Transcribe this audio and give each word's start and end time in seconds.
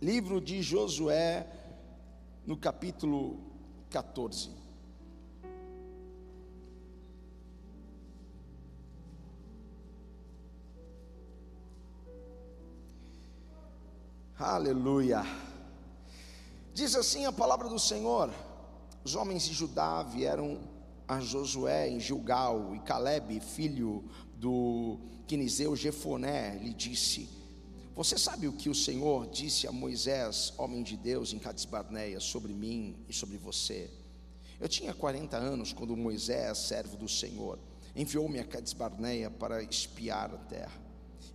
Livro 0.00 0.42
de 0.42 0.62
Josué, 0.62 1.46
no 2.46 2.54
capítulo 2.54 3.40
14. 3.88 4.50
Aleluia. 14.38 15.22
Diz 16.74 16.94
assim 16.94 17.24
a 17.24 17.32
palavra 17.32 17.66
do 17.66 17.78
Senhor: 17.78 18.30
os 19.02 19.14
homens 19.14 19.46
de 19.46 19.54
Judá 19.54 20.02
vieram 20.02 20.60
a 21.08 21.20
Josué 21.20 21.88
em 21.88 21.98
Gilgal, 21.98 22.74
e 22.74 22.80
Caleb, 22.80 23.40
filho 23.40 24.04
do 24.34 24.98
Quiniseu 25.26 25.74
Jefoné, 25.74 26.58
lhe 26.58 26.74
disse: 26.74 27.45
Você 27.96 28.18
sabe 28.18 28.46
o 28.46 28.52
que 28.52 28.68
o 28.68 28.74
Senhor 28.74 29.26
disse 29.26 29.66
a 29.66 29.72
Moisés, 29.72 30.52
homem 30.58 30.82
de 30.82 30.98
Deus, 30.98 31.32
em 31.32 31.38
Cades 31.38 31.64
Barneia, 31.64 32.20
sobre 32.20 32.52
mim 32.52 32.94
e 33.08 33.12
sobre 33.14 33.38
você? 33.38 33.88
Eu 34.60 34.68
tinha 34.68 34.92
40 34.92 35.34
anos 35.34 35.72
quando 35.72 35.96
Moisés, 35.96 36.58
servo 36.58 36.94
do 36.94 37.08
Senhor, 37.08 37.58
enviou-me 37.96 38.38
a 38.38 38.44
Cades 38.44 38.74
Barneia 38.74 39.30
para 39.30 39.62
espiar 39.62 40.34
a 40.34 40.36
terra. 40.36 40.78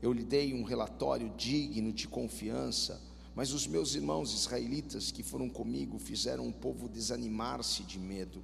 Eu 0.04 0.14
lhe 0.14 0.24
dei 0.24 0.54
um 0.54 0.62
relatório 0.62 1.34
digno 1.36 1.92
de 1.92 2.08
confiança, 2.08 3.02
mas 3.34 3.54
os 3.54 3.66
meus 3.66 3.96
irmãos 3.96 4.32
israelitas 4.32 5.12
que 5.12 5.24
foram 5.24 5.50
comigo 5.50 5.98
fizeram 5.98 6.48
o 6.48 6.54
povo 6.54 6.88
desanimar-se 6.88 7.82
de 7.82 7.98
medo. 7.98 8.44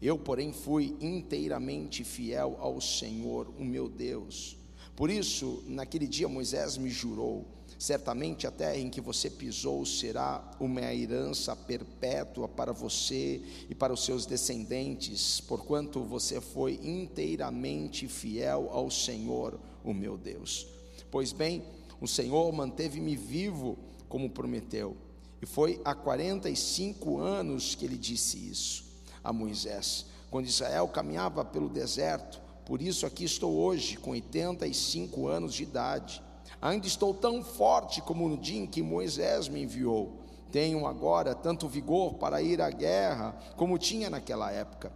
Eu, 0.00 0.18
porém, 0.18 0.50
fui 0.50 0.96
inteiramente 0.98 2.04
fiel 2.04 2.56
ao 2.58 2.80
Senhor, 2.80 3.52
o 3.58 3.64
meu 3.66 3.86
Deus. 3.86 4.56
Por 5.00 5.08
isso, 5.08 5.64
naquele 5.66 6.06
dia 6.06 6.28
Moisés 6.28 6.76
me 6.76 6.90
jurou: 6.90 7.46
certamente 7.78 8.46
a 8.46 8.50
terra 8.50 8.76
em 8.76 8.90
que 8.90 9.00
você 9.00 9.30
pisou 9.30 9.86
será 9.86 10.46
uma 10.60 10.92
herança 10.94 11.56
perpétua 11.56 12.46
para 12.46 12.70
você 12.70 13.40
e 13.70 13.74
para 13.74 13.94
os 13.94 14.04
seus 14.04 14.26
descendentes, 14.26 15.40
porquanto 15.40 16.04
você 16.04 16.38
foi 16.38 16.78
inteiramente 16.82 18.06
fiel 18.08 18.68
ao 18.70 18.90
Senhor, 18.90 19.58
o 19.82 19.94
meu 19.94 20.18
Deus. 20.18 20.66
Pois 21.10 21.32
bem, 21.32 21.64
o 21.98 22.06
Senhor 22.06 22.52
manteve-me 22.52 23.16
vivo, 23.16 23.78
como 24.06 24.28
prometeu. 24.28 24.94
E 25.40 25.46
foi 25.46 25.80
há 25.82 25.94
45 25.94 27.16
anos 27.16 27.74
que 27.74 27.86
ele 27.86 27.96
disse 27.96 28.36
isso 28.36 28.84
a 29.24 29.32
Moisés, 29.32 30.04
quando 30.30 30.44
Israel 30.44 30.86
caminhava 30.88 31.42
pelo 31.42 31.70
deserto. 31.70 32.49
Por 32.70 32.80
isso 32.80 33.04
aqui 33.04 33.24
estou 33.24 33.52
hoje, 33.56 33.96
com 33.96 34.12
85 34.12 35.26
anos 35.26 35.54
de 35.54 35.64
idade. 35.64 36.22
Ainda 36.62 36.86
estou 36.86 37.12
tão 37.12 37.42
forte 37.42 38.00
como 38.00 38.28
no 38.28 38.38
dia 38.38 38.60
em 38.60 38.66
que 38.68 38.80
Moisés 38.80 39.48
me 39.48 39.64
enviou. 39.64 40.20
Tenho 40.52 40.86
agora 40.86 41.34
tanto 41.34 41.66
vigor 41.66 42.14
para 42.14 42.40
ir 42.40 42.60
à 42.60 42.70
guerra 42.70 43.36
como 43.56 43.76
tinha 43.76 44.08
naquela 44.08 44.52
época. 44.52 44.92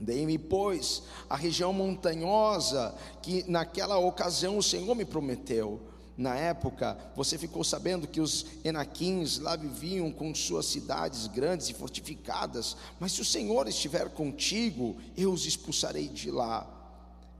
Dei-me, 0.00 0.38
pois, 0.38 1.02
a 1.28 1.36
região 1.36 1.74
montanhosa 1.74 2.94
que 3.20 3.44
naquela 3.50 3.98
ocasião 3.98 4.56
o 4.56 4.62
Senhor 4.62 4.94
me 4.94 5.04
prometeu. 5.04 5.82
Na 6.16 6.34
época, 6.36 6.96
você 7.14 7.36
ficou 7.36 7.62
sabendo 7.62 8.08
que 8.08 8.22
os 8.22 8.46
Enaquins 8.64 9.38
lá 9.40 9.56
viviam 9.56 10.10
com 10.10 10.34
suas 10.34 10.64
cidades 10.64 11.26
grandes 11.26 11.68
e 11.68 11.74
fortificadas, 11.74 12.78
mas 12.98 13.12
se 13.12 13.20
o 13.20 13.26
Senhor 13.26 13.68
estiver 13.68 14.08
contigo, 14.08 14.96
eu 15.14 15.30
os 15.30 15.44
expulsarei 15.44 16.08
de 16.08 16.30
lá, 16.30 16.73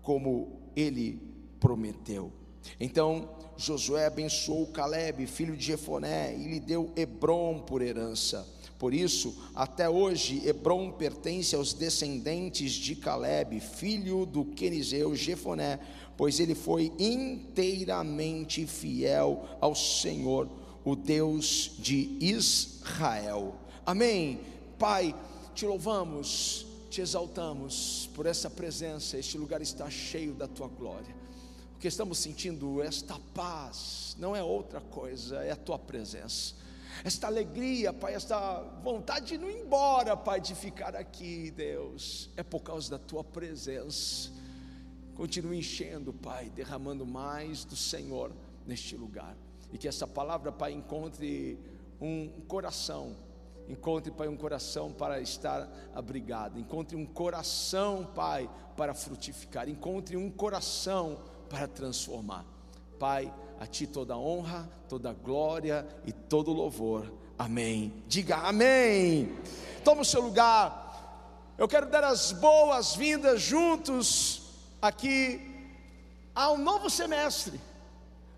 como 0.04 0.60
ele 0.76 1.20
prometeu. 1.58 2.30
Então 2.78 3.28
Josué 3.56 4.06
abençoou 4.06 4.66
Caleb, 4.68 5.26
filho 5.26 5.56
de 5.56 5.64
Jefoné, 5.64 6.34
e 6.36 6.48
lhe 6.48 6.60
deu 6.60 6.92
Hebron 6.96 7.60
por 7.60 7.82
herança. 7.82 8.46
Por 8.78 8.92
isso, 8.92 9.34
até 9.54 9.88
hoje, 9.88 10.46
Hebron 10.46 10.90
pertence 10.90 11.54
aos 11.54 11.72
descendentes 11.72 12.72
de 12.72 12.96
Caleb, 12.96 13.60
filho 13.60 14.26
do 14.26 14.44
Queniseu 14.44 15.14
Jefoné, 15.14 15.78
pois 16.16 16.40
ele 16.40 16.54
foi 16.54 16.92
inteiramente 16.98 18.66
fiel 18.66 19.44
ao 19.60 19.74
Senhor, 19.74 20.48
o 20.84 20.94
Deus 20.94 21.72
de 21.78 22.18
Israel. 22.20 23.54
Amém. 23.86 24.40
Pai, 24.78 25.14
te 25.54 25.64
louvamos, 25.64 26.66
te 26.94 27.00
exaltamos 27.00 28.08
por 28.14 28.26
essa 28.26 28.48
presença, 28.48 29.18
este 29.18 29.36
lugar 29.36 29.60
está 29.60 29.90
cheio 29.90 30.34
da 30.34 30.46
tua 30.46 30.68
glória. 30.68 31.14
O 31.74 31.78
que 31.78 31.88
estamos 31.88 32.18
sentindo, 32.18 32.82
esta 32.82 33.18
paz, 33.34 34.16
não 34.18 34.34
é 34.34 34.42
outra 34.42 34.80
coisa, 34.80 35.42
é 35.44 35.50
a 35.50 35.56
tua 35.56 35.78
presença 35.78 36.54
esta 37.02 37.26
alegria, 37.26 37.92
Pai, 37.92 38.14
esta 38.14 38.60
vontade 38.82 39.26
de 39.26 39.38
não 39.38 39.50
ir 39.50 39.62
embora, 39.62 40.16
Pai, 40.16 40.40
de 40.40 40.54
ficar 40.54 40.94
aqui, 40.94 41.50
Deus, 41.50 42.30
é 42.36 42.42
por 42.42 42.60
causa 42.60 42.90
da 42.90 42.98
tua 42.98 43.24
presença. 43.24 44.30
Continue 45.14 45.58
enchendo, 45.58 46.12
Pai, 46.12 46.50
derramando 46.50 47.04
mais 47.04 47.64
do 47.64 47.74
Senhor 47.74 48.30
neste 48.66 48.96
lugar. 48.96 49.36
E 49.72 49.78
que 49.78 49.88
essa 49.88 50.06
palavra, 50.06 50.52
Pai, 50.52 50.72
encontre 50.72 51.58
um 52.00 52.28
coração, 52.46 53.16
encontre, 53.68 54.10
Pai, 54.10 54.28
um 54.28 54.36
coração 54.36 54.92
para 54.92 55.20
estar 55.20 55.68
abrigado, 55.94 56.58
encontre 56.58 56.96
um 56.96 57.06
coração, 57.06 58.08
Pai, 58.14 58.48
para 58.76 58.94
frutificar, 58.94 59.68
encontre 59.68 60.16
um 60.16 60.30
coração 60.30 61.18
para 61.48 61.66
transformar. 61.66 62.44
Pai, 62.98 63.32
a 63.60 63.66
Ti 63.66 63.86
toda 63.86 64.16
honra, 64.16 64.68
toda 64.88 65.12
glória 65.12 65.86
e 66.04 66.12
todo 66.12 66.52
louvor. 66.52 67.12
Amém. 67.38 68.02
Diga 68.06 68.36
amém. 68.36 69.36
Toma 69.82 70.02
o 70.02 70.04
seu 70.04 70.20
lugar. 70.20 71.54
Eu 71.56 71.68
quero 71.68 71.86
dar 71.86 72.04
as 72.04 72.32
boas-vindas 72.32 73.40
juntos 73.40 74.42
aqui 74.80 75.40
ao 76.34 76.58
novo 76.58 76.90
semestre. 76.90 77.60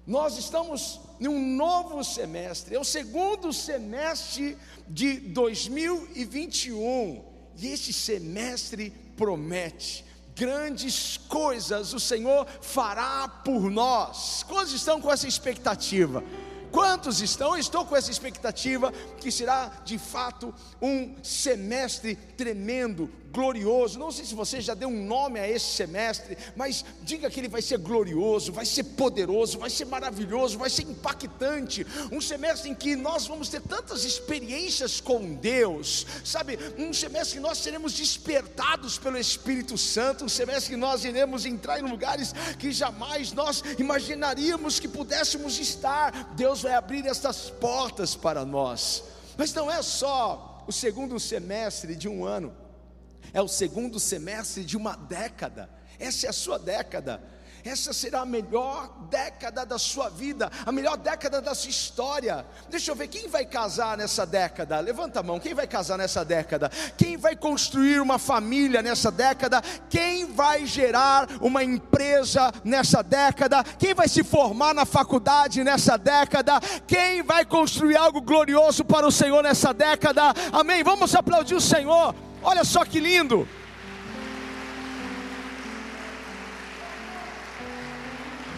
Nós 0.06 0.36
estamos 0.38 1.00
em 1.20 1.28
um 1.28 1.56
novo 1.56 2.02
semestre, 2.04 2.74
é 2.74 2.78
o 2.78 2.84
segundo 2.84 3.52
semestre 3.52 4.56
de 4.88 5.18
2021, 5.18 7.24
e 7.58 7.68
este 7.68 7.92
semestre 7.92 8.90
promete 9.16 10.06
grandes 10.36 11.16
coisas 11.16 11.94
o 11.94 11.98
Senhor 11.98 12.46
fará 12.60 13.26
por 13.26 13.70
nós. 13.70 14.44
Quantos 14.46 14.74
estão 14.74 15.00
com 15.00 15.10
essa 15.10 15.26
expectativa? 15.26 16.22
Quantos 16.70 17.22
estão? 17.22 17.56
Estou 17.56 17.86
com 17.86 17.96
essa 17.96 18.10
expectativa 18.10 18.92
que 19.18 19.32
será 19.32 19.72
de 19.82 19.96
fato 19.96 20.54
um 20.80 21.14
semestre 21.22 22.16
tremendo, 22.36 23.10
glorioso. 23.36 23.98
Não 23.98 24.10
sei 24.10 24.24
se 24.24 24.34
você 24.34 24.62
já 24.62 24.72
deu 24.72 24.88
um 24.88 25.04
nome 25.04 25.38
a 25.38 25.46
esse 25.46 25.66
semestre, 25.66 26.38
mas 26.56 26.82
diga 27.02 27.28
que 27.28 27.38
ele 27.38 27.48
vai 27.48 27.60
ser 27.60 27.76
glorioso, 27.76 28.50
vai 28.50 28.64
ser 28.64 28.84
poderoso, 28.84 29.58
vai 29.58 29.68
ser 29.68 29.84
maravilhoso, 29.84 30.58
vai 30.58 30.70
ser 30.70 30.84
impactante. 30.84 31.86
Um 32.10 32.20
semestre 32.20 32.70
em 32.70 32.74
que 32.74 32.96
nós 32.96 33.26
vamos 33.26 33.50
ter 33.50 33.60
tantas 33.60 34.04
experiências 34.04 35.02
com 35.02 35.34
Deus, 35.34 36.06
sabe? 36.24 36.58
Um 36.78 36.94
semestre 36.94 37.36
que 37.36 37.42
nós 37.42 37.58
seremos 37.58 37.92
despertados 37.92 38.98
pelo 38.98 39.18
Espírito 39.18 39.76
Santo, 39.76 40.24
um 40.24 40.28
semestre 40.30 40.70
que 40.70 40.80
nós 40.80 41.04
iremos 41.04 41.44
entrar 41.44 41.78
em 41.78 41.82
lugares 41.82 42.32
que 42.58 42.72
jamais 42.72 43.32
nós 43.32 43.62
imaginaríamos 43.78 44.80
que 44.80 44.88
pudéssemos 44.88 45.58
estar. 45.58 46.34
Deus 46.34 46.62
vai 46.62 46.72
abrir 46.72 47.04
essas 47.06 47.50
portas 47.50 48.16
para 48.16 48.46
nós. 48.46 49.04
Mas 49.36 49.52
não 49.52 49.70
é 49.70 49.82
só 49.82 50.64
o 50.66 50.72
segundo 50.72 51.20
semestre 51.20 51.94
de 51.94 52.08
um 52.08 52.24
ano 52.24 52.65
é 53.32 53.40
o 53.40 53.48
segundo 53.48 53.98
semestre 53.98 54.64
de 54.64 54.76
uma 54.76 54.96
década. 54.96 55.70
Essa 55.98 56.26
é 56.26 56.30
a 56.30 56.32
sua 56.32 56.58
década. 56.58 57.22
Essa 57.66 57.92
será 57.92 58.20
a 58.20 58.26
melhor 58.26 58.88
década 59.10 59.66
da 59.66 59.76
sua 59.76 60.08
vida, 60.08 60.50
a 60.64 60.70
melhor 60.70 60.96
década 60.96 61.40
da 61.40 61.52
sua 61.54 61.70
história. 61.70 62.46
Deixa 62.70 62.92
eu 62.92 62.94
ver 62.94 63.08
quem 63.08 63.28
vai 63.28 63.44
casar 63.44 63.96
nessa 63.98 64.24
década. 64.24 64.78
Levanta 64.78 65.18
a 65.18 65.22
mão. 65.22 65.40
Quem 65.40 65.52
vai 65.52 65.66
casar 65.66 65.98
nessa 65.98 66.24
década? 66.24 66.70
Quem 66.96 67.16
vai 67.16 67.34
construir 67.34 68.00
uma 68.00 68.18
família 68.18 68.82
nessa 68.82 69.10
década? 69.10 69.60
Quem 69.90 70.26
vai 70.26 70.64
gerar 70.64 71.28
uma 71.40 71.64
empresa 71.64 72.52
nessa 72.62 73.02
década? 73.02 73.64
Quem 73.64 73.94
vai 73.94 74.06
se 74.06 74.22
formar 74.22 74.72
na 74.72 74.86
faculdade 74.86 75.64
nessa 75.64 75.96
década? 75.96 76.60
Quem 76.86 77.22
vai 77.22 77.44
construir 77.44 77.96
algo 77.96 78.20
glorioso 78.20 78.84
para 78.84 79.06
o 79.06 79.12
Senhor 79.12 79.42
nessa 79.42 79.74
década? 79.74 80.32
Amém. 80.52 80.84
Vamos 80.84 81.14
aplaudir 81.16 81.56
o 81.56 81.60
Senhor. 81.60 82.14
Olha 82.48 82.62
só 82.62 82.84
que 82.84 83.00
lindo. 83.00 83.48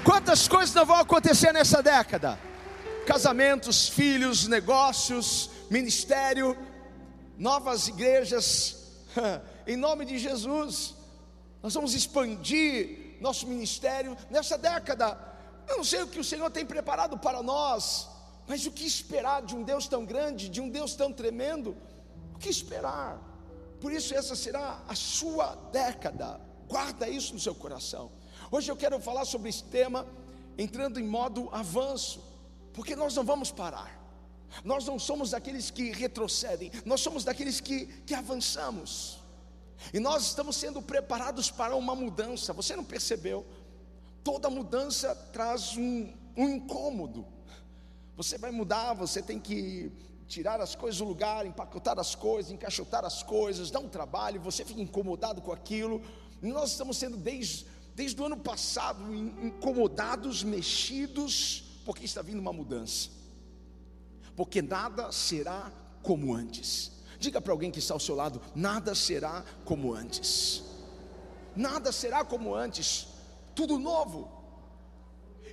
Quantas 0.05 0.47
coisas 0.47 0.75
não 0.75 0.85
vão 0.85 0.97
acontecer 0.97 1.53
nessa 1.55 1.83
década? 1.83 2.39
Casamentos, 3.07 3.89
filhos, 3.89 4.47
negócios, 4.47 5.49
ministério, 5.71 6.55
novas 7.39 7.89
igrejas, 7.89 8.77
em 9.67 9.75
nome 9.75 10.05
de 10.05 10.19
Jesus. 10.19 10.95
Nós 11.63 11.73
vamos 11.73 11.95
expandir 11.95 13.17
nosso 13.23 13.47
ministério 13.47 14.19
nessa 14.29 14.59
década. 14.59 15.19
Eu 15.67 15.79
não 15.79 15.85
sei 15.85 16.03
o 16.03 16.09
que 16.09 16.21
o 16.21 16.25
Senhor 16.25 16.51
tem 16.51 16.67
preparado 16.67 17.17
para 17.17 17.43
nós, 17.43 18.07
Mas 18.47 18.67
o 18.67 18.71
que 18.71 18.87
esperar 18.87 19.41
de 19.43 19.57
um 19.57 19.63
Deus 19.63 19.89
tão 19.89 20.05
grande, 20.05 20.51
de 20.51 20.61
um 20.61 20.69
Deus 20.69 20.95
tão 20.95 21.11
tremendo? 21.11 21.75
O 22.35 22.39
que 22.39 22.51
esperar? 22.51 23.28
Por 23.81 23.93
isso, 23.93 24.15
essa 24.15 24.35
será 24.35 24.83
a 24.89 24.95
sua 24.95 25.55
década. 25.73 26.41
Guarda 26.69 27.09
isso 27.09 27.33
no 27.33 27.41
seu 27.41 27.55
coração. 27.55 28.11
Hoje 28.51 28.71
eu 28.71 28.77
quero 28.77 29.01
falar 29.01 29.25
sobre 29.25 29.49
esse 29.49 29.65
tema, 29.65 30.07
entrando 30.57 30.99
em 30.99 31.07
modo 31.07 31.49
avanço, 31.53 32.23
porque 32.73 32.97
nós 32.97 33.15
não 33.15 33.25
vamos 33.25 33.51
parar. 33.51 33.97
Nós 34.65 34.87
não 34.87 34.99
somos 34.99 35.31
daqueles 35.31 35.71
que 35.71 35.91
retrocedem, 35.91 36.73
nós 36.85 37.01
somos 37.01 37.23
daqueles 37.23 37.61
que, 37.61 37.87
que 38.07 38.15
avançamos. 38.15 39.19
E 39.93 40.01
nós 40.01 40.25
estamos 40.25 40.57
sendo 40.57 40.83
preparados 40.83 41.51
para 41.51 41.77
uma 41.77 41.95
mudança. 41.95 42.53
Você 42.53 42.75
não 42.75 42.85
percebeu? 42.85 43.47
Toda 44.25 44.51
mudança 44.51 45.15
traz 45.33 45.77
um, 45.77 46.13
um 46.37 46.49
incômodo. 46.49 47.27
Você 48.17 48.37
vai 48.37 48.51
mudar, 48.51 48.95
você 48.95 49.23
tem 49.23 49.39
que 49.39 49.93
tirar 50.29 50.61
as 50.61 50.75
coisas 50.75 50.99
do 50.99 51.07
lugar, 51.07 51.47
empacotar 51.47 51.99
as 51.99 52.15
coisas, 52.15 52.53
encaixotar 52.53 53.05
as 53.05 53.23
coisas, 53.23 53.71
dá 53.71 53.81
um 53.81 53.89
trabalho, 53.89 54.41
você 54.41 54.65
fica 54.65 54.81
incomodado 54.81 55.41
com 55.41 55.51
aquilo. 55.51 56.03
Nós 56.43 56.73
estamos 56.73 56.99
sendo 56.99 57.17
desde, 57.17 57.67
desde 57.95 58.21
o 58.21 58.27
ano 58.27 58.37
passado 58.37 59.13
incomodados, 59.15 60.45
mexidos, 60.45 61.65
porque 61.85 62.05
está 62.05 62.21
vindo 62.21 62.39
uma 62.39 62.53
mudança. 62.53 63.09
Porque 64.37 64.61
nada 64.61 65.11
será 65.11 65.73
como 66.03 66.35
antes. 66.35 66.93
Diga 67.19 67.41
para 67.41 67.53
alguém 67.53 67.71
que 67.71 67.79
está 67.79 67.95
ao 67.95 68.01
seu 68.01 68.15
lado: 68.15 68.41
nada 68.55 68.95
será 68.95 69.43
como 69.65 69.95
antes. 69.95 70.63
Nada 71.57 71.91
será 71.91 72.25
como 72.25 72.55
antes. 72.55 73.09
Tudo 73.55 73.79
novo. 73.79 74.31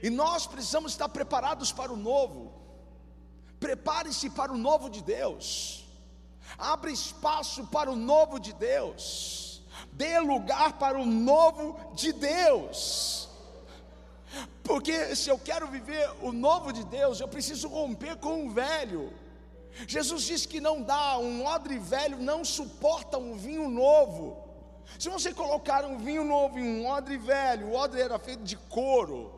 E 0.04 0.10
nós 0.10 0.46
precisamos 0.46 0.92
estar 0.92 1.10
preparados 1.10 1.72
para 1.72 1.92
o 1.92 1.98
novo. 1.98 2.65
Prepare-se 3.60 4.30
para 4.30 4.52
o 4.52 4.58
novo 4.58 4.90
de 4.90 5.02
Deus. 5.02 5.86
Abra 6.58 6.92
espaço 6.92 7.66
para 7.68 7.92
o 7.92 7.96
novo 7.96 8.40
de 8.40 8.54
Deus. 8.54 9.62
Dê 9.92 10.20
lugar 10.20 10.74
para 10.74 11.00
o 11.00 11.06
novo 11.06 11.78
de 11.94 12.14
Deus. 12.14 13.30
Porque 14.64 15.16
se 15.16 15.30
eu 15.30 15.38
quero 15.38 15.68
viver 15.68 16.10
o 16.22 16.32
novo 16.32 16.72
de 16.74 16.84
Deus, 16.84 17.20
eu 17.20 17.28
preciso 17.28 17.68
romper 17.68 18.18
com 18.18 18.46
o 18.46 18.52
velho. 18.52 19.14
Jesus 19.88 20.24
disse 20.24 20.48
que 20.48 20.62
não 20.62 20.82
dá, 20.82 21.18
um 21.18 21.46
odre 21.46 21.78
velho 21.78 22.18
não 22.18 22.46
suporta 22.46 23.18
um 23.18 23.36
vinho 23.36 23.70
novo. 23.70 24.44
Se 24.98 25.10
você 25.10 25.34
colocar 25.34 25.84
um 25.84 25.98
vinho 25.98 26.24
novo 26.24 26.58
em 26.58 26.80
um 26.80 26.88
odre 26.88 27.18
velho, 27.18 27.68
o 27.68 27.76
odre 27.76 28.02
era 28.02 28.18
feito 28.18 28.44
de 28.44 28.56
couro, 28.56 29.35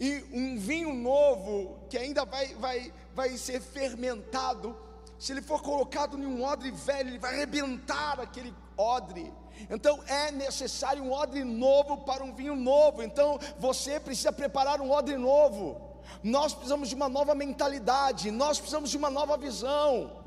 e 0.00 0.24
um 0.32 0.58
vinho 0.58 0.92
novo 0.92 1.78
que 1.88 1.96
ainda 1.96 2.24
vai, 2.24 2.54
vai, 2.54 2.92
vai 3.14 3.36
ser 3.36 3.60
fermentado, 3.60 4.76
se 5.18 5.32
ele 5.32 5.42
for 5.42 5.62
colocado 5.62 6.18
em 6.18 6.26
um 6.26 6.42
odre 6.42 6.70
velho, 6.70 7.10
ele 7.10 7.18
vai 7.18 7.34
arrebentar 7.34 8.20
aquele 8.20 8.52
odre. 8.76 9.32
Então 9.70 10.02
é 10.06 10.32
necessário 10.32 11.02
um 11.02 11.12
odre 11.12 11.44
novo 11.44 11.98
para 11.98 12.24
um 12.24 12.34
vinho 12.34 12.56
novo. 12.56 13.02
Então 13.02 13.38
você 13.58 14.00
precisa 14.00 14.32
preparar 14.32 14.80
um 14.80 14.90
odre 14.90 15.16
novo. 15.16 15.80
Nós 16.22 16.52
precisamos 16.52 16.88
de 16.88 16.94
uma 16.94 17.08
nova 17.08 17.34
mentalidade, 17.34 18.30
nós 18.30 18.58
precisamos 18.58 18.90
de 18.90 18.96
uma 18.96 19.10
nova 19.10 19.36
visão. 19.36 20.23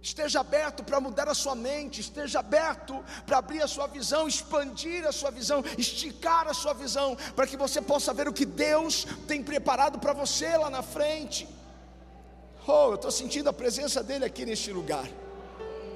Esteja 0.00 0.40
aberto 0.40 0.84
para 0.84 1.00
mudar 1.00 1.28
a 1.28 1.34
sua 1.34 1.54
mente, 1.54 2.00
esteja 2.00 2.38
aberto 2.38 3.04
para 3.26 3.38
abrir 3.38 3.62
a 3.62 3.66
sua 3.66 3.86
visão, 3.86 4.28
expandir 4.28 5.06
a 5.06 5.12
sua 5.12 5.30
visão, 5.30 5.62
esticar 5.76 6.46
a 6.46 6.54
sua 6.54 6.72
visão, 6.72 7.16
para 7.34 7.46
que 7.46 7.56
você 7.56 7.82
possa 7.82 8.14
ver 8.14 8.28
o 8.28 8.32
que 8.32 8.46
Deus 8.46 9.06
tem 9.26 9.42
preparado 9.42 9.98
para 9.98 10.12
você 10.12 10.56
lá 10.56 10.70
na 10.70 10.82
frente. 10.82 11.48
Oh, 12.66 12.90
eu 12.90 12.94
estou 12.94 13.10
sentindo 13.10 13.48
a 13.48 13.52
presença 13.52 14.02
dele 14.02 14.24
aqui 14.24 14.44
neste 14.44 14.72
lugar. 14.72 15.08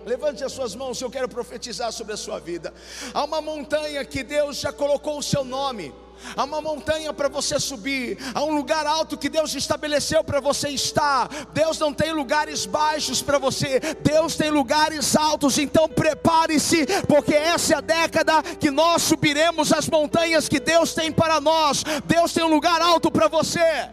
Levante 0.05 0.43
as 0.43 0.53
suas 0.53 0.75
mãos, 0.75 1.01
eu 1.01 1.11
quero 1.11 1.29
profetizar 1.29 1.93
sobre 1.93 2.13
a 2.13 2.17
sua 2.17 2.41
vida. 2.41 2.75
Há 3.15 3.25
uma 3.25 3.41
montanha 3.41 4.05
que 4.05 4.25
Deus 4.25 4.59
já 4.59 4.73
colocou 4.73 5.19
o 5.19 5.23
seu 5.23 5.45
nome. 5.45 5.95
Há 6.37 6.45
uma 6.45 6.61
montanha 6.61 7.13
para 7.13 7.29
você 7.29 7.59
subir, 7.59 8.19
há 8.35 8.43
um 8.43 8.55
lugar 8.55 8.87
alto 8.87 9.19
que 9.19 9.29
Deus 9.29 9.55
estabeleceu 9.55 10.23
para 10.25 10.41
você 10.41 10.69
estar. 10.69 11.29
Deus 11.53 11.79
não 11.79 11.93
tem 11.93 12.13
lugares 12.13 12.67
baixos 12.67 13.23
para 13.23 13.39
você, 13.39 13.81
Deus 14.03 14.37
tem 14.37 14.51
lugares 14.51 15.17
altos. 15.17 15.59
Então 15.59 15.89
prepare-se, 15.89 16.87
porque 17.07 17.35
essa 17.35 17.75
é 17.75 17.77
a 17.77 17.81
década 17.81 18.43
que 18.43 18.71
nós 18.71 19.03
subiremos 19.03 19.73
as 19.73 19.89
montanhas 19.89 20.49
que 20.49 20.61
Deus 20.61 20.95
tem 20.95 21.13
para 21.13 21.41
nós. 21.41 21.85
Deus 22.05 22.33
tem 22.33 22.45
um 22.45 22.49
lugar 22.49 22.81
alto 22.81 23.11
para 23.11 23.29
você. 23.29 23.89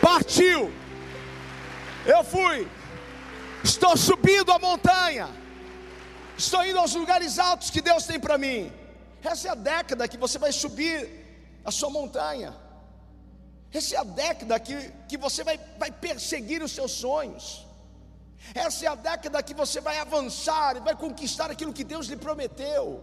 Partiu, 0.00 0.72
eu 2.04 2.22
fui, 2.22 2.68
estou 3.64 3.96
subindo 3.96 4.52
a 4.52 4.58
montanha. 4.58 5.45
Estou 6.36 6.64
indo 6.66 6.78
aos 6.78 6.94
lugares 6.94 7.38
altos 7.38 7.70
que 7.70 7.80
Deus 7.80 8.04
tem 8.04 8.20
para 8.20 8.36
mim. 8.36 8.72
Essa 9.22 9.48
é 9.48 9.50
a 9.50 9.54
década 9.54 10.06
que 10.06 10.18
você 10.18 10.38
vai 10.38 10.52
subir 10.52 10.98
a 11.64 11.70
sua 11.70 11.90
montanha. 11.90 12.54
Essa 13.72 13.96
é 13.96 13.98
a 13.98 14.04
década 14.04 14.60
que, 14.60 14.74
que 15.08 15.16
você 15.16 15.42
vai, 15.42 15.58
vai 15.78 15.90
perseguir 15.90 16.62
os 16.62 16.72
seus 16.72 16.92
sonhos. 16.92 17.66
Essa 18.54 18.84
é 18.84 18.88
a 18.88 18.94
década 18.94 19.42
que 19.42 19.54
você 19.54 19.80
vai 19.80 19.98
avançar 19.98 20.76
e 20.76 20.80
vai 20.80 20.94
conquistar 20.94 21.50
aquilo 21.50 21.72
que 21.72 21.84
Deus 21.84 22.06
lhe 22.06 22.16
prometeu. 22.16 23.02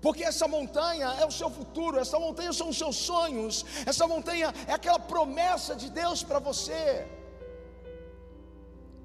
Porque 0.00 0.24
essa 0.24 0.48
montanha 0.48 1.08
é 1.20 1.24
o 1.24 1.30
seu 1.30 1.48
futuro, 1.48 1.98
essa 1.98 2.18
montanha 2.18 2.52
são 2.52 2.70
os 2.70 2.78
seus 2.78 2.96
sonhos, 2.96 3.64
essa 3.86 4.06
montanha 4.08 4.52
é 4.66 4.72
aquela 4.72 4.98
promessa 4.98 5.76
de 5.76 5.88
Deus 5.90 6.24
para 6.24 6.40
você. 6.40 7.06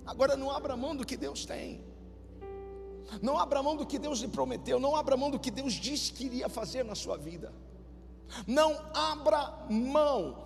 Agora 0.06 0.36
não 0.36 0.50
abra 0.50 0.76
mão 0.76 0.96
do 0.96 1.06
que 1.06 1.16
Deus 1.16 1.46
tem. 1.46 1.86
Não 3.22 3.38
abra 3.38 3.64
mão 3.64 3.76
do 3.76 3.86
que 3.86 3.98
Deus 3.98 4.20
lhe 4.20 4.28
prometeu, 4.28 4.80
não 4.80 4.96
abra 4.96 5.16
mão 5.16 5.32
do 5.32 5.40
que 5.40 5.50
Deus 5.50 5.74
disse 5.74 6.12
que 6.12 6.26
iria 6.26 6.50
fazer 6.50 6.84
na 6.84 6.96
sua 6.96 7.18
vida. 7.18 7.54
Não 8.46 8.78
abra 8.94 9.66
mão 9.70 10.46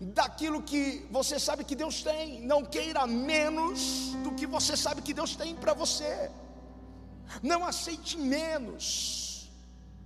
daquilo 0.00 0.62
que 0.62 1.06
você 1.10 1.38
sabe 1.38 1.64
que 1.64 1.76
Deus 1.76 2.02
tem, 2.02 2.40
não 2.42 2.64
queira 2.64 3.06
menos 3.06 4.12
do 4.22 4.32
que 4.32 4.46
você 4.46 4.76
sabe 4.76 5.02
que 5.02 5.14
Deus 5.14 5.36
tem 5.36 5.54
para 5.54 5.74
você. 5.74 6.30
Não 7.42 7.64
aceite 7.64 8.18
menos, 8.18 9.50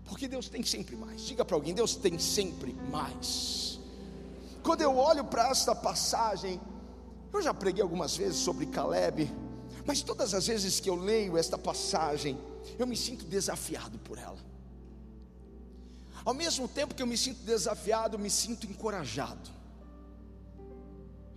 porque 0.04 0.28
Deus 0.28 0.48
tem 0.48 0.62
sempre 0.62 0.96
mais. 0.96 1.22
Diga 1.22 1.44
para 1.44 1.56
alguém: 1.56 1.74
Deus 1.74 1.94
tem 1.94 2.18
sempre 2.18 2.72
mais. 2.90 3.78
Quando 4.62 4.82
eu 4.82 4.96
olho 4.96 5.24
para 5.24 5.48
esta 5.48 5.74
passagem, 5.74 6.60
eu 7.32 7.42
já 7.42 7.54
preguei 7.54 7.82
algumas 7.82 8.16
vezes 8.16 8.38
sobre 8.38 8.66
Caleb 8.66 9.30
mas 9.88 10.02
todas 10.02 10.34
as 10.34 10.46
vezes 10.46 10.80
que 10.80 10.90
eu 10.90 10.94
leio 10.94 11.38
esta 11.38 11.56
passagem, 11.56 12.38
eu 12.78 12.86
me 12.86 12.94
sinto 12.94 13.24
desafiado 13.24 13.98
por 14.00 14.18
ela. 14.18 14.36
Ao 16.26 16.34
mesmo 16.34 16.68
tempo 16.68 16.94
que 16.94 17.00
eu 17.00 17.06
me 17.06 17.16
sinto 17.16 17.38
desafiado, 17.42 18.16
eu 18.16 18.18
me 18.18 18.28
sinto 18.28 18.66
encorajado. 18.66 19.48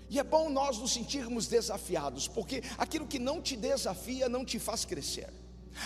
E 0.10 0.20
é 0.20 0.24
bom 0.24 0.50
nós 0.50 0.78
nos 0.78 0.92
sentirmos 0.92 1.48
desafiados, 1.48 2.28
porque 2.28 2.62
aquilo 2.78 3.08
que 3.08 3.20
não 3.20 3.42
te 3.42 3.56
desafia 3.56 4.28
não 4.28 4.44
te 4.44 4.60
faz 4.60 4.84
crescer. 4.84 5.32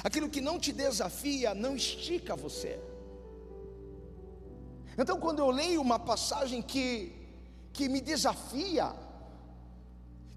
Aquilo 0.03 0.27
que 0.27 0.41
não 0.41 0.59
te 0.59 0.73
desafia 0.73 1.53
não 1.53 1.75
estica 1.75 2.35
você. 2.35 2.79
Então, 4.97 5.19
quando 5.19 5.37
eu 5.37 5.51
leio 5.51 5.79
uma 5.79 5.99
passagem 5.99 6.63
que, 6.63 7.11
que 7.71 7.87
me 7.87 8.01
desafia, 8.01 9.04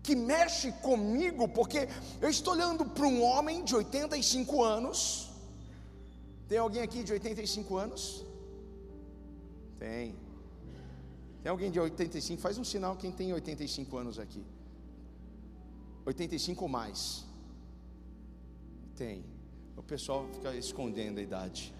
que 0.08 0.16
mexe 0.16 0.72
comigo, 0.88 1.46
porque 1.46 1.80
eu 2.18 2.30
estou 2.30 2.54
olhando 2.54 2.82
para 2.86 3.06
um 3.06 3.22
homem 3.22 3.62
de 3.62 3.74
85 3.76 4.64
anos. 4.64 5.28
Tem 6.48 6.56
alguém 6.56 6.80
aqui 6.80 7.04
de 7.04 7.12
85 7.12 7.76
anos? 7.76 8.24
Tem. 9.78 10.16
Tem 11.42 11.50
alguém 11.50 11.70
de 11.70 11.78
85? 11.78 12.40
Faz 12.40 12.56
um 12.56 12.64
sinal 12.64 12.96
quem 12.96 13.12
tem 13.12 13.34
85 13.34 13.98
anos 13.98 14.18
aqui. 14.18 14.42
85 16.06 16.62
ou 16.62 16.70
mais? 16.70 17.26
Tem. 18.96 19.22
O 19.76 19.82
pessoal 19.82 20.26
fica 20.32 20.54
escondendo 20.54 21.18
a 21.18 21.22
idade. 21.22 21.74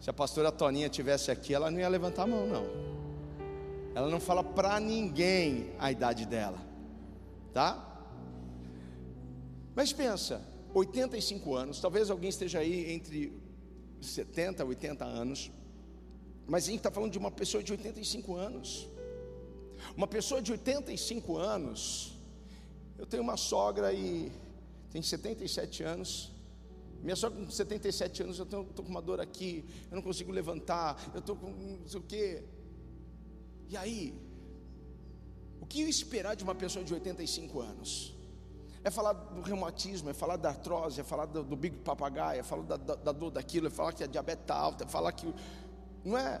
Se 0.00 0.08
a 0.08 0.12
pastora 0.12 0.52
Toninha 0.52 0.88
tivesse 0.88 1.32
aqui, 1.32 1.52
ela 1.52 1.68
não 1.68 1.80
ia 1.80 1.88
levantar 1.88 2.22
a 2.22 2.26
mão, 2.28 2.46
não. 2.46 3.01
Ela 3.94 4.08
não 4.08 4.20
fala 4.20 4.42
para 4.42 4.80
ninguém 4.80 5.74
a 5.78 5.92
idade 5.92 6.24
dela, 6.26 6.58
tá? 7.52 7.88
Mas 9.74 9.92
pensa, 9.92 10.40
85 10.74 11.54
anos, 11.54 11.80
talvez 11.80 12.10
alguém 12.10 12.30
esteja 12.30 12.60
aí 12.60 12.90
entre 12.92 13.32
70 14.00 14.62
e 14.62 14.66
80 14.66 15.04
anos, 15.04 15.50
mas 16.46 16.64
a 16.64 16.66
gente 16.68 16.78
está 16.78 16.90
falando 16.90 17.12
de 17.12 17.18
uma 17.18 17.30
pessoa 17.30 17.62
de 17.62 17.72
85 17.72 18.34
anos. 18.34 18.88
Uma 19.96 20.06
pessoa 20.06 20.40
de 20.40 20.52
85 20.52 21.36
anos, 21.36 22.14
eu 22.98 23.04
tenho 23.04 23.22
uma 23.22 23.36
sogra 23.36 23.92
e 23.92 24.32
tem 24.90 25.02
77 25.02 25.82
anos, 25.82 26.32
Minha 27.02 27.16
sogra 27.16 27.44
com 27.44 27.50
77 27.50 28.22
anos, 28.22 28.38
eu 28.38 28.44
estou 28.44 28.64
com 28.64 28.82
uma 28.90 29.02
dor 29.02 29.20
aqui, 29.20 29.64
eu 29.90 29.96
não 29.96 30.02
consigo 30.02 30.30
levantar, 30.30 31.10
eu 31.12 31.18
estou 31.18 31.34
com 31.34 31.50
não 31.50 31.88
sei 31.88 31.98
o 31.98 32.02
quê. 32.02 32.44
E 33.72 33.76
aí, 33.78 34.14
o 35.58 35.64
que 35.64 35.80
esperar 35.80 36.36
de 36.36 36.44
uma 36.44 36.54
pessoa 36.54 36.84
de 36.84 36.92
85 36.92 37.58
anos? 37.58 38.14
É 38.84 38.90
falar 38.90 39.14
do 39.14 39.40
reumatismo, 39.40 40.10
é 40.10 40.12
falar 40.12 40.36
da 40.36 40.50
artrose, 40.50 41.00
é 41.00 41.04
falar 41.04 41.24
do, 41.24 41.42
do 41.42 41.56
big 41.56 41.78
papagaio, 41.78 42.40
é 42.40 42.42
falar 42.42 42.64
da, 42.64 42.76
da, 42.76 42.94
da, 42.96 43.12
dor 43.12 43.30
daquilo, 43.30 43.68
é 43.68 43.70
falar 43.70 43.94
que 43.94 44.04
a 44.04 44.06
diabetes 44.06 44.42
está 44.42 44.54
alta, 44.54 44.84
é 44.84 44.86
falar 44.86 45.10
que. 45.12 45.26
Não 46.04 46.18
é? 46.18 46.38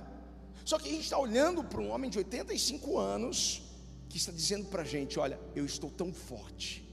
Só 0.62 0.78
que 0.78 0.90
a 0.90 0.92
gente 0.92 1.04
está 1.04 1.18
olhando 1.18 1.64
para 1.64 1.80
um 1.80 1.90
homem 1.90 2.10
de 2.10 2.18
85 2.18 2.98
anos 2.98 3.62
que 4.10 4.18
está 4.18 4.30
dizendo 4.30 4.66
para 4.66 4.82
a 4.82 4.84
gente: 4.84 5.18
olha, 5.18 5.40
eu 5.56 5.64
estou 5.64 5.90
tão 5.90 6.12
forte 6.12 6.86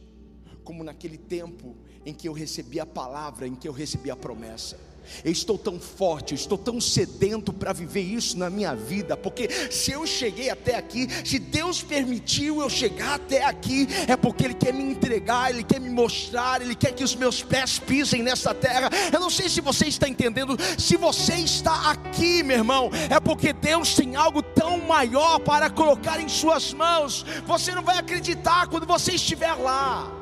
como 0.64 0.86
naquele 0.86 1.18
tempo 1.18 1.76
em 2.06 2.14
que 2.14 2.30
eu 2.30 2.32
recebi 2.32 2.80
a 2.80 2.86
palavra, 2.86 3.46
em 3.46 3.56
que 3.56 3.68
eu 3.68 3.74
recebi 3.74 4.10
a 4.10 4.16
promessa. 4.16 4.80
Eu 5.24 5.32
estou 5.32 5.58
tão 5.58 5.80
forte, 5.80 6.34
eu 6.34 6.36
estou 6.36 6.58
tão 6.58 6.80
sedento 6.80 7.52
para 7.52 7.74
viver 7.74 8.02
isso 8.02 8.38
na 8.38 8.50
minha 8.50 8.76
vida, 8.76 9.16
porque 9.18 9.50
se 9.72 9.92
eu 9.92 10.06
cheguei 10.06 10.50
até 10.50 10.76
aqui, 10.76 11.08
se 11.24 11.40
Deus 11.40 11.82
permitiu 11.82 12.62
eu 12.62 12.70
chegar 12.70 13.16
até 13.16 13.44
aqui, 13.44 13.88
é 14.08 14.16
porque 14.16 14.46
Ele 14.46 14.54
quer 14.54 14.74
me 14.74 14.84
entregar, 14.84 15.50
Ele 15.50 15.64
quer 15.64 15.80
me 15.80 15.90
mostrar, 15.90 16.62
Ele 16.62 16.76
quer 16.76 16.94
que 16.94 17.04
os 17.04 17.16
meus 17.16 17.42
pés 17.42 17.80
pisem 17.80 18.24
nessa 18.24 18.54
terra. 18.54 18.90
Eu 19.12 19.20
não 19.20 19.30
sei 19.30 19.50
se 19.50 19.62
você 19.62 19.86
está 19.86 20.08
entendendo, 20.08 20.58
se 20.78 20.96
você 20.96 21.36
está 21.36 21.92
aqui, 21.92 22.44
meu 22.44 22.58
irmão, 22.58 22.90
é 23.10 23.20
porque 23.20 23.54
Deus 23.54 23.96
tem 23.96 24.16
algo 24.16 24.42
tão 24.42 24.80
maior 24.80 25.40
para 25.40 25.70
colocar 25.70 26.20
em 26.20 26.30
Suas 26.30 26.74
mãos. 26.74 27.26
Você 27.46 27.74
não 27.74 27.84
vai 27.84 27.98
acreditar 27.98 28.68
quando 28.68 28.86
você 28.86 29.14
estiver 29.14 29.54
lá. 29.54 30.19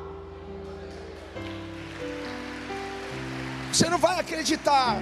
Você 3.78 3.88
não 3.88 3.98
vai 3.98 4.18
acreditar. 4.18 4.96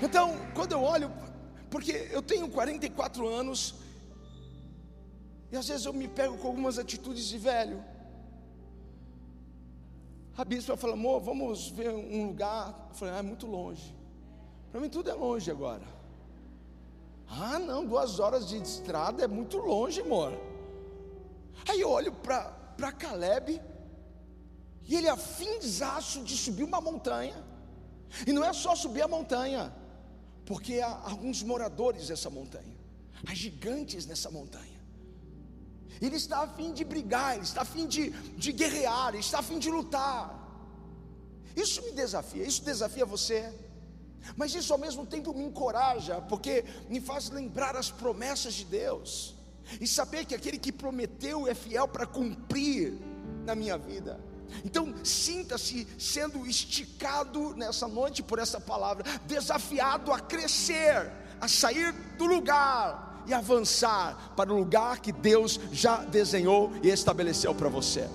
Então, 0.00 0.36
quando 0.54 0.70
eu 0.70 0.80
olho, 0.80 1.10
porque 1.68 2.08
eu 2.12 2.22
tenho 2.22 2.48
44 2.48 3.26
anos, 3.26 3.74
e 5.50 5.56
às 5.56 5.66
vezes 5.66 5.84
eu 5.84 5.92
me 5.92 6.06
pego 6.06 6.38
com 6.38 6.46
algumas 6.46 6.78
atitudes 6.78 7.26
de 7.26 7.38
velho. 7.38 7.84
A 10.38 10.44
bispa 10.44 10.76
fala, 10.76 10.92
amor, 10.92 11.20
vamos 11.20 11.68
ver 11.70 11.90
um 11.90 12.28
lugar. 12.28 12.86
Eu 12.90 12.94
falei, 12.94 13.14
ah, 13.14 13.18
é 13.18 13.22
muito 13.22 13.48
longe. 13.48 13.92
Para 14.70 14.80
mim 14.80 14.88
tudo 14.88 15.10
é 15.10 15.14
longe 15.14 15.50
agora. 15.50 15.82
Ah, 17.28 17.58
não, 17.58 17.84
duas 17.84 18.20
horas 18.20 18.48
de 18.48 18.58
estrada 18.58 19.24
é 19.24 19.26
muito 19.26 19.58
longe, 19.58 20.02
amor. 20.02 20.32
Aí 21.68 21.80
eu 21.80 21.90
olho 21.90 22.12
para 22.12 22.92
Caleb, 22.92 23.60
e 24.86 24.96
ele 24.96 25.06
é 25.06 25.10
afinzaço 25.10 26.22
de 26.22 26.36
subir 26.36 26.64
uma 26.64 26.80
montanha, 26.80 27.42
e 28.26 28.32
não 28.32 28.44
é 28.44 28.52
só 28.52 28.74
subir 28.74 29.02
a 29.02 29.08
montanha, 29.08 29.72
porque 30.44 30.80
há 30.80 30.88
alguns 31.04 31.42
moradores 31.42 32.08
dessa 32.08 32.28
montanha, 32.28 32.76
há 33.26 33.34
gigantes 33.34 34.06
nessa 34.06 34.30
montanha. 34.30 34.82
Ele 36.00 36.16
está 36.16 36.40
a 36.40 36.48
fim 36.48 36.72
de 36.72 36.84
brigar, 36.84 37.36
ele 37.36 37.44
está 37.44 37.62
a 37.62 37.64
fim 37.64 37.86
de, 37.86 38.10
de 38.10 38.52
guerrear, 38.52 39.10
ele 39.10 39.18
está 39.18 39.38
a 39.38 39.42
fim 39.42 39.58
de 39.58 39.70
lutar. 39.70 40.38
Isso 41.54 41.80
me 41.82 41.92
desafia, 41.92 42.44
isso 42.44 42.64
desafia 42.64 43.06
você. 43.06 43.54
Mas 44.36 44.54
isso 44.54 44.72
ao 44.72 44.78
mesmo 44.78 45.06
tempo 45.06 45.32
me 45.32 45.44
encoraja, 45.44 46.20
porque 46.22 46.64
me 46.88 47.00
faz 47.00 47.30
lembrar 47.30 47.76
as 47.76 47.90
promessas 47.90 48.54
de 48.54 48.64
Deus 48.64 49.34
e 49.80 49.86
saber 49.86 50.24
que 50.24 50.34
aquele 50.34 50.58
que 50.58 50.72
prometeu 50.72 51.46
é 51.46 51.54
fiel 51.54 51.86
para 51.86 52.06
cumprir 52.06 52.98
na 53.44 53.54
minha 53.54 53.78
vida. 53.78 54.20
Então, 54.64 54.94
sinta-se 55.04 55.86
sendo 55.98 56.46
esticado 56.46 57.54
nessa 57.56 57.88
noite 57.88 58.22
por 58.22 58.38
essa 58.38 58.60
palavra, 58.60 59.04
desafiado 59.26 60.12
a 60.12 60.20
crescer, 60.20 61.10
a 61.40 61.48
sair 61.48 61.92
do 62.16 62.26
lugar 62.26 63.24
e 63.26 63.34
avançar 63.34 64.32
para 64.36 64.52
o 64.52 64.56
lugar 64.58 65.00
que 65.00 65.12
Deus 65.12 65.58
já 65.70 65.98
desenhou 65.98 66.72
e 66.82 66.88
estabeleceu 66.88 67.54
para 67.54 67.68
você. 67.68 68.08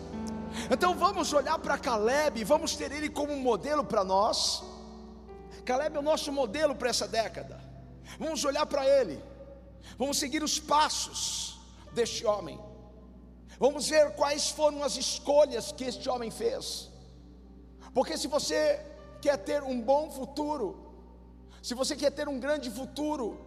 Então, 0.71 0.95
vamos 0.95 1.33
olhar 1.33 1.59
para 1.59 1.77
Caleb, 1.77 2.43
vamos 2.43 2.75
ter 2.75 2.91
ele 2.91 3.09
como 3.09 3.33
um 3.33 3.39
modelo 3.39 3.83
para 3.83 4.03
nós. 4.03 4.63
Caleb 5.65 5.95
é 5.95 5.99
o 5.99 6.03
nosso 6.03 6.31
modelo 6.31 6.75
para 6.75 6.89
essa 6.89 7.07
década. 7.07 7.59
Vamos 8.17 8.43
olhar 8.45 8.65
para 8.65 8.85
ele. 8.85 9.21
Vamos 9.97 10.17
seguir 10.17 10.43
os 10.43 10.59
passos 10.59 11.59
deste 11.93 12.25
homem. 12.25 12.59
Vamos 13.59 13.89
ver 13.89 14.11
quais 14.11 14.49
foram 14.49 14.83
as 14.83 14.95
escolhas 14.97 15.71
que 15.71 15.83
este 15.83 16.07
homem 16.09 16.29
fez. 16.29 16.89
Porque 17.93 18.17
se 18.17 18.27
você 18.27 18.79
quer 19.21 19.37
ter 19.37 19.63
um 19.63 19.81
bom 19.81 20.09
futuro, 20.11 20.67
se 21.61 21.73
você 21.73 21.95
quer 21.95 22.11
ter 22.11 22.27
um 22.27 22.39
grande 22.39 22.69
futuro, 22.69 23.39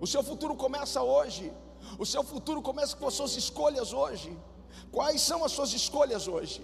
o 0.00 0.06
seu 0.06 0.22
futuro 0.22 0.54
começa 0.54 1.02
hoje. 1.02 1.52
O 1.98 2.04
seu 2.04 2.22
futuro 2.22 2.60
começa 2.60 2.96
com 2.96 3.06
as 3.06 3.14
suas 3.14 3.36
escolhas 3.36 3.92
hoje. 3.92 4.36
Quais 4.92 5.20
são 5.22 5.44
as 5.44 5.52
suas 5.52 5.72
escolhas 5.72 6.28
hoje? 6.28 6.62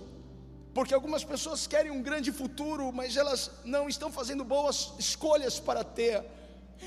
Porque 0.75 0.94
algumas 0.94 1.25
pessoas 1.25 1.66
querem 1.66 1.90
um 1.90 2.02
grande 2.02 2.32
futuro, 2.32 2.92
mas 2.92 3.16
elas 3.16 3.50
não 3.64 3.88
estão 3.88 4.11
fazendo 4.11 4.44
boas 4.44 4.92
escolhas 4.99 5.61
para 5.61 5.84
ter. 5.84 6.25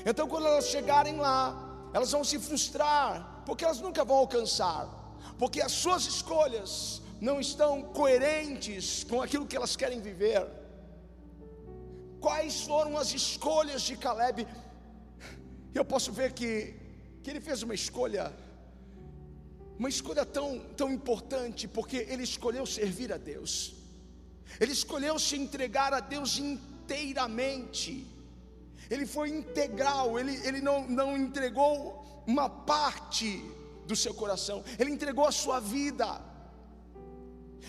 Então, 0.04 0.28
quando 0.28 0.46
elas 0.46 0.66
chegarem 0.66 1.16
lá, 1.16 1.88
elas 1.92 2.10
vão 2.10 2.24
se 2.24 2.38
frustrar, 2.38 3.42
porque 3.46 3.64
elas 3.64 3.80
nunca 3.80 4.04
vão 4.04 4.18
alcançar, 4.18 4.88
porque 5.38 5.60
as 5.60 5.72
suas 5.72 6.06
escolhas 6.06 7.02
não 7.20 7.40
estão 7.40 7.82
coerentes 7.82 9.04
com 9.04 9.22
aquilo 9.22 9.46
que 9.46 9.56
elas 9.56 9.74
querem 9.76 10.00
viver. 10.00 10.46
Quais 12.20 12.62
foram 12.62 12.96
as 12.96 13.12
escolhas 13.12 13.82
de 13.82 13.96
Caleb? 13.96 14.46
Eu 15.74 15.84
posso 15.84 16.10
ver 16.12 16.32
que, 16.32 16.74
que 17.22 17.30
ele 17.30 17.40
fez 17.40 17.62
uma 17.62 17.74
escolha, 17.74 18.34
uma 19.78 19.88
escolha 19.88 20.24
tão, 20.24 20.58
tão 20.76 20.90
importante, 20.90 21.68
porque 21.68 21.98
ele 22.08 22.22
escolheu 22.22 22.64
servir 22.64 23.12
a 23.12 23.16
Deus, 23.16 23.74
ele 24.58 24.72
escolheu 24.72 25.18
se 25.18 25.36
entregar 25.36 25.92
a 25.92 26.00
Deus 26.00 26.38
inteiramente 26.38 28.16
ele 28.88 29.06
foi 29.06 29.30
integral, 29.30 30.18
ele, 30.18 30.36
ele 30.46 30.60
não, 30.60 30.86
não 30.86 31.16
entregou 31.16 32.22
uma 32.26 32.48
parte 32.48 33.42
do 33.86 33.96
seu 33.96 34.14
coração, 34.14 34.62
ele 34.78 34.90
entregou 34.90 35.26
a 35.26 35.32
sua 35.32 35.60
vida. 35.60 36.20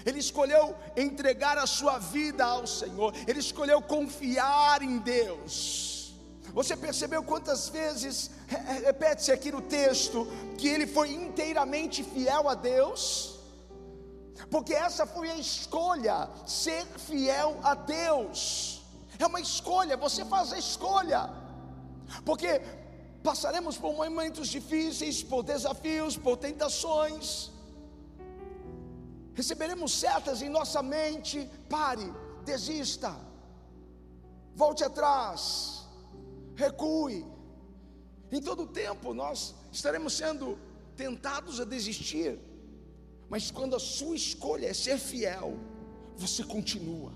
Ele 0.05 0.19
escolheu 0.19 0.75
entregar 0.95 1.57
a 1.57 1.67
sua 1.67 1.97
vida 1.97 2.45
ao 2.45 2.65
Senhor, 2.67 3.13
ele 3.27 3.39
escolheu 3.39 3.81
confiar 3.81 4.81
em 4.81 4.99
Deus. 4.99 6.13
Você 6.53 6.75
percebeu 6.75 7.23
quantas 7.23 7.69
vezes, 7.69 8.31
repete-se 8.85 9.31
aqui 9.31 9.51
no 9.51 9.61
texto, 9.61 10.27
que 10.57 10.67
ele 10.67 10.87
foi 10.87 11.11
inteiramente 11.11 12.03
fiel 12.03 12.47
a 12.47 12.55
Deus? 12.55 13.37
Porque 14.49 14.73
essa 14.73 15.05
foi 15.05 15.29
a 15.29 15.35
escolha, 15.35 16.29
ser 16.45 16.85
fiel 17.07 17.59
a 17.63 17.73
Deus. 17.75 18.81
É 19.19 19.25
uma 19.25 19.41
escolha, 19.41 19.97
você 19.97 20.23
faz 20.23 20.53
a 20.53 20.57
escolha. 20.57 21.29
Porque 22.23 22.61
passaremos 23.27 23.77
por 23.77 23.93
momentos 23.93 24.47
difíceis, 24.47 25.21
por 25.21 25.43
desafios, 25.43 26.15
por 26.15 26.37
tentações. 26.37 27.51
Receberemos 29.33 29.91
setas 29.91 30.41
em 30.41 30.47
nossa 30.47 30.81
mente. 30.81 31.37
Pare, 31.69 32.07
desista. 32.45 33.13
Volte 34.55 34.81
atrás. 34.85 35.85
Recue. 36.55 37.25
Em 38.31 38.41
todo 38.41 38.65
tempo 38.65 39.13
nós 39.13 39.53
estaremos 39.73 40.13
sendo 40.13 40.57
tentados 40.95 41.59
a 41.59 41.65
desistir. 41.65 42.39
Mas 43.27 43.51
quando 43.51 43.75
a 43.75 43.79
sua 43.95 44.15
escolha 44.15 44.67
é 44.67 44.73
ser 44.73 44.97
fiel, 44.97 45.49
você 46.15 46.45
continua 46.45 47.11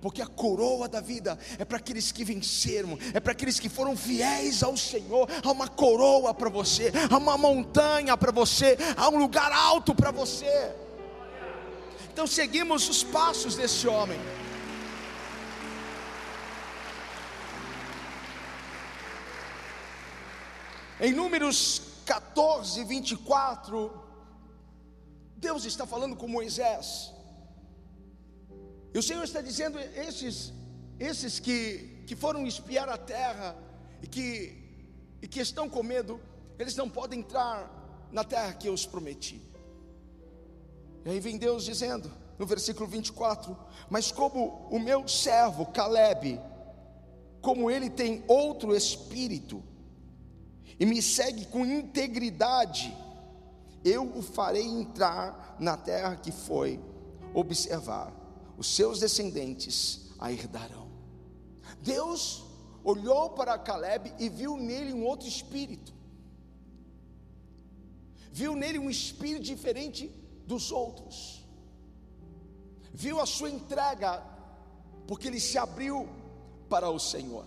porque 0.00 0.22
a 0.22 0.26
coroa 0.26 0.88
da 0.88 1.00
vida 1.00 1.38
é 1.58 1.64
para 1.64 1.78
aqueles 1.78 2.12
que 2.12 2.24
venceram, 2.24 2.98
é 3.12 3.18
para 3.18 3.32
aqueles 3.32 3.58
que 3.58 3.68
foram 3.68 3.96
fiéis 3.96 4.62
ao 4.62 4.76
Senhor. 4.76 5.28
Há 5.42 5.50
uma 5.50 5.68
coroa 5.68 6.32
para 6.32 6.48
você, 6.48 6.92
há 7.10 7.16
uma 7.16 7.36
montanha 7.36 8.16
para 8.16 8.30
você, 8.30 8.76
há 8.96 9.08
um 9.08 9.18
lugar 9.18 9.52
alto 9.52 9.94
para 9.94 10.10
você. 10.10 10.72
Então 12.12 12.26
seguimos 12.26 12.88
os 12.88 13.02
passos 13.02 13.56
desse 13.56 13.86
homem. 13.88 14.18
Em 21.00 21.12
Números 21.12 21.82
14, 22.04 22.82
24, 22.84 23.92
Deus 25.36 25.64
está 25.64 25.86
falando 25.86 26.16
com 26.16 26.26
Moisés. 26.26 27.12
E 28.92 28.98
o 28.98 29.02
Senhor 29.02 29.22
está 29.24 29.40
dizendo: 29.40 29.78
esses, 29.78 30.52
esses 30.98 31.38
que, 31.38 32.02
que 32.06 32.16
foram 32.16 32.46
espiar 32.46 32.88
a 32.88 32.96
terra 32.96 33.56
e 34.02 34.06
que, 34.06 34.56
e 35.22 35.28
que 35.28 35.40
estão 35.40 35.68
com 35.68 35.82
medo, 35.82 36.20
eles 36.58 36.76
não 36.76 36.88
podem 36.88 37.20
entrar 37.20 38.08
na 38.10 38.24
terra 38.24 38.54
que 38.54 38.68
eu 38.68 38.72
os 38.72 38.86
prometi. 38.86 39.42
E 41.04 41.10
aí 41.10 41.20
vem 41.20 41.36
Deus 41.38 41.64
dizendo: 41.64 42.10
no 42.38 42.46
versículo 42.46 42.86
24: 42.86 43.56
Mas 43.90 44.10
como 44.10 44.66
o 44.70 44.78
meu 44.78 45.06
servo 45.06 45.66
Caleb, 45.66 46.40
como 47.40 47.70
ele 47.70 47.90
tem 47.90 48.24
outro 48.26 48.74
espírito, 48.74 49.62
e 50.78 50.86
me 50.86 51.02
segue 51.02 51.44
com 51.46 51.64
integridade, 51.64 52.96
eu 53.84 54.04
o 54.16 54.22
farei 54.22 54.64
entrar 54.64 55.56
na 55.58 55.76
terra 55.76 56.16
que 56.16 56.30
foi 56.30 56.80
observar, 57.34 58.12
os 58.58 58.74
seus 58.74 58.98
descendentes 58.98 60.10
a 60.18 60.32
herdarão. 60.32 60.90
Deus 61.80 62.44
olhou 62.82 63.30
para 63.30 63.56
Caleb 63.56 64.12
e 64.18 64.28
viu 64.28 64.56
nele 64.56 64.92
um 64.92 65.06
outro 65.06 65.28
espírito, 65.28 65.94
viu 68.32 68.56
nele 68.56 68.78
um 68.78 68.90
espírito 68.90 69.44
diferente 69.44 70.08
dos 70.44 70.72
outros, 70.72 71.46
viu 72.92 73.20
a 73.20 73.26
sua 73.26 73.48
entrega, 73.48 74.20
porque 75.06 75.28
ele 75.28 75.40
se 75.40 75.56
abriu 75.56 76.08
para 76.68 76.90
o 76.90 76.98
Senhor. 76.98 77.46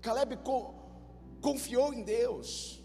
Caleb 0.00 0.38
confiou 1.40 1.92
em 1.92 2.04
Deus, 2.04 2.80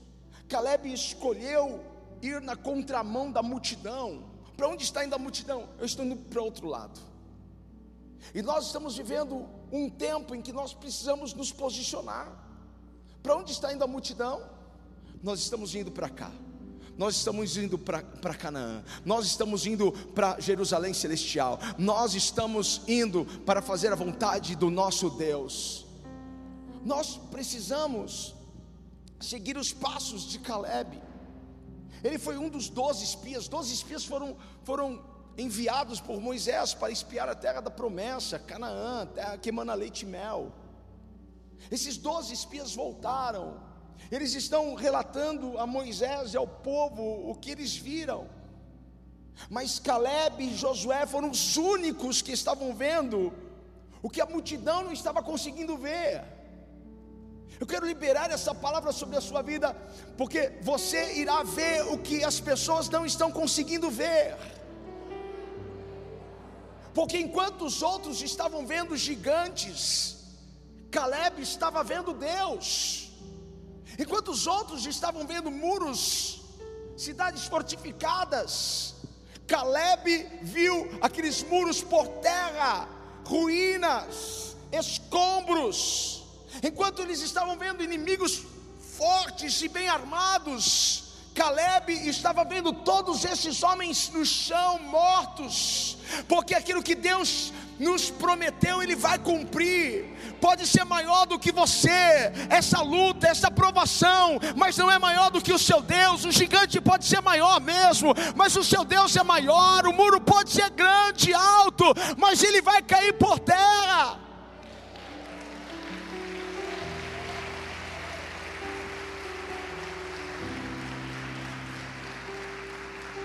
Caleb 0.47 0.91
escolheu 0.91 1.79
ir 2.21 2.41
na 2.41 2.55
contramão 2.55 3.31
da 3.31 3.43
multidão. 3.43 4.27
Para 4.57 4.67
onde 4.67 4.83
está 4.83 5.05
indo 5.05 5.13
a 5.13 5.19
multidão? 5.19 5.69
Eu 5.77 5.85
estou 5.85 6.03
indo 6.03 6.15
para 6.15 6.41
outro 6.41 6.67
lado. 6.67 7.08
E 8.33 8.41
nós 8.41 8.67
estamos 8.67 8.97
vivendo 8.97 9.47
um 9.71 9.89
tempo 9.89 10.35
em 10.35 10.41
que 10.41 10.51
nós 10.51 10.73
precisamos 10.73 11.33
nos 11.33 11.51
posicionar. 11.51 12.31
Para 13.21 13.35
onde 13.35 13.51
está 13.51 13.73
indo 13.73 13.83
a 13.83 13.87
multidão? 13.87 14.41
Nós 15.21 15.39
estamos 15.39 15.75
indo 15.75 15.91
para 15.91 16.09
cá. 16.09 16.31
Nós 16.97 17.15
estamos 17.15 17.55
indo 17.55 17.77
para 17.77 18.33
Canaã, 18.33 18.83
nós 19.05 19.25
estamos 19.25 19.65
indo 19.65 19.89
para 20.13 20.37
Jerusalém 20.37 20.93
Celestial, 20.93 21.57
nós 21.77 22.13
estamos 22.13 22.81
indo 22.89 23.23
para 23.45 23.61
fazer 23.61 23.93
a 23.93 23.95
vontade 23.95 24.53
do 24.53 24.69
nosso 24.69 25.09
Deus. 25.11 25.85
Nós 26.83 27.15
precisamos 27.31 28.35
seguir 29.17 29.55
os 29.57 29.71
passos 29.71 30.23
de 30.23 30.39
Caleb. 30.39 31.01
Ele 32.03 32.17
foi 32.17 32.37
um 32.37 32.49
dos 32.49 32.67
doze 32.67 33.05
espias. 33.05 33.47
Doze 33.47 33.73
espias 33.73 34.03
foram, 34.03 34.35
foram 34.63 35.01
enviados 35.39 35.99
por 35.99 36.19
Moisés 36.19 36.73
para 36.73 36.91
espiar 36.91 37.29
a 37.29 37.35
terra 37.35 37.61
da 37.61 37.71
promessa, 37.71 38.37
Canaã, 38.37 39.05
terra 39.07 39.37
que 39.37 39.49
emana 39.49 39.73
leite 39.73 40.01
e 40.03 40.05
mel. 40.05 40.51
Esses 41.71 41.97
doze 41.97 42.33
espias 42.33 42.75
voltaram. 42.75 43.61
Eles 44.11 44.33
estão 44.33 44.75
relatando 44.75 45.57
a 45.57 45.67
Moisés 45.67 46.33
e 46.33 46.37
ao 46.37 46.47
povo 46.47 47.29
o 47.29 47.35
que 47.35 47.51
eles 47.51 47.75
viram. 47.75 48.27
Mas 49.49 49.79
Caleb 49.79 50.43
e 50.43 50.55
Josué 50.55 51.05
foram 51.05 51.29
os 51.29 51.55
únicos 51.57 52.21
que 52.21 52.31
estavam 52.31 52.73
vendo 52.73 53.33
o 54.01 54.09
que 54.09 54.21
a 54.21 54.25
multidão 54.25 54.83
não 54.83 54.91
estava 54.91 55.21
conseguindo 55.21 55.77
ver. 55.77 56.23
Eu 57.59 57.67
quero 57.67 57.85
liberar 57.85 58.31
essa 58.31 58.55
palavra 58.55 58.91
sobre 58.91 59.17
a 59.17 59.21
sua 59.21 59.41
vida, 59.41 59.75
porque 60.17 60.53
você 60.61 61.15
irá 61.15 61.43
ver 61.43 61.81
o 61.93 61.97
que 61.97 62.23
as 62.23 62.39
pessoas 62.39 62.87
não 62.87 63.05
estão 63.05 63.31
conseguindo 63.31 63.89
ver. 63.89 64.37
Porque 66.99 67.17
enquanto 67.17 67.63
os 67.63 67.81
outros 67.81 68.21
estavam 68.21 68.67
vendo 68.67 68.97
gigantes, 68.97 70.17
Caleb 70.91 71.41
estava 71.41 71.81
vendo 71.81 72.13
Deus. 72.13 73.11
Enquanto 73.97 74.31
os 74.31 74.45
outros 74.45 74.85
estavam 74.85 75.25
vendo 75.25 75.49
muros, 75.49 76.41
cidades 76.97 77.45
fortificadas, 77.45 78.95
Caleb 79.47 80.27
viu 80.41 80.75
aqueles 81.01 81.41
muros 81.43 81.81
por 81.81 82.05
terra, 82.19 82.87
ruínas, 83.25 84.55
escombros 84.71 86.19
Enquanto 86.63 87.01
eles 87.01 87.21
estavam 87.21 87.57
vendo 87.57 87.83
inimigos 87.83 88.43
fortes 88.97 89.61
e 89.61 89.67
bem 89.67 89.87
armados, 89.87 91.08
Caleb 91.33 91.91
estava 92.07 92.43
vendo 92.43 92.73
todos 92.73 93.23
esses 93.23 93.63
homens 93.63 94.09
no 94.13 94.25
chão, 94.25 94.79
mortos, 94.79 95.97
porque 96.27 96.53
aquilo 96.53 96.83
que 96.83 96.95
Deus 96.95 97.53
nos 97.79 98.09
prometeu, 98.09 98.83
Ele 98.83 98.95
vai 98.95 99.17
cumprir. 99.17 100.05
Pode 100.41 100.67
ser 100.67 100.83
maior 100.83 101.25
do 101.25 101.39
que 101.39 101.51
você, 101.51 102.31
essa 102.49 102.81
luta, 102.81 103.27
essa 103.27 103.49
provação, 103.49 104.39
mas 104.55 104.77
não 104.77 104.91
é 104.91 104.99
maior 104.99 105.31
do 105.31 105.41
que 105.41 105.53
o 105.53 105.59
seu 105.59 105.81
Deus. 105.81 106.25
O 106.25 106.31
gigante 106.31 106.81
pode 106.81 107.05
ser 107.05 107.21
maior 107.21 107.61
mesmo, 107.61 108.13
mas 108.35 108.55
o 108.55 108.63
seu 108.63 108.83
Deus 108.83 109.15
é 109.15 109.23
maior. 109.23 109.87
O 109.87 109.93
muro 109.93 110.19
pode 110.19 110.51
ser 110.51 110.69
grande, 110.71 111.33
alto, 111.33 111.85
mas 112.17 112.43
ele 112.43 112.61
vai 112.61 112.81
cair 112.81 113.13
por 113.13 113.39
terra. 113.39 114.18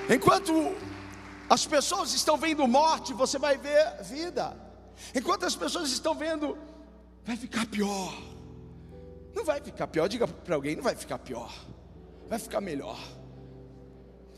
Enquanto 0.09 0.53
as 1.49 1.67
pessoas 1.67 2.13
estão 2.13 2.37
vendo 2.37 2.67
morte, 2.67 3.13
você 3.15 3.39
vai 3.39 3.57
ver 3.57 4.03
vida. 4.03 4.57
Enquanto 5.15 5.47
as 5.47 5.57
pessoas 5.57 5.91
estão 5.91 6.15
vendo, 6.15 6.59
vai 7.25 7.37
ficar 7.37 7.67
pior. 7.67 8.13
Não 9.35 9.45
vai 9.45 9.61
ficar 9.61 9.87
pior, 9.87 10.09
diga 10.09 10.29
para 10.29 10.55
alguém, 10.55 10.77
não 10.77 10.83
vai 10.83 10.95
ficar 10.95 11.19
pior, 11.19 11.53
vai 12.29 12.39
ficar 12.39 12.61
melhor. 12.61 12.99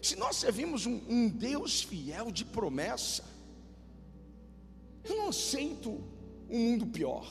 Se 0.00 0.16
nós 0.16 0.36
servimos 0.36 0.86
um, 0.86 1.02
um 1.08 1.28
Deus 1.28 1.82
fiel 1.82 2.30
de 2.30 2.44
promessa, 2.44 3.24
eu 5.04 5.16
não 5.16 5.28
aceito 5.28 5.90
um 6.48 6.58
mundo 6.58 6.86
pior. 6.86 7.26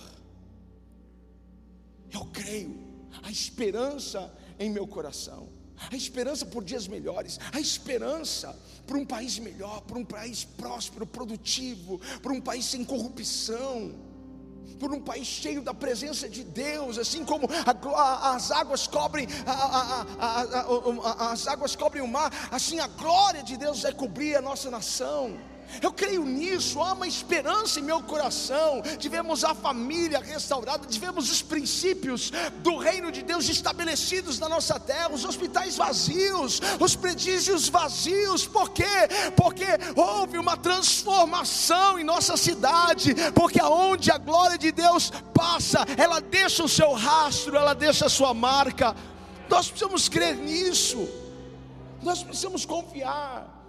Eu 2.12 2.26
creio, 2.26 2.78
a 3.24 3.32
esperança 3.32 4.32
em 4.60 4.70
meu 4.70 4.86
coração 4.86 5.55
a 5.92 5.96
esperança 5.96 6.46
por 6.46 6.64
dias 6.64 6.88
melhores, 6.88 7.40
a 7.52 7.60
esperança 7.60 8.58
por 8.86 8.98
um 8.98 9.06
país 9.06 9.40
melhor, 9.40 9.82
por 9.82 9.98
um 9.98 10.06
país 10.06 10.44
próspero, 10.44 11.06
produtivo, 11.06 12.00
por 12.22 12.32
um 12.32 12.42
país 12.42 12.66
sem 12.66 12.84
corrupção, 12.84 13.94
por 14.80 14.94
um 14.94 15.02
país 15.02 15.26
cheio 15.26 15.62
da 15.62 15.74
presença 15.74 16.28
de 16.28 16.44
Deus, 16.44 16.98
assim 16.98 17.24
como 17.24 17.48
a, 17.48 17.72
a, 17.72 18.36
as 18.36 18.52
águas 18.52 18.88
cobrem 18.88 19.28
a, 19.46 21.32
as 21.32 21.48
águas 21.48 21.76
cobrem 21.76 22.04
o 22.04 22.08
mar, 22.08 22.32
assim 22.52 22.80
a 22.80 22.88
glória 22.88 23.42
de 23.42 23.58
Deus 23.58 23.82
vai 23.82 23.94
cobrir 23.94 24.36
a 24.36 24.42
nossa 24.42 24.70
nação. 24.70 25.38
Eu 25.82 25.92
creio 25.92 26.24
nisso, 26.24 26.82
há 26.82 26.94
uma 26.94 27.08
esperança 27.08 27.80
em 27.80 27.84
meu 27.84 28.02
coração. 28.02 28.82
Tivemos 28.98 29.44
a 29.44 29.54
família 29.54 30.20
restaurada, 30.20 30.88
tivemos 30.88 31.32
os 31.32 31.42
princípios 31.42 32.32
do 32.60 32.78
reino 32.78 33.12
de 33.12 33.22
Deus 33.22 33.50
estabelecidos 33.50 34.40
na 34.40 34.48
nossa 34.48 34.80
terra, 34.80 35.12
os 35.12 35.26
hospitais 35.26 35.76
vazios, 35.76 36.62
os 36.80 36.96
prodígios 36.96 37.68
vazios. 37.68 38.46
Por 38.46 38.70
quê? 38.70 38.84
Porque 39.36 39.66
houve 39.96 40.38
uma 40.38 40.58
transformação 40.58 42.00
em 42.00 42.04
nossa 42.04 42.38
cidade, 42.38 43.16
porque 43.34 43.60
aonde 43.60 44.12
a 44.12 44.18
glória 44.18 44.58
de 44.58 44.72
Deus 44.72 45.12
passa, 45.34 45.86
ela 45.98 46.20
deixa 46.20 46.64
o 46.64 46.70
seu 46.70 46.94
rastro, 46.94 47.56
ela 47.58 47.74
deixa 47.74 48.06
a 48.06 48.10
sua 48.10 48.34
marca. 48.34 48.96
Nós 49.50 49.68
precisamos 49.68 50.10
crer 50.10 50.36
nisso. 50.36 51.08
Nós 52.02 52.24
precisamos 52.24 52.66
confiar. 52.66 53.65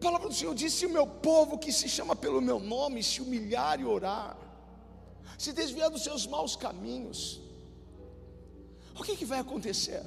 A 0.00 0.02
palavra 0.02 0.28
do 0.30 0.34
Senhor 0.34 0.54
diz: 0.54 0.72
se 0.72 0.86
o 0.86 0.90
meu 0.90 1.06
povo 1.06 1.58
que 1.58 1.70
se 1.70 1.86
chama 1.86 2.16
pelo 2.16 2.40
meu 2.40 2.58
nome 2.58 3.02
se 3.02 3.20
humilhar 3.20 3.78
e 3.78 3.84
orar, 3.84 4.34
se 5.36 5.52
desviar 5.52 5.90
dos 5.90 6.02
seus 6.02 6.26
maus 6.26 6.56
caminhos, 6.56 7.38
o 8.98 9.02
que, 9.02 9.14
que 9.14 9.26
vai 9.26 9.40
acontecer? 9.40 10.02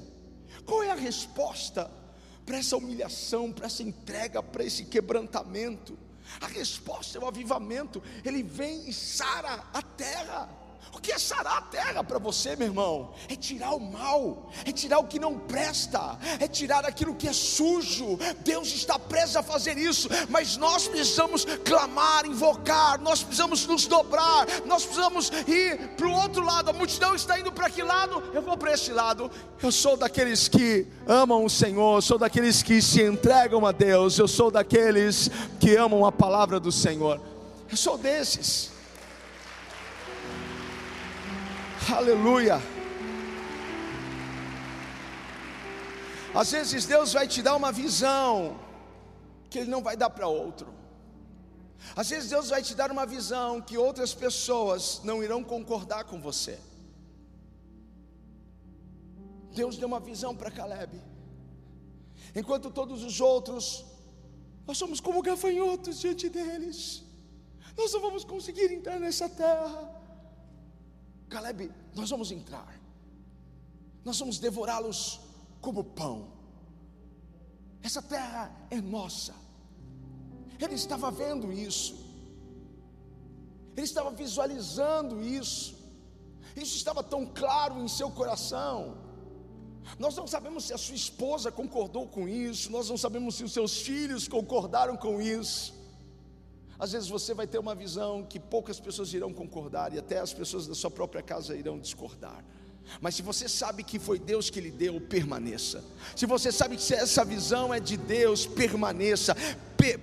Qual 0.65 0.81
é 0.81 0.89
a 0.89 0.95
resposta 0.95 1.91
para 2.43 2.57
essa 2.57 2.75
humilhação, 2.75 3.51
para 3.51 3.67
essa 3.67 3.83
entrega, 3.83 4.41
para 4.41 4.63
esse 4.63 4.85
quebrantamento? 4.85 5.95
A 6.41 6.47
resposta 6.47 7.19
é 7.19 7.21
o 7.21 7.27
avivamento, 7.27 8.01
ele 8.25 8.41
vem 8.41 8.89
e 8.89 8.93
sara 8.93 9.63
a 9.71 9.81
terra. 9.83 10.49
O 10.91 10.99
que 10.99 11.11
é 11.11 11.17
sarar 11.17 11.57
a 11.57 11.61
terra 11.61 12.03
para 12.03 12.19
você, 12.19 12.55
meu 12.55 12.67
irmão? 12.67 13.11
É 13.29 13.35
tirar 13.35 13.71
o 13.71 13.79
mal, 13.79 14.49
é 14.65 14.71
tirar 14.71 14.99
o 14.99 15.07
que 15.07 15.19
não 15.19 15.37
presta, 15.37 16.17
é 16.39 16.47
tirar 16.47 16.85
aquilo 16.85 17.15
que 17.15 17.27
é 17.27 17.33
sujo. 17.33 18.17
Deus 18.39 18.67
está 18.73 18.99
preso 18.99 19.39
a 19.39 19.43
fazer 19.43 19.77
isso, 19.77 20.09
mas 20.29 20.57
nós 20.57 20.87
precisamos 20.87 21.45
clamar, 21.63 22.25
invocar, 22.25 22.99
nós 22.99 23.23
precisamos 23.23 23.65
nos 23.65 23.85
dobrar, 23.87 24.45
nós 24.65 24.83
precisamos 24.83 25.31
ir 25.47 25.89
para 25.95 26.07
o 26.07 26.13
outro 26.13 26.43
lado. 26.43 26.69
A 26.69 26.73
multidão 26.73 27.15
está 27.15 27.39
indo 27.39 27.51
para 27.51 27.69
que 27.69 27.81
lado? 27.81 28.23
Eu 28.33 28.41
vou 28.41 28.57
para 28.57 28.73
esse 28.73 28.91
lado. 28.91 29.31
Eu 29.61 29.71
sou 29.71 29.95
daqueles 29.95 30.47
que 30.47 30.87
amam 31.07 31.45
o 31.45 31.49
Senhor, 31.49 32.01
sou 32.01 32.17
daqueles 32.17 32.61
que 32.61 32.81
se 32.81 33.01
entregam 33.01 33.65
a 33.65 33.71
Deus, 33.71 34.17
eu 34.17 34.27
sou 34.27 34.51
daqueles 34.51 35.29
que 35.59 35.75
amam 35.75 36.05
a 36.05 36.11
palavra 36.11 36.59
do 36.59 36.71
Senhor. 36.71 37.21
Eu 37.69 37.77
sou 37.77 37.97
desses. 37.97 38.72
Aleluia. 41.91 42.61
Às 46.33 46.51
vezes 46.51 46.85
Deus 46.85 47.13
vai 47.13 47.27
te 47.27 47.41
dar 47.41 47.55
uma 47.55 47.71
visão 47.71 48.59
que 49.49 49.59
Ele 49.59 49.69
não 49.69 49.83
vai 49.83 49.97
dar 49.97 50.09
para 50.09 50.27
outro. 50.27 50.73
Às 51.95 52.09
vezes 52.09 52.29
Deus 52.29 52.49
vai 52.49 52.63
te 52.63 52.73
dar 52.73 52.89
uma 52.89 53.05
visão 53.05 53.61
que 53.61 53.77
outras 53.77 54.13
pessoas 54.13 55.01
não 55.03 55.21
irão 55.21 55.43
concordar 55.43 56.05
com 56.05 56.21
você. 56.21 56.57
Deus 59.53 59.77
deu 59.77 59.87
uma 59.87 59.99
visão 59.99 60.35
para 60.35 60.49
Caleb. 60.49 60.99
Enquanto 62.33 62.71
todos 62.71 63.03
os 63.03 63.19
outros, 63.19 63.85
nós 64.65 64.77
somos 64.77 64.99
como 64.99 65.21
gafanhotos 65.21 65.99
diante 65.99 66.29
deles. 66.29 67.03
Nós 67.77 67.91
não 67.93 68.01
vamos 68.01 68.23
conseguir 68.23 68.71
entrar 68.71 68.99
nessa 68.99 69.27
terra. 69.27 69.92
Caleb, 71.33 71.71
nós 71.95 72.11
vamos 72.11 72.31
entrar. 72.31 72.79
Nós 74.05 74.19
vamos 74.19 74.37
devorá-los 74.37 75.19
como 75.59 75.83
pão. 75.83 76.31
Essa 77.81 78.03
terra 78.03 78.55
é 78.69 78.79
nossa. 78.79 79.33
Ele 80.59 80.75
estava 80.75 81.09
vendo 81.09 81.51
isso. 81.51 81.95
Ele 83.75 83.85
estava 83.85 84.11
visualizando 84.11 85.23
isso. 85.23 85.75
Isso 86.55 86.75
estava 86.77 87.01
tão 87.01 87.25
claro 87.25 87.81
em 87.81 87.87
seu 87.87 88.11
coração. 88.11 88.95
Nós 89.97 90.15
não 90.15 90.27
sabemos 90.27 90.65
se 90.65 90.73
a 90.73 90.77
sua 90.77 90.95
esposa 90.95 91.51
concordou 91.51 92.07
com 92.07 92.29
isso, 92.29 92.71
nós 92.71 92.89
não 92.89 92.97
sabemos 92.97 93.35
se 93.35 93.43
os 93.43 93.51
seus 93.51 93.81
filhos 93.81 94.27
concordaram 94.27 94.95
com 94.95 95.19
isso. 95.19 95.73
Às 96.83 96.91
vezes 96.91 97.07
você 97.07 97.33
vai 97.33 97.47
ter 97.47 97.57
uma 97.59 97.73
visão 97.73 98.25
que 98.25 98.37
poucas 98.37 98.77
pessoas 98.77 99.13
irão 99.13 99.31
concordar 99.31 99.93
e 99.93 99.99
até 99.99 100.19
as 100.19 100.33
pessoas 100.33 100.67
da 100.67 100.75
sua 100.75 100.91
própria 100.91 101.21
casa 101.21 101.55
irão 101.55 101.79
discordar. 101.79 102.43
Mas 102.99 103.15
se 103.15 103.21
você 103.21 103.47
sabe 103.47 103.83
que 103.83 103.97
foi 103.97 104.19
Deus 104.19 104.49
que 104.49 104.59
lhe 104.59 104.69
deu, 104.69 104.99
permaneça. 104.99 105.81
Se 106.13 106.25
você 106.25 106.51
sabe 106.51 106.75
que 106.75 106.93
essa 106.93 107.23
visão 107.23 107.73
é 107.73 107.79
de 107.79 107.95
Deus, 107.95 108.45
permaneça. 108.45 109.33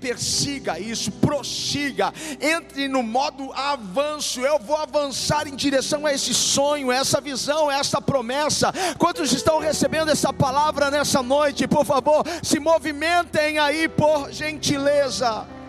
persiga 0.01 0.79
isso, 0.79 1.12
prossiga, 1.12 2.14
entre 2.40 2.88
no 2.88 3.03
modo 3.03 3.53
avanço. 3.53 4.40
Eu 4.40 4.59
vou 4.59 4.77
avançar 4.77 5.47
em 5.47 5.55
direção 5.55 6.07
a 6.07 6.14
esse 6.14 6.33
sonho, 6.33 6.90
a 6.90 6.95
essa 6.95 7.21
visão, 7.21 7.69
a 7.69 7.75
essa 7.75 8.01
promessa. 8.01 8.73
Quantos 8.99 9.35
estão 9.35 9.59
recebendo 9.59 10.11
essa 10.11 10.33
palavra 10.33 10.90
nessa 10.90 11.23
noite? 11.23 11.69
Por 11.69 11.85
favor, 11.85 12.25
se 12.43 12.59
movimentem 12.59 13.59
aí 13.59 13.87
por 13.87 14.33
gentileza. 14.33 15.60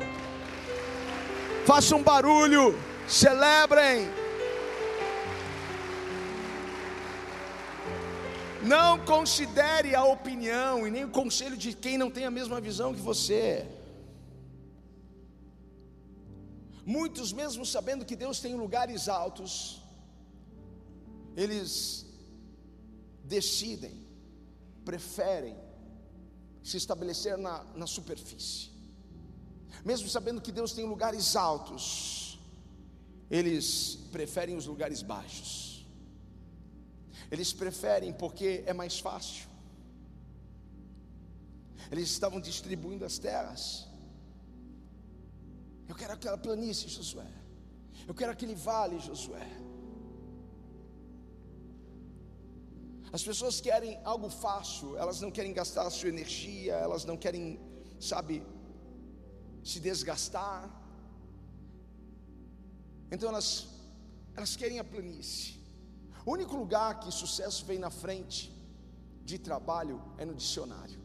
Faça 1.72 1.96
um 1.96 2.04
barulho, 2.04 2.78
celebrem. 3.08 4.00
Não 8.62 9.00
considere 9.06 9.96
a 9.96 10.04
opinião 10.04 10.86
e 10.86 10.92
nem 10.92 11.06
o 11.06 11.10
conselho 11.10 11.56
de 11.56 11.72
quem 11.74 11.98
não 11.98 12.12
tem 12.12 12.26
a 12.26 12.32
mesma 12.40 12.60
visão 12.60 12.94
que 12.94 13.00
você. 13.00 13.66
Muitos, 16.86 17.32
mesmo 17.32 17.66
sabendo 17.66 18.04
que 18.04 18.18
Deus 18.18 18.42
tem 18.42 18.54
lugares 18.54 19.08
altos, 19.08 19.82
eles 21.38 22.06
decidem, 23.24 23.96
preferem 24.84 25.56
se 26.62 26.76
estabelecer 26.76 27.38
na, 27.38 27.64
na 27.74 27.88
superfície. 27.88 28.71
Mesmo 29.84 30.08
sabendo 30.08 30.42
que 30.42 30.52
Deus 30.52 30.74
tem 30.74 30.86
lugares 30.86 31.36
altos, 31.36 32.40
eles 33.30 33.98
preferem 34.12 34.56
os 34.56 34.66
lugares 34.66 35.02
baixos. 35.02 35.86
Eles 37.32 37.54
preferem 37.54 38.12
porque 38.14 38.64
é 38.66 38.74
mais 38.74 39.00
fácil. 39.00 39.50
Eles 41.92 42.10
estavam 42.10 42.40
distribuindo 42.40 43.06
as 43.06 43.18
terras. 43.18 43.88
Eu 45.88 45.96
quero 45.96 46.14
aquela 46.14 46.38
planície, 46.38 46.90
Josué. 46.90 47.28
Eu 48.08 48.14
quero 48.14 48.32
aquele 48.32 48.56
vale, 48.56 49.00
Josué. 49.00 49.48
As 53.14 53.24
pessoas 53.24 53.60
querem 53.60 54.00
algo 54.06 54.30
fácil, 54.30 54.98
elas 54.98 55.20
não 55.20 55.30
querem 55.30 55.54
gastar 55.54 55.86
a 55.86 55.90
sua 55.90 56.08
energia, 56.08 56.76
elas 56.76 57.04
não 57.04 57.18
querem, 57.18 57.60
sabe, 58.00 58.42
se 59.64 59.80
desgastar. 59.80 60.70
Então 63.12 63.30
elas, 63.30 63.68
elas 64.36 64.56
querem 64.56 64.80
a 64.80 64.84
planície. 64.84 65.60
O 66.26 66.32
único 66.32 66.56
lugar 66.56 67.00
que 67.00 67.12
sucesso 67.12 67.66
vem 67.66 67.80
na 67.80 67.90
frente 67.90 68.52
de 69.24 69.38
trabalho 69.38 70.02
é 70.18 70.26
no 70.26 70.36
dicionário. 70.36 71.00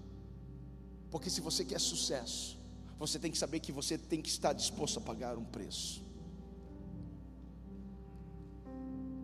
Porque 1.11 1.31
se 1.31 1.41
você 1.41 1.65
quer 1.65 1.81
sucesso, 1.81 2.59
você 2.99 3.19
tem 3.19 3.31
que 3.31 3.39
saber 3.39 3.61
que 3.61 3.73
você 3.73 3.97
tem 3.99 4.21
que 4.23 4.29
estar 4.29 4.53
disposto 4.53 4.99
a 4.99 5.03
pagar 5.03 5.37
um 5.37 5.45
preço. 5.45 6.05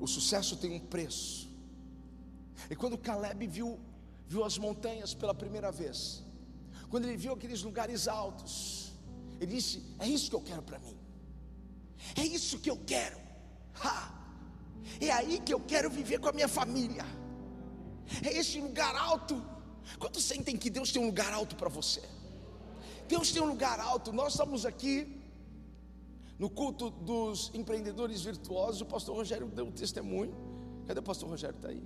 O 0.01 0.07
sucesso 0.07 0.57
tem 0.57 0.73
um 0.73 0.81
preço. 0.81 1.49
E 2.71 2.77
quando 2.77 2.99
Caleb 2.99 3.47
viu, 3.47 3.79
viu 4.27 4.45
as 4.45 4.59
montanhas 4.59 5.15
pela 5.15 5.35
primeira 5.35 5.71
vez, 5.71 6.23
quando 6.91 7.05
ele 7.05 7.17
viu 7.17 7.33
aqueles 7.33 7.63
lugares 7.63 8.09
altos, 8.09 8.92
ele 9.43 9.57
disse: 9.57 9.83
É 9.99 10.07
isso 10.07 10.31
que 10.31 10.37
eu 10.37 10.41
quero 10.41 10.63
para 10.63 10.79
mim, 10.79 10.97
é 12.17 12.25
isso 12.25 12.59
que 12.59 12.71
eu 12.71 12.79
quero. 12.87 13.19
Ha! 13.83 13.97
É 15.01 15.11
aí 15.11 15.41
que 15.41 15.53
eu 15.53 15.61
quero 15.61 15.89
viver 15.91 16.19
com 16.21 16.29
a 16.29 16.33
minha 16.33 16.49
família. 16.49 17.05
É 18.23 18.37
esse 18.37 18.61
lugar 18.61 18.95
alto. 18.95 19.43
Quantos 19.99 20.25
sentem 20.25 20.57
que 20.57 20.71
Deus 20.71 20.93
tem 20.93 21.03
um 21.03 21.07
lugar 21.07 21.33
alto 21.33 21.57
para 21.57 21.69
você? 21.69 22.03
Deus 23.09 23.33
tem 23.33 23.43
um 23.43 23.47
lugar 23.47 23.81
alto. 23.81 24.13
Nós 24.13 24.35
estamos 24.35 24.65
aqui 24.65 25.21
no 26.39 26.49
culto 26.49 26.91
dos 26.91 27.51
empreendedores 27.55 28.23
virtuosos. 28.23 28.81
O 28.81 28.87
pastor 28.87 29.17
Rogério 29.17 29.47
deu 29.49 29.71
testemunho. 29.73 30.35
Cadê 30.87 31.01
o 31.01 31.03
pastor 31.03 31.29
Rogério? 31.29 31.57
Está 31.57 31.69
aí. 31.69 31.83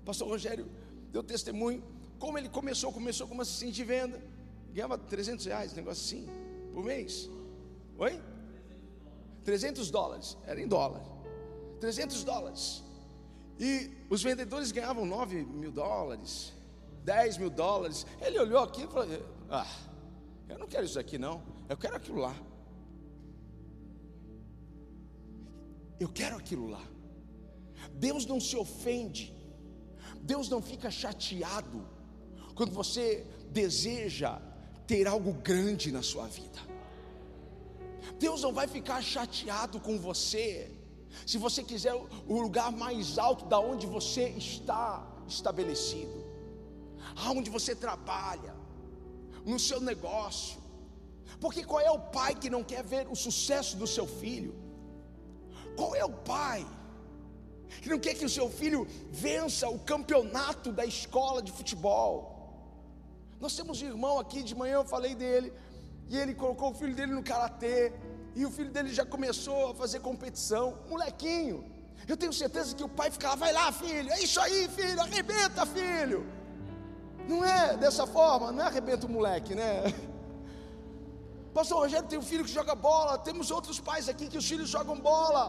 O 0.00 0.04
pastor 0.04 0.28
Rogério 0.28 0.68
deu 1.10 1.22
testemunho. 1.22 1.82
Como 2.18 2.38
ele 2.38 2.48
começou, 2.48 2.92
começou 2.92 3.26
como 3.26 3.42
assistente 3.42 3.74
de 3.74 3.84
venda. 3.84 4.22
Ganhava 4.72 4.98
300 4.98 5.46
reais, 5.46 5.72
negócio 5.74 6.04
assim, 6.04 6.28
por 6.74 6.84
mês. 6.84 7.30
Oi? 7.96 8.20
300 9.44 9.90
dólares. 9.90 10.36
Era 10.44 10.60
em 10.60 10.66
dólar. 10.66 11.02
300 11.80 12.24
dólares. 12.24 12.82
E 13.58 13.90
os 14.10 14.22
vendedores 14.22 14.72
ganhavam 14.72 15.06
9 15.06 15.44
mil 15.44 15.70
dólares, 15.70 16.52
10 17.04 17.38
mil 17.38 17.50
dólares. 17.50 18.04
Ele 18.20 18.38
olhou 18.38 18.62
aqui 18.62 18.82
e 18.82 18.88
falou: 18.88 19.08
Ah, 19.48 19.66
eu 20.48 20.58
não 20.58 20.66
quero 20.66 20.84
isso 20.84 20.98
aqui 20.98 21.16
não, 21.16 21.42
eu 21.68 21.76
quero 21.76 21.94
aquilo 21.94 22.18
lá. 22.18 22.34
Eu 26.00 26.08
quero 26.08 26.36
aquilo 26.36 26.66
lá. 26.66 26.82
Deus 27.92 28.26
não 28.26 28.40
se 28.40 28.56
ofende, 28.56 29.32
Deus 30.20 30.48
não 30.48 30.60
fica 30.60 30.90
chateado 30.90 31.86
quando 32.56 32.72
você 32.72 33.24
deseja 33.50 34.40
ter 34.86 35.06
algo 35.06 35.32
grande 35.32 35.90
na 35.90 36.02
sua 36.02 36.26
vida. 36.26 36.60
Deus 38.18 38.42
não 38.42 38.52
vai 38.52 38.66
ficar 38.66 39.02
chateado 39.02 39.80
com 39.80 39.98
você 39.98 40.70
se 41.26 41.38
você 41.38 41.62
quiser 41.62 41.94
o 41.94 42.40
lugar 42.40 42.70
mais 42.72 43.18
alto 43.18 43.44
da 43.46 43.58
onde 43.58 43.86
você 43.86 44.28
está 44.30 45.06
estabelecido, 45.26 46.24
aonde 47.16 47.48
você 47.50 47.74
trabalha, 47.74 48.54
no 49.44 49.58
seu 49.58 49.80
negócio. 49.80 50.58
Porque 51.40 51.64
qual 51.64 51.80
é 51.80 51.90
o 51.90 51.98
pai 51.98 52.34
que 52.34 52.50
não 52.50 52.64
quer 52.64 52.82
ver 52.82 53.06
o 53.08 53.14
sucesso 53.14 53.76
do 53.76 53.86
seu 53.86 54.06
filho? 54.06 54.54
Qual 55.76 55.94
é 55.94 56.04
o 56.04 56.10
pai 56.10 56.66
que 57.82 57.88
não 57.88 57.98
quer 57.98 58.14
que 58.14 58.24
o 58.24 58.28
seu 58.28 58.48
filho 58.48 58.86
vença 59.10 59.68
o 59.68 59.78
campeonato 59.78 60.72
da 60.72 60.84
escola 60.84 61.42
de 61.42 61.52
futebol? 61.52 62.33
Nós 63.44 63.54
temos 63.54 63.82
um 63.82 63.84
irmão 63.84 64.18
aqui, 64.18 64.42
de 64.42 64.54
manhã 64.54 64.76
eu 64.76 64.86
falei 64.86 65.14
dele, 65.14 65.52
e 66.08 66.16
ele 66.16 66.34
colocou 66.34 66.70
o 66.70 66.74
filho 66.74 66.94
dele 66.94 67.12
no 67.12 67.22
karatê. 67.22 67.92
E 68.34 68.46
o 68.46 68.50
filho 68.50 68.70
dele 68.70 68.88
já 69.00 69.04
começou 69.04 69.72
a 69.72 69.74
fazer 69.74 70.00
competição, 70.00 70.78
molequinho. 70.88 71.62
Eu 72.08 72.16
tenho 72.16 72.32
certeza 72.32 72.74
que 72.74 72.82
o 72.82 72.88
pai 72.88 73.10
ficava, 73.10 73.36
vai 73.36 73.52
lá, 73.52 73.70
filho, 73.70 74.10
é 74.10 74.22
isso 74.22 74.40
aí, 74.40 74.66
filho, 74.70 74.98
arrebenta, 74.98 75.66
filho. 75.66 76.26
Não 77.28 77.44
é 77.44 77.76
dessa 77.76 78.06
forma, 78.06 78.50
não 78.50 78.64
é 78.64 78.66
arrebenta 78.66 79.04
o 79.06 79.10
moleque, 79.10 79.54
né? 79.54 79.82
Pastor 81.52 81.80
Rogério 81.80 82.08
tem 82.08 82.18
um 82.18 82.22
filho 82.22 82.44
que 82.44 82.50
joga 82.50 82.74
bola, 82.74 83.18
temos 83.18 83.50
outros 83.50 83.78
pais 83.78 84.08
aqui 84.08 84.26
que 84.26 84.38
os 84.38 84.48
filhos 84.48 84.70
jogam 84.70 84.98
bola. 84.98 85.44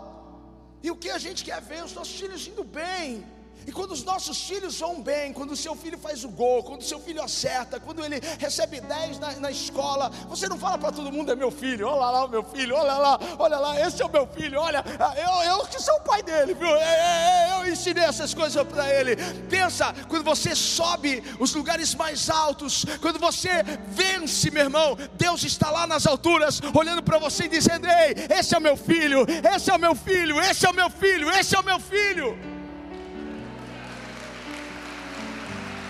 E 0.83 0.91
o 0.91 0.97
que 0.97 1.09
a 1.09 1.17
gente 1.17 1.45
quer 1.45 1.61
ver? 1.61 1.81
Os 1.85 1.93
nossos 1.93 2.19
filhos 2.19 2.45
indo 2.45 2.65
bem, 2.65 3.25
E 3.67 3.71
quando 3.71 3.91
os 3.91 4.03
nossos 4.03 4.43
filhos 4.47 4.79
vão 4.79 5.01
bem, 5.01 5.33
quando 5.33 5.51
o 5.51 5.55
seu 5.55 5.75
filho 5.75 5.97
faz 5.97 6.23
o 6.23 6.29
gol, 6.29 6.63
quando 6.63 6.81
o 6.81 6.83
seu 6.83 6.99
filho 6.99 7.21
acerta, 7.21 7.79
quando 7.79 8.03
ele 8.03 8.21
recebe 8.39 8.79
10 8.79 9.19
na, 9.19 9.31
na 9.33 9.51
escola, 9.51 10.09
você 10.29 10.47
não 10.47 10.57
fala 10.57 10.77
para 10.77 10.91
todo 10.91 11.11
mundo: 11.11 11.31
é 11.31 11.35
meu 11.35 11.49
filho, 11.49 11.87
olha 11.87 12.11
lá 12.11 12.25
o 12.25 12.29
meu 12.29 12.43
filho, 12.43 12.75
olha 12.75 12.93
lá, 12.93 13.19
olha 13.39 13.57
lá, 13.57 13.79
esse 13.81 14.01
é 14.01 14.05
o 14.05 14.11
meu 14.11 14.27
filho, 14.27 14.59
olha, 14.59 14.83
eu, 15.17 15.51
eu 15.51 15.65
que 15.65 15.81
sou 15.81 15.95
o 15.95 16.01
pai 16.01 16.21
dele, 16.21 16.53
viu? 16.53 16.67
Eu, 16.67 16.77
é, 16.77 17.49
é, 17.49 17.53
eu 17.53 17.71
ensinei 17.71 18.03
essas 18.03 18.33
coisas 18.33 18.65
para 18.67 18.93
ele. 18.93 19.15
Pensa, 19.49 19.93
quando 20.07 20.23
você 20.23 20.55
sobe 20.55 21.23
os 21.39 21.53
lugares 21.53 21.95
mais 21.95 22.29
altos, 22.29 22.85
quando 23.01 23.17
você 23.19 23.63
vence, 23.87 24.51
meu 24.51 24.63
irmão, 24.63 24.97
Deus 25.13 25.43
está 25.43 25.71
lá 25.71 25.87
nas 25.87 26.05
alturas, 26.05 26.61
olhando 26.73 27.01
para 27.01 27.17
você 27.17 27.45
e 27.45 27.49
dizendo: 27.49 27.87
Ei, 27.87 28.27
esse 28.37 28.53
é 28.53 28.57
o 28.57 28.61
meu 28.61 28.77
filho, 28.77 29.25
esse 29.55 29.71
é 29.71 29.73
o 29.73 29.79
meu 29.79 29.95
filho, 29.95 30.39
esse 30.39 30.65
é 30.65 30.69
o 30.69 30.73
meu 30.73 30.89
filho, 30.89 31.31
esse 31.31 31.55
é 31.55 31.59
o 31.59 31.63
meu 31.63 31.79
filho. 31.79 32.54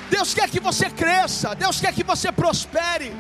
Deus 0.10 0.34
quer 0.34 0.50
que 0.50 0.60
você 0.60 0.90
cresça, 0.90 1.56
Deus 1.56 1.80
quer 1.80 1.94
que 1.94 2.04
você 2.04 2.32
prospere. 2.32 3.12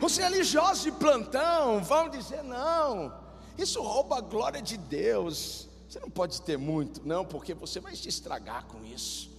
Os 0.00 0.16
religiosos 0.16 0.84
de 0.84 0.92
plantão 0.92 1.82
vão 1.82 2.08
dizer: 2.08 2.42
não, 2.42 3.12
isso 3.56 3.80
rouba 3.82 4.18
a 4.18 4.20
glória 4.20 4.60
de 4.60 4.76
Deus. 4.76 5.68
Você 5.88 6.00
não 6.00 6.10
pode 6.10 6.42
ter 6.42 6.58
muito, 6.58 7.06
não, 7.06 7.24
porque 7.24 7.54
você 7.54 7.80
vai 7.80 7.94
se 7.94 8.08
estragar 8.08 8.66
com 8.66 8.84
isso. 8.84 9.30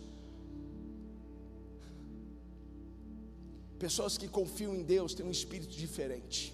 Pessoas 3.77 4.17
que 4.17 4.27
confiam 4.27 4.73
em 4.73 4.81
Deus 4.81 5.13
têm 5.13 5.25
um 5.25 5.31
espírito 5.31 5.75
diferente. 5.75 6.53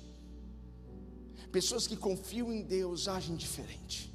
Pessoas 1.52 1.86
que 1.86 1.96
confiam 1.96 2.52
em 2.52 2.62
Deus 2.62 3.08
agem 3.08 3.36
diferente. 3.36 4.11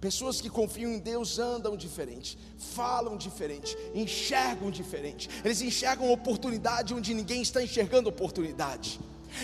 Pessoas 0.00 0.40
que 0.40 0.48
confiam 0.48 0.92
em 0.92 0.98
Deus 0.98 1.38
andam 1.38 1.76
diferente, 1.76 2.38
falam 2.74 3.18
diferente, 3.18 3.76
enxergam 3.94 4.70
diferente. 4.70 5.28
Eles 5.44 5.60
enxergam 5.60 6.10
oportunidade 6.10 6.94
onde 6.94 7.12
ninguém 7.12 7.42
está 7.42 7.62
enxergando 7.62 8.08
oportunidade. 8.08 8.98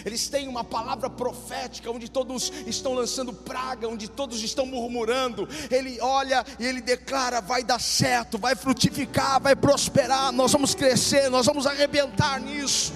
Eles 0.05 0.29
têm 0.29 0.49
uma 0.49 0.65
palavra 0.65 1.11
profética 1.11 1.91
onde 1.91 2.11
todos 2.11 2.51
estão 2.67 2.95
lançando 2.95 3.33
praga, 3.33 3.87
onde 3.87 4.09
todos 4.09 4.43
estão 4.43 4.65
murmurando. 4.65 5.47
Ele 5.71 6.01
olha 6.01 6.45
e 6.59 6.65
ele 6.65 6.81
declara: 6.81 7.41
vai 7.41 7.63
dar 7.63 7.81
certo, 7.81 8.39
vai 8.39 8.57
frutificar, 8.57 9.41
vai 9.41 9.55
prosperar. 9.55 10.33
Nós 10.33 10.53
vamos 10.53 10.75
crescer, 10.75 11.29
nós 11.29 11.47
vamos 11.47 11.67
arrebentar 11.67 12.41
nisso 12.41 12.93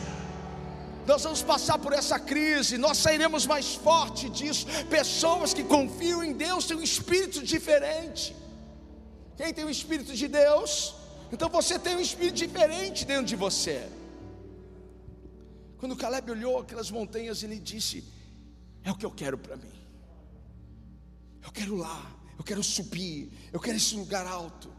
nós 1.10 1.24
vamos 1.24 1.42
passar 1.42 1.76
por 1.76 1.92
essa 1.92 2.20
crise, 2.20 2.78
nós 2.78 2.96
sairemos 2.96 3.44
mais 3.44 3.74
forte 3.74 4.30
disso. 4.30 4.64
Pessoas 4.88 5.52
que 5.52 5.64
confiam 5.64 6.22
em 6.22 6.32
Deus 6.32 6.66
têm 6.66 6.76
um 6.76 6.82
espírito 6.82 7.42
diferente. 7.42 8.36
Quem 9.36 9.52
tem 9.52 9.64
o 9.64 9.70
espírito 9.70 10.14
de 10.14 10.28
Deus? 10.28 10.94
Então 11.32 11.48
você 11.48 11.80
tem 11.80 11.96
um 11.96 12.00
espírito 12.00 12.36
diferente 12.36 13.04
dentro 13.04 13.24
de 13.24 13.34
você. 13.34 13.88
Quando 15.78 15.96
Caleb 15.96 16.30
olhou 16.30 16.60
aquelas 16.60 16.92
montanhas, 16.92 17.42
ele 17.42 17.58
disse: 17.58 18.04
É 18.84 18.92
o 18.92 18.94
que 18.94 19.04
eu 19.04 19.10
quero 19.10 19.36
para 19.36 19.56
mim. 19.56 19.76
Eu 21.42 21.50
quero 21.50 21.74
lá, 21.74 22.00
eu 22.38 22.44
quero 22.44 22.62
subir, 22.62 23.32
eu 23.52 23.58
quero 23.58 23.76
esse 23.78 23.96
lugar 23.96 24.28
alto. 24.28 24.72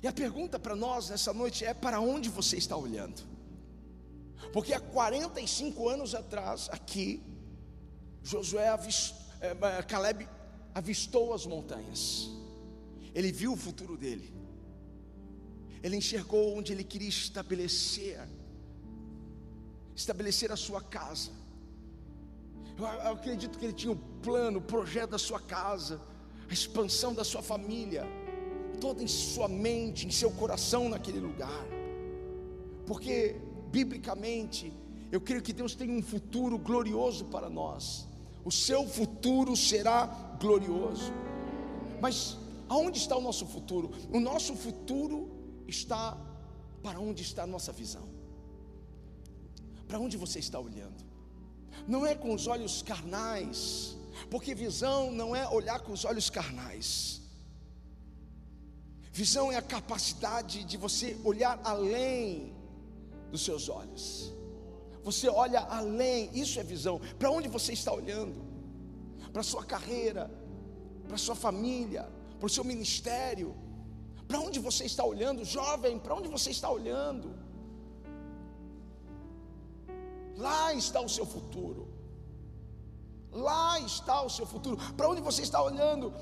E 0.00 0.06
a 0.06 0.12
pergunta 0.12 0.56
para 0.56 0.76
nós 0.76 1.08
nessa 1.08 1.32
noite 1.32 1.64
é: 1.64 1.74
para 1.74 1.98
onde 1.98 2.28
você 2.28 2.56
está 2.58 2.76
olhando? 2.76 3.33
Porque 4.52 4.72
há 4.72 4.80
45 4.80 5.88
anos 5.88 6.14
atrás, 6.14 6.68
aqui, 6.70 7.22
Josué 8.22 8.68
avistou, 8.68 9.18
é, 9.40 9.82
Caleb 9.82 10.28
avistou 10.74 11.34
as 11.34 11.46
montanhas. 11.46 12.30
Ele 13.14 13.30
viu 13.30 13.52
o 13.52 13.56
futuro 13.56 13.96
dele. 13.96 14.32
Ele 15.82 15.96
enxergou 15.96 16.56
onde 16.56 16.72
ele 16.72 16.82
queria 16.82 17.08
estabelecer 17.08 18.18
estabelecer 19.94 20.50
a 20.50 20.56
sua 20.56 20.80
casa. 20.80 21.30
Eu, 22.76 22.84
eu 22.84 23.12
acredito 23.12 23.58
que 23.58 23.64
ele 23.64 23.72
tinha 23.72 23.92
o 23.92 23.96
plano, 23.96 24.58
o 24.58 24.62
projeto 24.62 25.10
da 25.10 25.18
sua 25.18 25.40
casa, 25.40 26.00
a 26.48 26.52
expansão 26.52 27.14
da 27.14 27.22
sua 27.22 27.42
família, 27.42 28.04
toda 28.80 29.02
em 29.02 29.06
sua 29.06 29.48
mente, 29.48 30.06
em 30.06 30.10
seu 30.10 30.30
coração 30.30 30.88
naquele 30.88 31.20
lugar. 31.20 31.64
Porque 32.86 33.36
biblicamente, 33.74 34.72
eu 35.10 35.20
creio 35.20 35.42
que 35.42 35.52
Deus 35.52 35.74
tem 35.74 35.90
um 35.90 36.02
futuro 36.12 36.56
glorioso 36.56 37.24
para 37.24 37.50
nós. 37.50 38.06
O 38.44 38.52
seu 38.52 38.86
futuro 38.86 39.56
será 39.56 40.06
glorioso. 40.40 41.12
Mas 42.00 42.36
aonde 42.68 42.98
está 42.98 43.16
o 43.16 43.20
nosso 43.20 43.44
futuro? 43.54 43.90
O 44.12 44.20
nosso 44.20 44.54
futuro 44.54 45.18
está 45.66 46.16
para 46.84 47.00
onde 47.00 47.22
está 47.22 47.42
a 47.42 47.46
nossa 47.46 47.72
visão. 47.72 48.06
Para 49.88 49.98
onde 49.98 50.16
você 50.16 50.38
está 50.38 50.60
olhando? 50.60 51.02
Não 51.88 52.06
é 52.06 52.14
com 52.14 52.32
os 52.32 52.46
olhos 52.46 52.80
carnais, 52.80 53.96
porque 54.30 54.54
visão 54.54 55.10
não 55.10 55.34
é 55.34 55.48
olhar 55.48 55.80
com 55.80 55.92
os 55.92 56.04
olhos 56.04 56.30
carnais. 56.30 57.20
Visão 59.12 59.50
é 59.50 59.56
a 59.56 59.62
capacidade 59.62 60.62
de 60.64 60.76
você 60.76 61.16
olhar 61.24 61.60
além 61.64 62.63
dos 63.34 63.44
seus 63.48 63.68
olhos. 63.68 64.04
Você 65.02 65.28
olha 65.28 65.60
além, 65.78 66.30
isso 66.42 66.56
é 66.60 66.62
visão. 66.62 66.96
Para 67.18 67.30
onde 67.36 67.48
você 67.56 67.72
está 67.78 67.92
olhando? 68.00 68.38
Para 69.32 69.42
a 69.44 69.48
sua 69.52 69.64
carreira, 69.64 70.24
para 71.06 71.16
a 71.16 71.22
sua 71.26 71.34
família, 71.34 72.04
para 72.38 72.46
o 72.46 72.54
seu 72.56 72.64
ministério. 72.72 73.50
Para 74.28 74.38
onde 74.46 74.60
você 74.68 74.84
está 74.84 75.04
olhando, 75.12 75.44
jovem? 75.44 75.98
Para 75.98 76.14
onde 76.14 76.28
você 76.36 76.50
está 76.56 76.70
olhando? 76.70 77.28
Lá 80.46 80.72
está 80.72 81.00
o 81.00 81.10
seu 81.16 81.26
futuro. 81.26 81.82
Lá 83.32 83.80
está 83.80 84.22
o 84.22 84.30
seu 84.30 84.46
futuro. 84.46 84.76
Para 84.96 85.08
onde 85.08 85.20
você 85.20 85.42
está 85.42 85.60
olhando? 85.60 86.14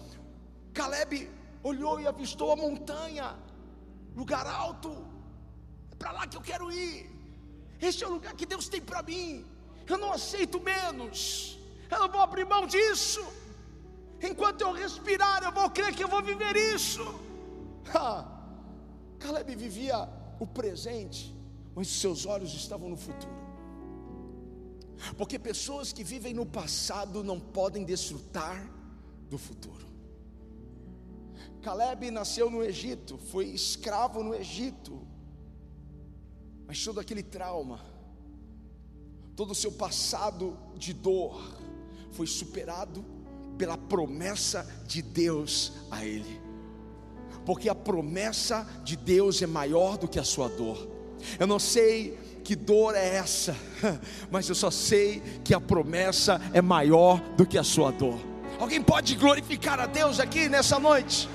Caleb 0.73 1.31
olhou 1.63 2.01
e 2.01 2.07
avistou 2.07 2.51
a 2.53 2.57
montanha, 2.57 3.37
lugar 4.17 4.47
alto 4.47 5.12
para 6.03 6.13
lá 6.19 6.27
que 6.27 6.37
eu 6.37 6.45
quero 6.51 6.67
ir. 6.73 6.99
Este 7.89 8.03
é 8.03 8.09
o 8.09 8.15
lugar 8.17 8.35
que 8.35 8.47
Deus 8.53 8.67
tem 8.73 8.83
para 8.91 9.03
mim. 9.11 9.47
Eu 9.93 9.99
não 10.03 10.11
aceito 10.19 10.59
menos. 10.61 11.23
Eu 11.91 11.99
não 12.01 12.09
vou 12.15 12.21
abrir 12.21 12.45
mão 12.45 12.67
disso. 12.67 13.25
Enquanto 14.31 14.63
eu 14.63 14.73
respirar, 14.73 15.45
eu 15.45 15.53
vou 15.53 15.69
crer 15.71 15.95
que 15.95 16.03
eu 16.03 16.09
vou 16.09 16.23
viver 16.23 16.57
isso. 16.75 17.05
Caleb 19.21 19.55
vivia 19.55 20.09
o 20.41 20.47
presente, 20.47 21.21
mas 21.75 21.87
seus 21.89 22.27
olhos 22.27 22.53
estavam 22.55 22.89
no 22.89 22.97
futuro. 22.97 23.41
Porque 25.17 25.39
pessoas 25.39 25.93
que 25.93 26.03
vivem 26.03 26.35
no 26.35 26.47
passado 26.47 27.23
não 27.23 27.39
podem 27.39 27.85
desfrutar 27.85 28.59
do 29.31 29.39
futuro. 29.39 29.87
Caleb 31.63 32.11
nasceu 32.11 32.51
no 32.51 32.63
Egito, 32.63 33.19
foi 33.19 33.47
escravo 33.47 34.23
no 34.23 34.35
Egito, 34.35 35.12
mas 36.67 36.83
todo 36.85 37.01
aquele 37.01 37.23
trauma, 37.23 37.81
todo 39.37 39.53
o 39.53 39.55
seu 39.55 39.73
passado 39.73 40.57
de 40.77 40.93
dor, 40.93 41.41
foi 42.11 42.27
superado 42.27 43.05
pela 43.59 43.77
promessa 43.77 44.67
de 44.87 45.03
Deus 45.03 45.73
a 45.91 46.05
ele. 46.05 46.41
Porque 47.45 47.69
a 47.69 47.75
promessa 47.75 48.67
de 48.85 48.97
Deus 48.97 49.43
é 49.43 49.47
maior 49.47 49.97
do 49.97 50.09
que 50.09 50.19
a 50.19 50.25
sua 50.25 50.49
dor. 50.49 50.89
Eu 51.39 51.47
não 51.47 51.59
sei 51.59 52.19
que 52.45 52.57
dor 52.57 52.95
é 52.95 53.17
essa, 53.17 53.57
mas 54.31 54.49
eu 54.49 54.55
só 54.55 54.71
sei 54.71 55.23
que 55.45 55.55
a 55.55 55.61
promessa 55.61 56.41
é 56.53 56.61
maior 56.61 57.21
do 57.37 57.47
que 57.47 57.59
a 57.59 57.65
sua 57.65 57.91
dor. 57.91 58.19
Alguém 58.59 58.83
pode 58.83 59.17
glorificar 59.17 59.81
a 59.81 59.87
Deus 59.87 60.21
aqui 60.21 60.49
nessa 60.49 60.79
noite? 60.79 61.29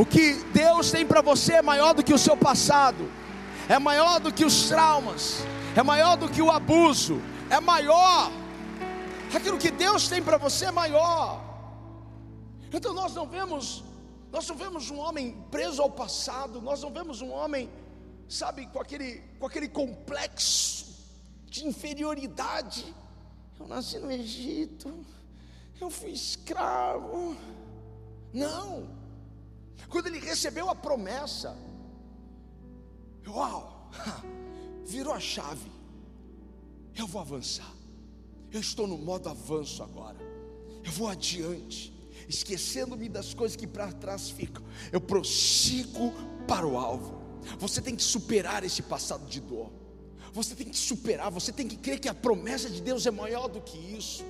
O 0.00 0.06
que 0.06 0.32
Deus 0.44 0.90
tem 0.90 1.06
para 1.06 1.20
você 1.20 1.56
é 1.56 1.62
maior 1.62 1.92
do 1.92 2.02
que 2.02 2.14
o 2.14 2.18
seu 2.18 2.34
passado, 2.34 3.06
é 3.68 3.78
maior 3.78 4.18
do 4.18 4.32
que 4.32 4.46
os 4.46 4.66
traumas, 4.66 5.40
é 5.76 5.82
maior 5.82 6.16
do 6.16 6.26
que 6.26 6.40
o 6.40 6.50
abuso, 6.50 7.20
é 7.50 7.60
maior. 7.60 8.32
Aquilo 9.34 9.58
que 9.58 9.70
Deus 9.70 10.08
tem 10.08 10.22
para 10.22 10.38
você 10.38 10.64
é 10.64 10.70
maior. 10.70 11.44
Então 12.72 12.94
nós 12.94 13.14
não 13.14 13.26
vemos, 13.26 13.84
nós 14.32 14.48
não 14.48 14.56
vemos 14.56 14.90
um 14.90 14.98
homem 14.98 15.36
preso 15.50 15.82
ao 15.82 15.90
passado, 15.90 16.62
nós 16.62 16.80
não 16.80 16.90
vemos 16.90 17.20
um 17.20 17.30
homem, 17.30 17.68
sabe, 18.26 18.68
com 18.68 18.80
aquele, 18.80 19.20
com 19.38 19.44
aquele 19.44 19.68
complexo 19.68 20.96
de 21.44 21.66
inferioridade. 21.66 22.86
Eu 23.58 23.68
nasci 23.68 23.98
no 23.98 24.10
Egito, 24.10 25.04
eu 25.78 25.90
fui 25.90 26.12
escravo. 26.12 27.36
Não. 28.32 28.99
Quando 29.88 30.06
ele 30.06 30.18
recebeu 30.18 30.68
a 30.68 30.74
promessa, 30.74 31.56
uau, 33.26 33.90
virou 34.86 35.12
a 35.12 35.20
chave. 35.20 35.70
Eu 36.94 37.06
vou 37.06 37.20
avançar. 37.20 37.72
Eu 38.52 38.60
estou 38.60 38.86
no 38.86 38.98
modo 38.98 39.28
avanço 39.28 39.82
agora. 39.82 40.18
Eu 40.82 40.90
vou 40.92 41.08
adiante, 41.08 41.92
esquecendo-me 42.28 43.08
das 43.08 43.34
coisas 43.34 43.56
que 43.56 43.66
para 43.66 43.92
trás 43.92 44.30
ficam. 44.30 44.64
Eu 44.90 45.00
prossigo 45.00 46.12
para 46.46 46.66
o 46.66 46.76
alvo. 46.78 47.20
Você 47.58 47.80
tem 47.80 47.94
que 47.94 48.02
superar 48.02 48.64
esse 48.64 48.82
passado 48.82 49.26
de 49.26 49.40
dor. 49.40 49.70
Você 50.32 50.54
tem 50.54 50.68
que 50.68 50.76
superar, 50.76 51.30
você 51.30 51.52
tem 51.52 51.66
que 51.66 51.76
crer 51.76 51.98
que 51.98 52.08
a 52.08 52.14
promessa 52.14 52.70
de 52.70 52.80
Deus 52.80 53.04
é 53.06 53.10
maior 53.10 53.48
do 53.48 53.60
que 53.60 53.76
isso. 53.76 54.24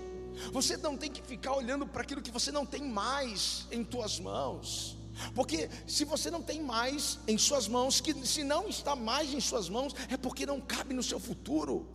Você 0.53 0.77
não 0.77 0.97
tem 0.97 1.11
que 1.11 1.23
ficar 1.23 1.55
olhando 1.55 1.87
para 1.87 2.03
aquilo 2.03 2.23
que 2.23 2.31
você 2.31 2.51
não 2.51 2.65
tem 2.65 2.83
mais 2.83 3.67
em 3.71 3.85
tuas 3.85 4.19
mãos. 4.19 4.97
Porque 5.35 5.69
se 5.87 6.05
você 6.05 6.31
não 6.31 6.43
tem 6.43 6.63
mais 6.63 7.19
em 7.27 7.37
suas 7.37 7.69
mãos, 7.69 8.01
que 8.01 8.15
se 8.27 8.43
não 8.43 8.69
está 8.69 8.97
mais 8.97 9.33
em 9.33 9.41
suas 9.41 9.69
mãos, 9.69 9.95
é 10.09 10.17
porque 10.17 10.47
não 10.47 10.61
cabe 10.61 10.95
no 10.95 11.03
seu 11.03 11.21
futuro. 11.21 11.87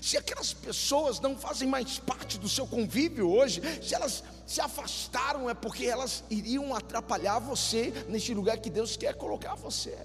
Se 0.00 0.16
aquelas 0.16 0.52
pessoas 0.52 1.18
não 1.18 1.36
fazem 1.36 1.68
mais 1.68 1.98
parte 1.98 2.38
do 2.38 2.48
seu 2.48 2.66
convívio 2.66 3.28
hoje, 3.28 3.60
se 3.82 3.94
elas 3.94 4.22
se 4.46 4.60
afastaram, 4.60 5.50
é 5.50 5.54
porque 5.54 5.84
elas 5.84 6.22
iriam 6.30 6.74
atrapalhar 6.74 7.40
você 7.40 7.90
neste 8.08 8.32
lugar 8.32 8.58
que 8.58 8.70
Deus 8.70 8.96
quer 8.96 9.14
colocar 9.14 9.56
você. 9.56 9.98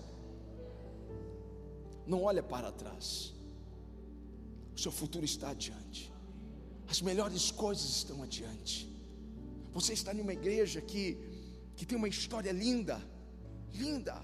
Não 2.08 2.24
olha 2.24 2.42
para 2.42 2.72
trás. 2.72 3.34
O 4.76 4.80
seu 4.80 4.92
futuro 4.92 5.24
está 5.24 5.50
adiante. 5.50 6.12
As 6.88 7.02
melhores 7.02 7.52
coisas 7.52 7.86
estão 7.86 8.22
adiante. 8.24 8.92
Você 9.72 9.94
está 9.94 10.14
em 10.14 10.22
uma 10.22 10.34
igreja 10.34 10.82
que, 10.82 11.18
que 11.76 11.86
tem 11.86 11.98
uma 11.98 12.08
história 12.08 12.52
linda, 12.52 13.02
linda, 13.74 14.16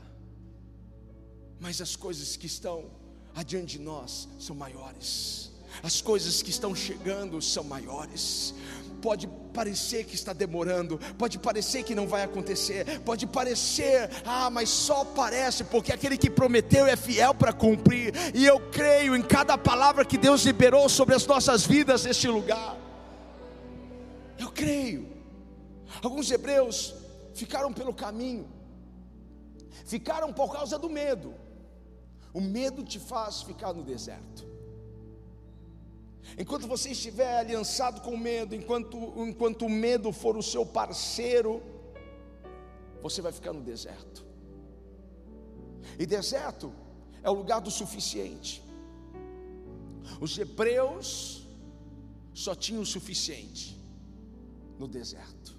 mas 1.59 1.81
as 1.81 1.95
coisas 1.95 2.35
que 2.35 2.47
estão 2.47 2.89
adiante 3.35 3.77
de 3.77 3.83
nós 3.83 4.27
são 4.39 4.55
maiores, 4.55 5.51
as 5.83 6.01
coisas 6.01 6.41
que 6.41 6.49
estão 6.49 6.75
chegando 6.75 7.41
são 7.41 7.63
maiores 7.63 8.53
pode 9.01 9.27
parecer 9.51 10.05
que 10.05 10.13
está 10.13 10.31
demorando, 10.31 10.99
pode 11.17 11.39
parecer 11.39 11.83
que 11.83 11.95
não 11.95 12.07
vai 12.07 12.23
acontecer, 12.23 12.99
pode 13.01 13.25
parecer, 13.25 14.09
ah, 14.23 14.49
mas 14.49 14.69
só 14.69 15.03
parece, 15.03 15.63
porque 15.63 15.91
aquele 15.91 16.17
que 16.17 16.29
prometeu 16.29 16.85
é 16.85 16.95
fiel 16.95 17.33
para 17.33 17.51
cumprir, 17.51 18.13
e 18.33 18.45
eu 18.45 18.59
creio 18.69 19.15
em 19.15 19.23
cada 19.23 19.57
palavra 19.57 20.05
que 20.05 20.17
Deus 20.17 20.43
liberou 20.43 20.87
sobre 20.87 21.15
as 21.15 21.25
nossas 21.25 21.65
vidas 21.65 22.05
neste 22.05 22.27
lugar. 22.27 22.77
Eu 24.37 24.51
creio. 24.51 25.09
Alguns 26.01 26.31
hebreus 26.31 26.93
ficaram 27.33 27.73
pelo 27.73 27.93
caminho, 27.93 28.49
ficaram 29.85 30.33
por 30.33 30.51
causa 30.51 30.77
do 30.77 30.89
medo. 30.89 31.33
O 32.33 32.39
medo 32.39 32.83
te 32.83 32.99
faz 32.99 33.41
ficar 33.41 33.73
no 33.73 33.83
deserto. 33.83 34.49
Enquanto 36.37 36.67
você 36.67 36.91
estiver 36.91 37.39
aliançado 37.39 38.01
com 38.01 38.11
o 38.11 38.17
medo, 38.17 38.55
enquanto, 38.55 38.97
enquanto 39.17 39.65
o 39.65 39.69
medo 39.69 40.11
for 40.11 40.37
o 40.37 40.43
seu 40.43 40.65
parceiro, 40.65 41.61
você 43.01 43.21
vai 43.21 43.31
ficar 43.31 43.51
no 43.51 43.61
deserto. 43.61 44.25
E 45.99 46.05
deserto 46.05 46.71
é 47.23 47.29
o 47.29 47.33
lugar 47.33 47.59
do 47.59 47.71
suficiente. 47.71 48.63
Os 50.19 50.37
hebreus 50.37 51.45
só 52.33 52.55
tinham 52.55 52.81
o 52.81 52.85
suficiente 52.85 53.77
no 54.79 54.87
deserto. 54.87 55.50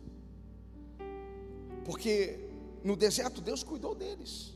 Porque 1.85 2.38
no 2.85 2.97
deserto 2.97 3.40
Deus 3.40 3.62
cuidou 3.62 3.95
deles. 3.95 4.55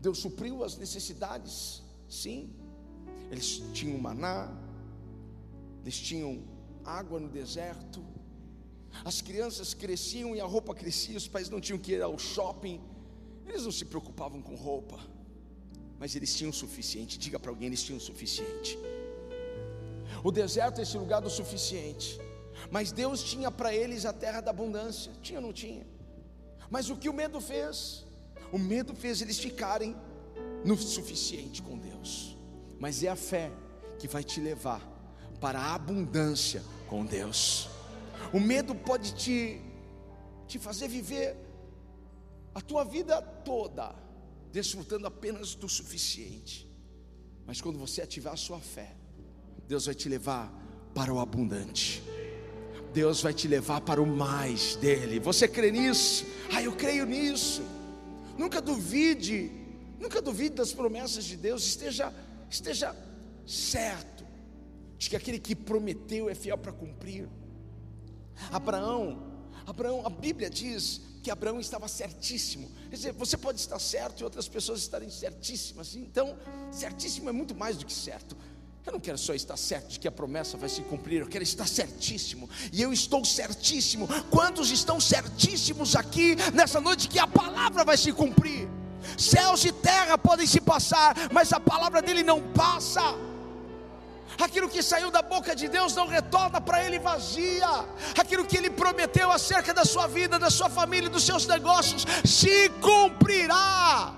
Deus 0.00 0.18
supriu 0.18 0.62
as 0.62 0.76
necessidades, 0.76 1.82
sim. 2.08 2.50
Eles 3.30 3.62
tinham 3.72 3.98
maná, 3.98 4.52
eles 5.82 5.98
tinham 5.98 6.44
água 6.84 7.18
no 7.18 7.28
deserto. 7.28 8.04
As 9.04 9.20
crianças 9.20 9.74
cresciam 9.74 10.34
e 10.34 10.40
a 10.40 10.46
roupa 10.46 10.74
crescia, 10.74 11.16
os 11.16 11.28
pais 11.28 11.50
não 11.50 11.60
tinham 11.60 11.78
que 11.78 11.92
ir 11.92 12.02
ao 12.02 12.18
shopping. 12.18 12.80
Eles 13.46 13.64
não 13.64 13.72
se 13.72 13.84
preocupavam 13.84 14.40
com 14.42 14.54
roupa, 14.54 14.98
mas 15.98 16.14
eles 16.16 16.34
tinham 16.34 16.50
o 16.50 16.54
suficiente. 16.54 17.18
Diga 17.18 17.38
para 17.38 17.50
alguém: 17.50 17.66
eles 17.66 17.82
tinham 17.82 17.98
o 17.98 18.00
suficiente. 18.00 18.78
O 20.22 20.30
deserto 20.30 20.78
é 20.80 20.82
esse 20.82 20.96
lugar 20.96 21.20
do 21.20 21.30
suficiente. 21.30 22.18
Mas 22.70 22.92
Deus 22.92 23.22
tinha 23.22 23.50
para 23.50 23.74
eles 23.74 24.04
a 24.04 24.12
terra 24.12 24.40
da 24.40 24.50
abundância. 24.50 25.12
Tinha 25.22 25.38
ou 25.38 25.46
não 25.46 25.52
tinha? 25.52 25.86
Mas 26.70 26.90
o 26.90 26.96
que 26.96 27.08
o 27.08 27.12
medo 27.12 27.40
fez? 27.40 28.04
O 28.52 28.58
medo 28.58 28.94
fez 28.94 29.20
eles 29.20 29.38
ficarem 29.38 29.96
no 30.64 30.76
suficiente 30.76 31.62
com 31.62 31.78
Deus 31.78 32.36
mas 32.78 33.02
é 33.02 33.08
a 33.08 33.16
fé 33.16 33.50
que 33.98 34.06
vai 34.06 34.22
te 34.22 34.40
levar 34.40 34.80
para 35.40 35.58
a 35.58 35.74
abundância 35.74 36.62
com 36.88 37.04
Deus. 37.04 37.68
O 38.32 38.40
medo 38.40 38.74
pode 38.74 39.14
te, 39.14 39.60
te 40.46 40.58
fazer 40.58 40.88
viver 40.88 41.36
a 42.54 42.60
tua 42.60 42.84
vida 42.84 43.20
toda 43.20 43.94
desfrutando 44.52 45.06
apenas 45.06 45.54
do 45.54 45.68
suficiente, 45.68 46.70
mas 47.46 47.60
quando 47.60 47.78
você 47.78 48.00
ativar 48.00 48.32
a 48.32 48.36
sua 48.36 48.58
fé, 48.58 48.96
Deus 49.68 49.86
vai 49.86 49.94
te 49.94 50.08
levar 50.08 50.50
para 50.94 51.12
o 51.12 51.18
abundante. 51.18 52.02
Deus 52.96 53.20
vai 53.20 53.34
te 53.34 53.46
levar 53.46 53.82
para 53.82 54.00
o 54.00 54.06
mais 54.06 54.74
dele. 54.76 55.20
Você 55.20 55.46
crê 55.46 55.70
nisso? 55.70 56.24
Ah, 56.50 56.62
eu 56.62 56.72
creio 56.72 57.04
nisso. 57.04 57.62
Nunca 58.38 58.58
duvide, 58.58 59.52
nunca 60.00 60.22
duvide 60.22 60.54
das 60.54 60.72
promessas 60.72 61.26
de 61.26 61.36
Deus. 61.36 61.62
Esteja 61.62 62.10
esteja 62.48 62.96
certo 63.46 64.24
de 64.96 65.10
que 65.10 65.16
aquele 65.16 65.38
que 65.38 65.54
prometeu 65.54 66.30
é 66.30 66.34
fiel 66.34 66.56
para 66.56 66.72
cumprir. 66.72 67.28
Abraão, 68.50 69.30
Abraão, 69.66 70.06
a 70.06 70.08
Bíblia 70.08 70.48
diz 70.48 71.02
que 71.22 71.30
Abraão 71.30 71.60
estava 71.60 71.88
certíssimo. 71.88 72.70
Quer 72.88 72.96
dizer, 72.96 73.12
você 73.12 73.36
pode 73.36 73.60
estar 73.60 73.78
certo 73.78 74.22
e 74.22 74.24
outras 74.24 74.48
pessoas 74.48 74.80
estarem 74.80 75.10
certíssimas. 75.10 75.94
Então, 75.94 76.38
certíssimo 76.72 77.28
é 77.28 77.32
muito 77.32 77.54
mais 77.54 77.76
do 77.76 77.84
que 77.84 77.92
certo. 77.92 78.34
Eu 78.86 78.92
não 78.92 79.00
quero 79.00 79.18
só 79.18 79.34
estar 79.34 79.56
certo 79.56 79.88
de 79.88 79.98
que 79.98 80.06
a 80.06 80.12
promessa 80.12 80.56
vai 80.56 80.68
se 80.68 80.80
cumprir, 80.82 81.20
eu 81.20 81.26
quero 81.26 81.42
estar 81.42 81.66
certíssimo. 81.66 82.48
E 82.72 82.80
eu 82.80 82.92
estou 82.92 83.24
certíssimo. 83.24 84.08
Quantos 84.30 84.70
estão 84.70 85.00
certíssimos 85.00 85.96
aqui 85.96 86.36
nessa 86.54 86.80
noite 86.80 87.08
que 87.08 87.18
a 87.18 87.26
palavra 87.26 87.84
vai 87.84 87.96
se 87.96 88.12
cumprir? 88.12 88.68
Céus 89.18 89.64
e 89.64 89.72
terra 89.72 90.16
podem 90.16 90.46
se 90.46 90.60
passar, 90.60 91.16
mas 91.32 91.52
a 91.52 91.58
palavra 91.58 92.00
dele 92.00 92.22
não 92.22 92.40
passa. 92.52 93.02
Aquilo 94.38 94.68
que 94.68 94.82
saiu 94.82 95.10
da 95.10 95.22
boca 95.22 95.56
de 95.56 95.66
Deus 95.66 95.94
não 95.94 96.06
retorna 96.06 96.60
para 96.60 96.84
ele 96.84 97.00
vazia. 97.00 97.68
Aquilo 98.16 98.44
que 98.44 98.56
ele 98.56 98.70
prometeu 98.70 99.32
acerca 99.32 99.74
da 99.74 99.84
sua 99.84 100.06
vida, 100.06 100.38
da 100.38 100.50
sua 100.50 100.70
família, 100.70 101.10
dos 101.10 101.24
seus 101.24 101.44
negócios, 101.44 102.06
se 102.24 102.68
cumprirá. 102.80 104.14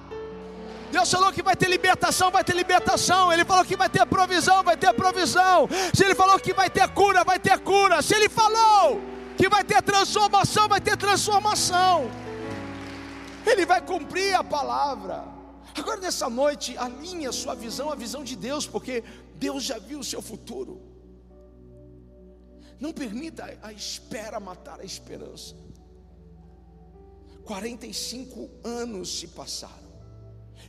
Deus 0.90 1.10
falou 1.10 1.32
que 1.32 1.42
vai 1.42 1.54
ter 1.54 1.68
libertação, 1.68 2.30
vai 2.30 2.42
ter 2.42 2.54
libertação. 2.54 3.32
Ele 3.32 3.44
falou 3.44 3.64
que 3.64 3.76
vai 3.76 3.88
ter 3.88 4.04
provisão, 4.06 4.62
vai 4.62 4.76
ter 4.76 4.92
provisão. 4.94 5.68
Se 5.94 6.04
Ele 6.04 6.14
falou 6.14 6.38
que 6.38 6.52
vai 6.52 6.70
ter 6.70 6.88
cura, 6.90 7.24
vai 7.24 7.38
ter 7.38 7.58
cura. 7.60 8.00
Se 8.02 8.14
Ele 8.14 8.28
falou 8.28 9.00
que 9.36 9.48
vai 9.48 9.62
ter 9.62 9.82
transformação, 9.82 10.68
vai 10.68 10.80
ter 10.80 10.96
transformação. 10.96 12.10
Ele 13.46 13.64
vai 13.64 13.80
cumprir 13.80 14.34
a 14.34 14.42
palavra. 14.42 15.24
Agora 15.74 16.00
nessa 16.00 16.28
noite, 16.28 16.76
alinhe 16.76 17.26
a 17.26 17.32
sua 17.32 17.54
visão, 17.54 17.90
a 17.90 17.94
visão 17.94 18.24
de 18.24 18.34
Deus, 18.34 18.66
porque 18.66 19.04
Deus 19.34 19.62
já 19.62 19.78
viu 19.78 20.00
o 20.00 20.04
seu 20.04 20.20
futuro. 20.20 20.82
Não 22.80 22.92
permita 22.92 23.58
a 23.62 23.72
espera 23.72 24.40
matar 24.40 24.80
a 24.80 24.84
esperança. 24.84 25.54
45 27.44 28.50
anos 28.64 29.20
se 29.20 29.28
passaram. 29.28 29.87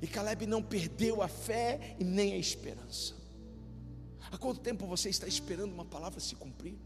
E 0.01 0.07
Caleb 0.07 0.45
não 0.45 0.61
perdeu 0.61 1.21
a 1.21 1.27
fé 1.27 1.95
e 1.99 2.03
nem 2.03 2.33
a 2.33 2.37
esperança. 2.37 3.15
Há 4.31 4.37
quanto 4.37 4.61
tempo 4.61 4.85
você 4.85 5.09
está 5.09 5.27
esperando 5.27 5.73
uma 5.73 5.85
palavra 5.85 6.19
se 6.19 6.35
cumprir? 6.35 6.77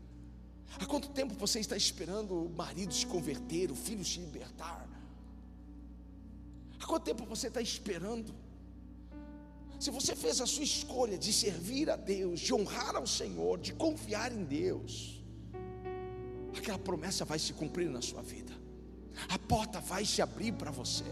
Há 0.79 0.85
quanto 0.85 1.09
tempo 1.09 1.35
você 1.35 1.59
está 1.59 1.77
esperando 1.77 2.45
o 2.45 2.49
marido 2.49 2.93
se 2.93 3.05
converter, 3.05 3.69
o 3.69 3.75
filho 3.75 4.03
se 4.03 4.19
libertar? 4.19 4.87
Há 6.79 6.85
quanto 6.85 7.03
tempo 7.03 7.25
você 7.25 7.47
está 7.47 7.61
esperando? 7.61 8.33
Se 9.79 9.91
você 9.91 10.15
fez 10.15 10.39
a 10.39 10.45
sua 10.45 10.63
escolha 10.63 11.17
de 11.17 11.31
servir 11.33 11.89
a 11.89 11.95
Deus, 11.95 12.39
de 12.39 12.53
honrar 12.53 12.95
ao 12.95 13.05
Senhor, 13.05 13.59
de 13.59 13.73
confiar 13.73 14.31
em 14.31 14.43
Deus, 14.45 15.21
aquela 16.57 16.79
promessa 16.79 17.25
vai 17.25 17.37
se 17.37 17.53
cumprir 17.53 17.89
na 17.89 18.01
sua 18.01 18.21
vida, 18.21 18.53
a 19.27 19.37
porta 19.37 19.79
vai 19.79 20.05
se 20.05 20.21
abrir 20.21 20.53
para 20.53 20.71
você. 20.71 21.03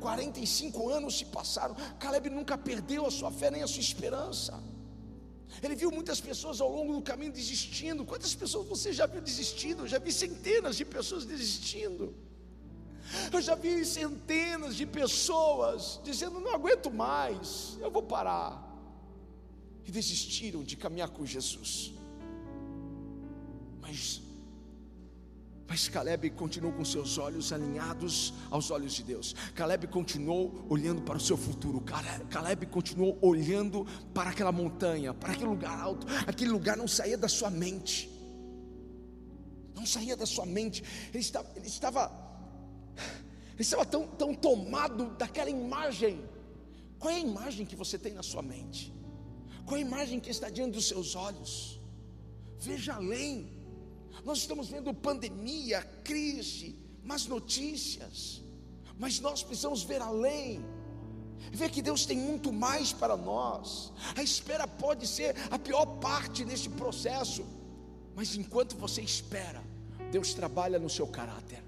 45 0.00 0.88
anos 0.88 1.18
se 1.18 1.24
passaram, 1.26 1.74
Caleb 1.98 2.30
nunca 2.30 2.56
perdeu 2.56 3.06
a 3.06 3.10
sua 3.10 3.30
fé 3.30 3.50
nem 3.50 3.62
a 3.62 3.66
sua 3.66 3.80
esperança. 3.80 4.62
Ele 5.62 5.74
viu 5.74 5.90
muitas 5.90 6.20
pessoas 6.20 6.60
ao 6.60 6.70
longo 6.70 6.92
do 6.94 7.02
caminho 7.02 7.32
desistindo. 7.32 8.04
Quantas 8.04 8.34
pessoas 8.34 8.66
você 8.66 8.92
já 8.92 9.06
viu 9.06 9.20
desistindo? 9.20 9.84
Eu 9.84 9.88
já 9.88 9.98
vi 9.98 10.12
centenas 10.12 10.76
de 10.76 10.84
pessoas 10.84 11.24
desistindo. 11.24 12.14
Eu 13.32 13.40
já 13.40 13.54
vi 13.54 13.84
centenas 13.84 14.74
de 14.74 14.86
pessoas 14.86 16.00
dizendo: 16.02 16.40
não 16.40 16.54
aguento 16.54 16.90
mais, 16.90 17.78
eu 17.80 17.90
vou 17.90 18.02
parar. 18.02 18.62
E 19.86 19.90
desistiram 19.90 20.64
de 20.64 20.76
caminhar 20.76 21.10
com 21.10 21.24
Jesus. 21.24 21.92
Mas 23.80 24.22
Mas 25.66 25.88
Caleb 25.88 26.30
continuou 26.30 26.72
com 26.72 26.84
seus 26.84 27.16
olhos 27.16 27.52
alinhados 27.52 28.34
aos 28.50 28.70
olhos 28.70 28.92
de 28.92 29.02
Deus. 29.02 29.34
Caleb 29.54 29.86
continuou 29.86 30.66
olhando 30.68 31.02
para 31.02 31.16
o 31.16 31.20
seu 31.20 31.36
futuro. 31.36 31.82
Caleb 32.28 32.66
continuou 32.66 33.18
olhando 33.22 33.86
para 34.12 34.30
aquela 34.30 34.52
montanha, 34.52 35.14
para 35.14 35.32
aquele 35.32 35.48
lugar 35.48 35.78
alto. 35.78 36.06
Aquele 36.26 36.50
lugar 36.50 36.76
não 36.76 36.86
saía 36.86 37.16
da 37.16 37.28
sua 37.28 37.50
mente. 37.50 38.10
Não 39.74 39.86
saía 39.86 40.16
da 40.16 40.26
sua 40.26 40.44
mente. 40.44 40.84
Ele 41.12 41.20
estava, 41.20 41.50
ele 41.56 41.66
estava, 41.66 42.12
ele 43.54 43.62
estava 43.62 43.86
tão, 43.86 44.06
tão 44.06 44.34
tomado 44.34 45.16
daquela 45.16 45.48
imagem. 45.48 46.22
Qual 46.98 47.12
é 47.12 47.16
a 47.16 47.20
imagem 47.20 47.64
que 47.64 47.74
você 47.74 47.98
tem 47.98 48.12
na 48.12 48.22
sua 48.22 48.42
mente? 48.42 48.92
Qual 49.64 49.78
é 49.78 49.82
a 49.82 49.86
imagem 49.86 50.20
que 50.20 50.30
está 50.30 50.50
diante 50.50 50.72
dos 50.72 50.86
seus 50.86 51.14
olhos? 51.14 51.80
Veja 52.58 52.94
além. 52.94 53.53
Nós 54.24 54.38
estamos 54.38 54.68
vendo 54.68 54.92
pandemia, 54.94 55.82
crise, 56.02 56.76
más 57.02 57.26
notícias, 57.26 58.42
mas 58.98 59.20
nós 59.20 59.42
precisamos 59.42 59.82
ver 59.82 60.00
além. 60.00 60.64
Ver 61.52 61.70
que 61.70 61.82
Deus 61.82 62.06
tem 62.06 62.16
muito 62.16 62.52
mais 62.52 62.92
para 62.92 63.16
nós. 63.16 63.92
A 64.16 64.22
espera 64.22 64.66
pode 64.66 65.06
ser 65.06 65.34
a 65.50 65.58
pior 65.58 65.84
parte 65.98 66.44
desse 66.44 66.68
processo, 66.70 67.44
mas 68.14 68.34
enquanto 68.34 68.76
você 68.76 69.02
espera, 69.02 69.62
Deus 70.10 70.32
trabalha 70.32 70.78
no 70.78 70.88
seu 70.88 71.06
caráter. 71.06 71.62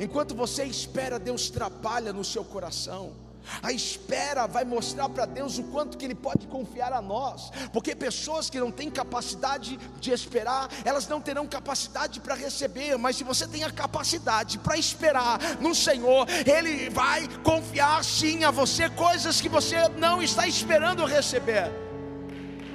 Enquanto 0.00 0.34
você 0.34 0.64
espera, 0.64 1.18
Deus 1.18 1.50
trabalha 1.50 2.12
no 2.12 2.24
seu 2.24 2.44
coração. 2.44 3.23
A 3.62 3.72
espera 3.72 4.46
vai 4.46 4.64
mostrar 4.64 5.08
para 5.08 5.26
Deus 5.26 5.58
o 5.58 5.64
quanto 5.64 5.96
que 5.96 6.04
Ele 6.04 6.14
pode 6.14 6.46
confiar 6.46 6.92
a 6.92 7.00
nós, 7.00 7.50
porque 7.72 7.94
pessoas 7.94 8.48
que 8.48 8.58
não 8.58 8.70
têm 8.70 8.90
capacidade 8.90 9.78
de 10.00 10.10
esperar, 10.12 10.68
elas 10.84 11.06
não 11.08 11.20
terão 11.20 11.46
capacidade 11.46 12.20
para 12.20 12.34
receber, 12.34 12.96
mas 12.96 13.16
se 13.16 13.24
você 13.24 13.46
tem 13.46 13.64
a 13.64 13.70
capacidade 13.70 14.58
para 14.58 14.76
esperar 14.76 15.38
no 15.60 15.74
Senhor, 15.74 16.26
Ele 16.46 16.90
vai 16.90 17.28
confiar 17.42 18.04
sim 18.04 18.44
a 18.44 18.50
você 18.50 18.88
coisas 18.90 19.40
que 19.40 19.48
você 19.48 19.88
não 19.96 20.22
está 20.22 20.46
esperando 20.46 21.04
receber, 21.04 21.70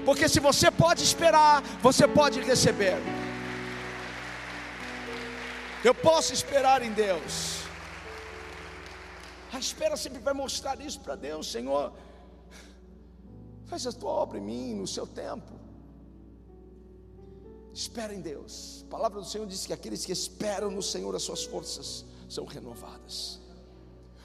porque 0.05 0.29
se 0.29 0.39
você 0.39 0.71
pode 0.71 1.03
esperar, 1.03 1.61
você 1.81 2.07
pode 2.07 2.39
receber. 2.41 2.97
Eu 5.83 5.93
posso 5.93 6.33
esperar 6.33 6.81
em 6.81 6.91
Deus. 6.91 7.59
A 9.51 9.59
espera 9.59 9.97
sempre 9.97 10.19
vai 10.19 10.33
mostrar 10.33 10.79
isso 10.79 10.99
para 10.99 11.15
Deus, 11.15 11.51
Senhor. 11.51 11.91
Faz 13.65 13.85
a 13.87 13.91
tua 13.91 14.11
obra 14.11 14.37
em 14.37 14.41
mim, 14.41 14.75
no 14.75 14.87
seu 14.87 15.07
tempo. 15.07 15.53
Espera 17.73 18.13
em 18.13 18.21
Deus. 18.21 18.83
A 18.87 18.91
palavra 18.91 19.19
do 19.19 19.25
Senhor 19.25 19.47
diz 19.47 19.65
que 19.65 19.73
aqueles 19.73 20.05
que 20.05 20.11
esperam 20.11 20.69
no 20.69 20.83
Senhor, 20.83 21.15
as 21.15 21.23
suas 21.23 21.43
forças 21.43 22.05
são 22.27 22.45
renovadas. 22.45 23.39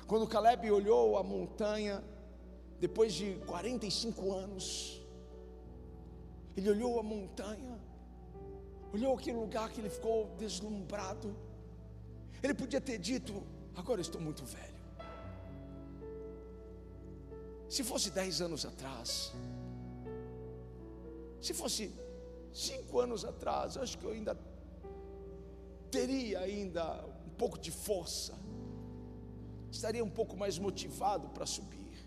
Quando 0.07 0.27
Caleb 0.27 0.71
olhou 0.71 1.17
a 1.17 1.23
montanha, 1.23 2.05
depois 2.79 3.15
de 3.15 3.35
45 3.47 4.33
anos, 4.33 5.01
ele 6.57 6.69
olhou 6.71 7.01
a 7.01 7.03
montanha, 7.03 7.81
olhou 8.93 9.15
aquele 9.15 9.39
lugar 9.39 9.71
que 9.71 9.81
ele 9.81 9.89
ficou 9.89 10.35
deslumbrado. 10.39 11.35
Ele 12.43 12.55
podia 12.55 12.81
ter 12.81 12.99
dito: 12.99 13.43
Agora 13.75 14.01
estou 14.01 14.21
muito 14.21 14.45
velho. 14.45 14.74
Se 17.75 17.83
fosse 17.83 18.09
dez 18.09 18.41
anos 18.41 18.65
atrás, 18.65 19.33
se 21.41 21.53
fosse 21.53 21.93
cinco 22.53 23.01
anos 23.01 23.25
atrás, 23.25 23.77
acho 23.77 23.99
que 23.99 24.05
eu 24.05 24.13
ainda 24.13 24.39
teria 25.91 26.39
ainda 26.39 26.85
um 27.27 27.31
pouco 27.31 27.59
de 27.59 27.73
força, 27.73 28.35
estaria 29.73 30.05
um 30.05 30.15
pouco 30.19 30.37
mais 30.37 30.57
motivado 30.57 31.31
para 31.31 31.47
subir. 31.47 31.99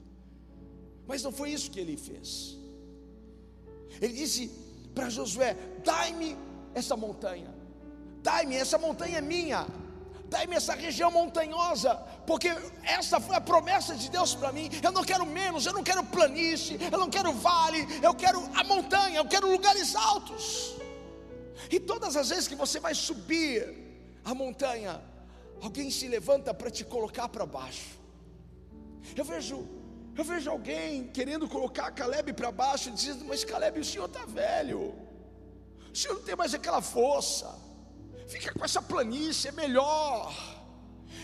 Mas 1.05 1.21
não 1.21 1.33
foi 1.33 1.49
isso 1.51 1.69
que 1.69 1.81
ele 1.81 1.97
fez. 1.97 2.57
Ele 4.01 4.13
disse 4.13 4.49
para 4.95 5.09
Josué: 5.09 5.53
Dai-me 5.83 6.37
essa 6.73 6.95
montanha, 6.95 7.53
dai-me, 8.23 8.55
essa 8.55 8.77
montanha 8.77 9.17
é 9.17 9.21
minha 9.21 9.67
dai-me 10.29 10.55
essa 10.55 10.73
região 10.73 11.09
montanhosa, 11.09 11.95
porque 12.25 12.49
essa 12.83 13.19
foi 13.19 13.35
a 13.35 13.41
promessa 13.41 13.95
de 13.95 14.09
Deus 14.09 14.35
para 14.35 14.51
mim. 14.51 14.69
Eu 14.83 14.91
não 14.91 15.03
quero 15.03 15.25
menos, 15.25 15.65
eu 15.65 15.73
não 15.73 15.83
quero 15.83 16.03
planície, 16.03 16.77
eu 16.91 16.99
não 16.99 17.09
quero 17.09 17.31
vale, 17.33 17.87
eu 18.01 18.13
quero 18.13 18.39
a 18.55 18.63
montanha, 18.63 19.17
eu 19.17 19.25
quero 19.25 19.49
lugares 19.49 19.95
altos. 19.95 20.75
E 21.71 21.79
todas 21.79 22.15
as 22.15 22.29
vezes 22.29 22.47
que 22.47 22.55
você 22.55 22.79
vai 22.79 22.93
subir 22.93 23.57
a 24.23 24.33
montanha, 24.33 25.01
alguém 25.61 25.89
se 25.89 26.07
levanta 26.07 26.53
para 26.53 26.69
te 26.69 26.83
colocar 26.83 27.27
para 27.29 27.45
baixo. 27.45 27.97
Eu 29.15 29.23
vejo, 29.23 29.67
eu 30.15 30.23
vejo 30.23 30.49
alguém 30.49 31.07
querendo 31.07 31.47
colocar 31.47 31.91
Caleb 31.91 32.33
para 32.33 32.51
baixo, 32.51 32.91
dizendo: 32.91 33.25
Mas 33.25 33.43
Caleb, 33.43 33.79
o 33.79 33.85
senhor 33.85 34.05
está 34.05 34.25
velho, 34.25 34.93
o 35.91 35.95
senhor 35.95 36.15
não 36.15 36.23
tem 36.23 36.35
mais 36.35 36.53
aquela 36.53 36.81
força 36.81 37.66
fica 38.27 38.53
com 38.53 38.63
essa 38.63 38.81
planície, 38.81 39.49
é 39.49 39.51
melhor. 39.51 40.33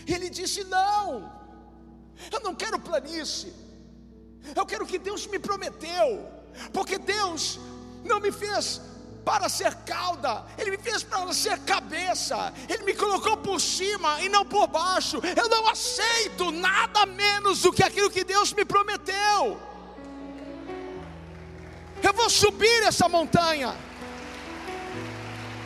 Ele 0.06 0.28
disse: 0.30 0.64
Não, 0.64 1.32
eu 2.32 2.40
não 2.40 2.54
quero 2.54 2.78
planície, 2.78 3.52
eu 4.54 4.66
quero 4.66 4.84
o 4.84 4.86
que 4.86 4.98
Deus 4.98 5.26
me 5.26 5.38
prometeu, 5.38 6.28
porque 6.72 6.98
Deus 6.98 7.58
não 8.04 8.20
me 8.20 8.32
fez 8.32 8.80
para 9.24 9.48
ser 9.48 9.74
cauda, 9.76 10.44
Ele 10.58 10.72
me 10.72 10.78
fez 10.78 11.02
para 11.02 11.32
ser 11.32 11.58
cabeça, 11.60 12.52
Ele 12.68 12.84
me 12.84 12.94
colocou 12.94 13.36
por 13.38 13.60
cima 13.60 14.20
e 14.20 14.28
não 14.28 14.44
por 14.44 14.66
baixo. 14.66 15.18
Eu 15.36 15.48
não 15.48 15.68
aceito 15.68 16.50
nada 16.50 17.06
menos 17.06 17.62
do 17.62 17.72
que 17.72 17.82
aquilo 17.82 18.10
que 18.10 18.22
Deus 18.22 18.52
me 18.52 18.64
prometeu. 18.64 19.58
Eu 22.02 22.12
vou 22.12 22.28
subir 22.28 22.82
essa 22.82 23.08
montanha 23.08 23.74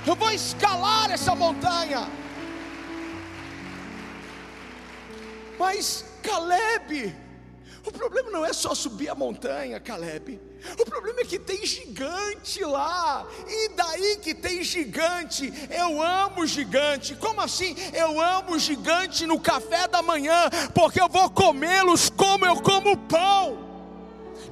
eu 0.09 0.16
vou 0.16 0.30
escalar 0.30 1.11
essa 1.11 1.34
montanha. 1.34 2.09
Mas 5.59 6.04
Caleb, 6.22 7.14
o 7.84 7.92
problema 7.92 8.30
não 8.30 8.44
é 8.44 8.52
só 8.52 8.74
subir 8.74 9.11
a 9.11 9.14
montanha, 9.14 9.78
Caleb. 9.78 10.40
O 10.78 10.84
problema 10.84 11.20
é 11.20 11.24
que 11.24 11.38
tem 11.38 11.64
gigante 11.64 12.64
lá, 12.64 13.26
e 13.46 13.68
daí 13.70 14.16
que 14.16 14.34
tem 14.34 14.62
gigante. 14.62 15.52
Eu 15.70 16.02
amo 16.02 16.46
gigante. 16.46 17.14
Como 17.14 17.40
assim? 17.40 17.76
Eu 17.92 18.20
amo 18.20 18.59
gigante 18.59 19.26
no 19.26 19.38
café 19.38 19.86
da 19.86 20.00
manhã, 20.00 20.48
porque 20.74 21.00
eu 21.00 21.09
vou 21.09 21.28
comê-los 21.30 22.09
como 22.09 22.46
eu 22.46 22.56
como 22.62 22.96
pão. 22.96 23.68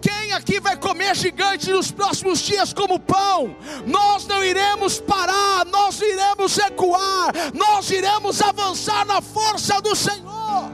Quem 0.06 0.32
aqui 0.32 0.60
vai 0.60 0.76
comer 0.76 1.16
gigante 1.16 1.68
nos 1.72 1.90
próximos 1.90 2.38
dias 2.38 2.72
como 2.72 3.00
pão? 3.00 3.56
Nós 3.84 4.24
não 4.24 4.44
iremos 4.44 5.00
parar, 5.00 5.64
nós 5.66 6.00
iremos 6.00 6.54
recuar, 6.56 7.32
nós 7.52 7.90
iremos 7.90 8.40
avançar 8.40 9.04
na 9.04 9.20
força 9.20 9.80
do 9.80 9.96
Senhor. 9.96 10.70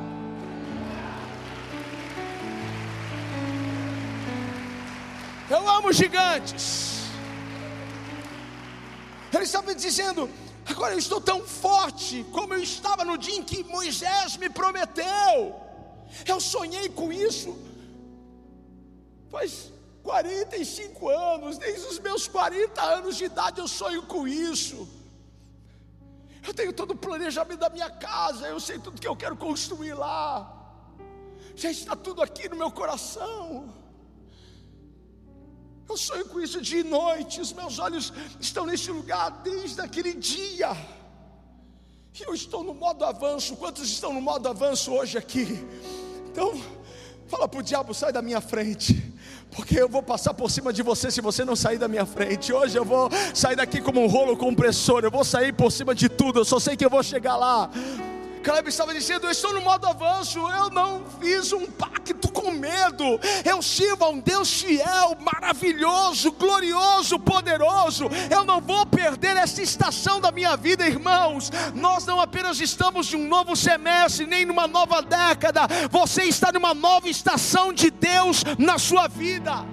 Eu 5.49 5.67
amo 5.67 5.91
gigantes. 5.95 7.01
Ele 9.33 9.45
estava 9.45 9.75
dizendo: 9.75 10.29
agora 10.67 10.93
eu 10.93 10.99
estou 10.99 11.23
tão 11.23 11.41
forte 11.41 12.23
como 12.33 12.53
eu 12.53 12.63
estava 12.63 13.03
no 13.03 13.17
dia 13.17 13.37
em 13.37 13.43
que 13.43 13.65
Moisés 13.65 14.37
me 14.37 14.51
prometeu. 14.51 15.57
Eu 16.27 16.39
sonhei 16.39 16.91
com 16.91 17.11
isso 17.11 17.72
Faz 19.33 19.73
45 20.03 21.09
anos, 21.09 21.57
desde 21.57 21.87
os 21.87 21.99
meus 21.99 22.29
40 22.29 22.83
anos 22.83 23.17
de 23.17 23.25
idade 23.25 23.61
eu 23.61 23.67
sonho 23.67 24.03
com 24.03 24.29
isso. 24.29 24.87
Eu 26.47 26.53
tenho 26.53 26.73
todo 26.73 26.91
o 26.91 26.97
planejamento 26.97 27.61
da 27.61 27.71
minha 27.71 27.89
casa, 27.89 28.47
eu 28.47 28.61
sei 28.61 28.79
tudo 28.79 29.01
que 29.01 29.09
eu 29.09 29.17
quero 29.17 29.35
construir 29.35 29.95
lá. 29.95 30.29
Já 31.57 31.71
está 31.71 31.97
tudo 31.97 32.21
aqui 32.21 32.47
no 32.47 32.57
meu 32.57 32.71
coração. 32.71 33.73
Eu 35.89 35.97
sonho 35.97 36.29
com 36.29 36.39
isso 36.39 36.61
dia 36.61 36.81
e 36.81 36.85
noite, 36.85 37.41
os 37.41 37.55
meus 37.55 37.79
olhos 37.79 38.13
estão 38.39 38.67
neste 38.67 38.91
lugar 38.91 39.31
desde 39.43 39.81
aquele 39.81 40.13
dia. 40.13 40.73
E 42.19 42.23
eu 42.23 42.35
estou 42.35 42.63
no 42.63 42.75
modo 42.75 43.03
avanço. 43.03 43.57
Quantos 43.57 43.85
estão 43.85 44.13
no 44.13 44.21
modo 44.21 44.47
avanço 44.47 44.93
hoje 44.93 45.17
aqui? 45.17 45.47
Então, 46.31 46.53
fala 47.29 47.49
para 47.49 47.61
o 47.61 47.63
diabo: 47.63 47.95
sai 47.95 48.13
da 48.13 48.21
minha 48.21 48.41
frente 48.41 49.12
porque 49.55 49.79
eu 49.79 49.89
vou 49.89 50.03
passar 50.03 50.35
por 50.35 50.51
cima 50.51 50.73
de 50.73 50.83
você 50.83 51.11
se 51.11 51.21
você 51.21 51.45
não 51.45 51.55
sair 51.55 51.79
da 51.79 51.89
minha 51.89 52.07
frente. 52.07 52.53
Hoje 52.53 52.77
eu 52.77 52.85
vou 52.85 53.11
sair 53.35 53.57
daqui 53.57 53.81
como 53.81 54.03
um 54.03 54.07
rolo 54.07 54.37
compressor, 54.37 55.05
eu 55.05 55.11
vou 55.11 55.25
sair 55.25 55.53
por 55.53 55.71
cima 55.71 55.95
de 55.95 56.09
tudo, 56.09 56.41
eu 56.41 56.45
só 56.45 56.59
sei 56.59 56.77
que 56.77 56.85
eu 56.85 56.91
vou 56.91 57.03
chegar 57.03 57.37
lá. 57.37 57.71
Caleb 58.43 58.69
estava 58.69 58.93
dizendo: 58.93 59.27
Eu 59.27 59.31
estou 59.31 59.55
no 59.55 59.61
modo 59.61 59.87
avanço, 59.87 60.39
eu 60.39 60.69
não 60.71 61.05
fiz 61.21 61.53
um 61.53 61.67
pacto 61.67 62.31
com 62.33 62.51
medo, 62.51 63.05
eu 63.45 63.63
sirvo 63.63 64.05
a 64.05 64.09
um 64.09 64.19
Deus 64.19 64.61
fiel, 64.61 65.17
maravilhoso, 65.21 66.33
glorioso, 66.33 67.19
poderoso. 67.19 68.09
Eu 68.31 68.45
não 68.45 68.61
vou 68.61 68.85
perder 68.87 69.37
essa 69.37 69.63
estação 69.63 70.21
da 70.21 70.33
minha 70.33 70.57
vida, 70.57 70.87
irmãos. 70.87 71.51
Nós 71.75 72.05
não 72.05 72.21
apenas 72.21 72.61
estamos 72.61 73.13
em 73.13 73.17
um 73.17 73.29
novo 73.29 73.55
semestre, 73.55 74.27
nem 74.27 74.45
numa 74.45 74.67
nova 74.67 75.01
década, 75.01 75.63
você 75.91 76.25
está 76.25 76.51
numa 76.53 76.75
nova 76.75 77.09
estação 77.09 77.73
de 77.73 77.91
Deus 77.91 78.43
na 78.59 78.79
sua 78.79 79.07
vida. 79.07 79.65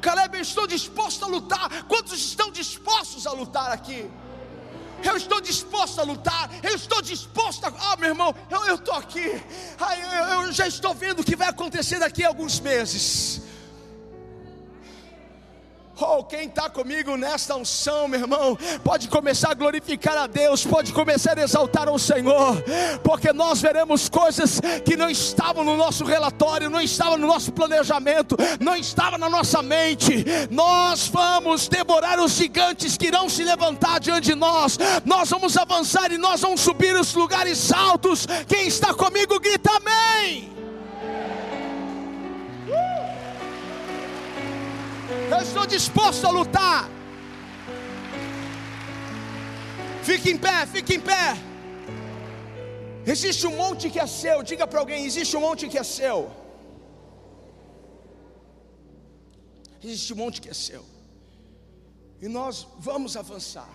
Caleb, 0.00 0.36
eu 0.36 0.42
estou 0.42 0.66
disposto 0.66 1.24
a 1.24 1.28
lutar. 1.28 1.84
Quantos 1.88 2.18
estão 2.18 2.50
dispostos 2.50 3.26
a 3.26 3.32
lutar 3.32 3.72
aqui? 3.72 4.08
Eu 5.02 5.16
estou 5.16 5.40
disposto 5.40 6.00
a 6.00 6.04
lutar, 6.04 6.50
eu 6.62 6.74
estou 6.74 7.00
disposto 7.02 7.64
a. 7.64 7.72
Ah, 7.78 7.96
meu 7.96 8.10
irmão, 8.10 8.34
eu 8.50 8.74
estou 8.74 8.94
aqui, 8.94 9.40
ah, 9.80 9.96
eu, 9.98 10.44
eu 10.44 10.52
já 10.52 10.66
estou 10.66 10.94
vendo 10.94 11.20
o 11.20 11.24
que 11.24 11.36
vai 11.36 11.48
acontecer 11.48 11.98
daqui 11.98 12.24
a 12.24 12.28
alguns 12.28 12.60
meses. 12.60 13.45
Oh, 15.98 16.22
quem 16.22 16.46
está 16.46 16.68
comigo 16.68 17.16
nesta 17.16 17.56
unção, 17.56 18.06
meu 18.06 18.20
irmão, 18.20 18.58
pode 18.84 19.08
começar 19.08 19.52
a 19.52 19.54
glorificar 19.54 20.16
a 20.18 20.26
Deus, 20.26 20.62
pode 20.64 20.92
começar 20.92 21.38
a 21.38 21.42
exaltar 21.42 21.88
o 21.88 21.98
Senhor, 21.98 22.62
porque 23.02 23.32
nós 23.32 23.62
veremos 23.62 24.06
coisas 24.06 24.60
que 24.84 24.94
não 24.94 25.08
estavam 25.08 25.64
no 25.64 25.74
nosso 25.74 26.04
relatório, 26.04 26.68
não 26.68 26.82
estavam 26.82 27.16
no 27.16 27.26
nosso 27.26 27.50
planejamento, 27.50 28.36
não 28.60 28.76
estavam 28.76 29.18
na 29.18 29.30
nossa 29.30 29.62
mente. 29.62 30.22
Nós 30.50 31.08
vamos 31.08 31.66
devorar 31.66 32.20
os 32.20 32.32
gigantes 32.32 32.98
que 32.98 33.06
irão 33.06 33.28
se 33.30 33.42
levantar 33.42 33.98
diante 33.98 34.26
de 34.26 34.34
nós, 34.34 34.78
nós 35.04 35.30
vamos 35.30 35.56
avançar 35.56 36.12
e 36.12 36.18
nós 36.18 36.42
vamos 36.42 36.60
subir 36.60 36.94
os 36.94 37.14
lugares 37.14 37.72
altos. 37.72 38.26
Quem 38.46 38.68
está 38.68 38.92
comigo, 38.92 39.40
grita 39.40 39.70
amém. 39.70 40.55
Eu 45.34 45.40
estou 45.46 45.66
disposto 45.66 46.24
a 46.24 46.30
lutar. 46.30 46.88
Fique 50.08 50.30
em 50.30 50.38
pé, 50.38 50.58
fique 50.74 50.94
em 50.94 51.00
pé. 51.00 51.24
Existe 53.04 53.44
um 53.46 53.56
monte 53.62 53.90
que 53.90 53.98
é 53.98 54.06
seu. 54.06 54.36
Diga 54.50 54.66
para 54.66 54.80
alguém: 54.80 55.04
existe 55.04 55.36
um 55.36 55.40
monte 55.40 55.68
que 55.72 55.78
é 55.78 55.82
seu. 55.82 56.18
Existe 59.82 60.12
um 60.14 60.16
monte 60.16 60.40
que 60.40 60.48
é 60.48 60.54
seu. 60.54 60.84
E 62.20 62.28
nós 62.28 62.66
vamos 62.78 63.16
avançar. 63.16 63.74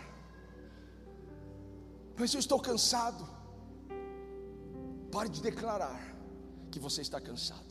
Mas 2.17 2.33
eu 2.33 2.39
estou 2.39 2.59
cansado. 2.59 3.27
Pare 5.11 5.27
de 5.27 5.41
declarar 5.41 5.99
que 6.71 6.79
você 6.79 7.01
está 7.01 7.19
cansado. 7.19 7.70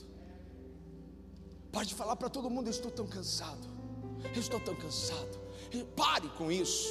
Pare 1.72 1.86
de 1.86 1.94
falar 1.94 2.16
para 2.16 2.28
todo 2.28 2.50
mundo: 2.50 2.66
eu 2.66 2.72
estou 2.72 2.90
tão 2.90 3.06
cansado. 3.06 3.68
Eu 4.34 4.40
estou 4.40 4.60
tão 4.60 4.74
cansado. 4.74 5.40
Pare 5.96 6.28
com 6.30 6.50
isso. 6.50 6.88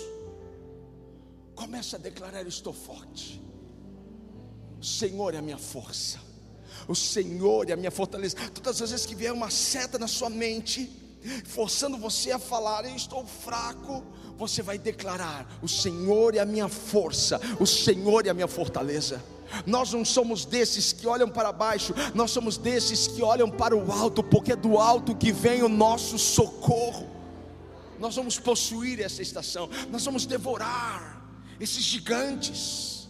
Comece 1.56 1.96
a 1.96 2.00
declarar: 2.00 2.42
eu 2.42 2.48
estou 2.48 2.74
forte. 2.74 3.42
O 4.80 4.86
Senhor 4.86 5.34
é 5.34 5.38
a 5.38 5.42
minha 5.42 5.58
força. 5.58 6.20
O 6.88 6.96
Senhor 6.96 7.70
é 7.70 7.74
a 7.74 7.78
minha 7.78 7.92
fortaleza. 7.92 8.36
Todas 8.52 8.82
as 8.82 8.92
vezes 8.92 9.06
que 9.06 9.16
vier 9.16 9.34
uma 9.34 9.50
seta 9.50 10.00
na 10.00 10.08
sua 10.08 10.30
mente, 10.30 10.90
forçando 11.46 11.98
você 11.98 12.32
a 12.32 12.40
falar, 12.40 12.86
eu 12.86 12.96
estou 12.96 13.26
fraco, 13.26 14.04
você 14.38 14.62
vai 14.62 14.78
declarar: 14.78 15.60
o 15.62 15.68
Senhor 15.68 16.36
é 16.36 16.40
a 16.40 16.46
minha 16.46 16.70
força, 16.70 17.40
o 17.60 17.66
Senhor 17.66 18.26
é 18.26 18.30
a 18.30 18.34
minha 18.34 18.48
fortaleza. 18.48 19.22
Nós 19.66 19.94
não 19.94 20.04
somos 20.06 20.46
desses 20.46 20.94
que 20.94 21.08
olham 21.08 21.30
para 21.30 21.52
baixo, 21.52 21.94
nós 22.14 22.32
somos 22.32 22.58
desses 22.58 23.08
que 23.08 23.22
olham 23.22 23.50
para 23.50 23.76
o 23.76 23.92
alto, 23.92 24.24
porque 24.24 24.54
é 24.54 24.56
do 24.56 24.78
alto 24.78 25.16
que 25.16 25.32
vem 25.32 25.64
o 25.64 25.70
nosso 25.70 26.18
socorro. 26.18 27.08
Nós 28.00 28.16
vamos 28.16 28.40
possuir 28.40 29.02
essa 29.02 29.22
estação, 29.22 29.70
nós 29.90 30.06
vamos 30.06 30.26
devorar 30.26 31.22
esses 31.60 31.84
gigantes. 31.84 33.08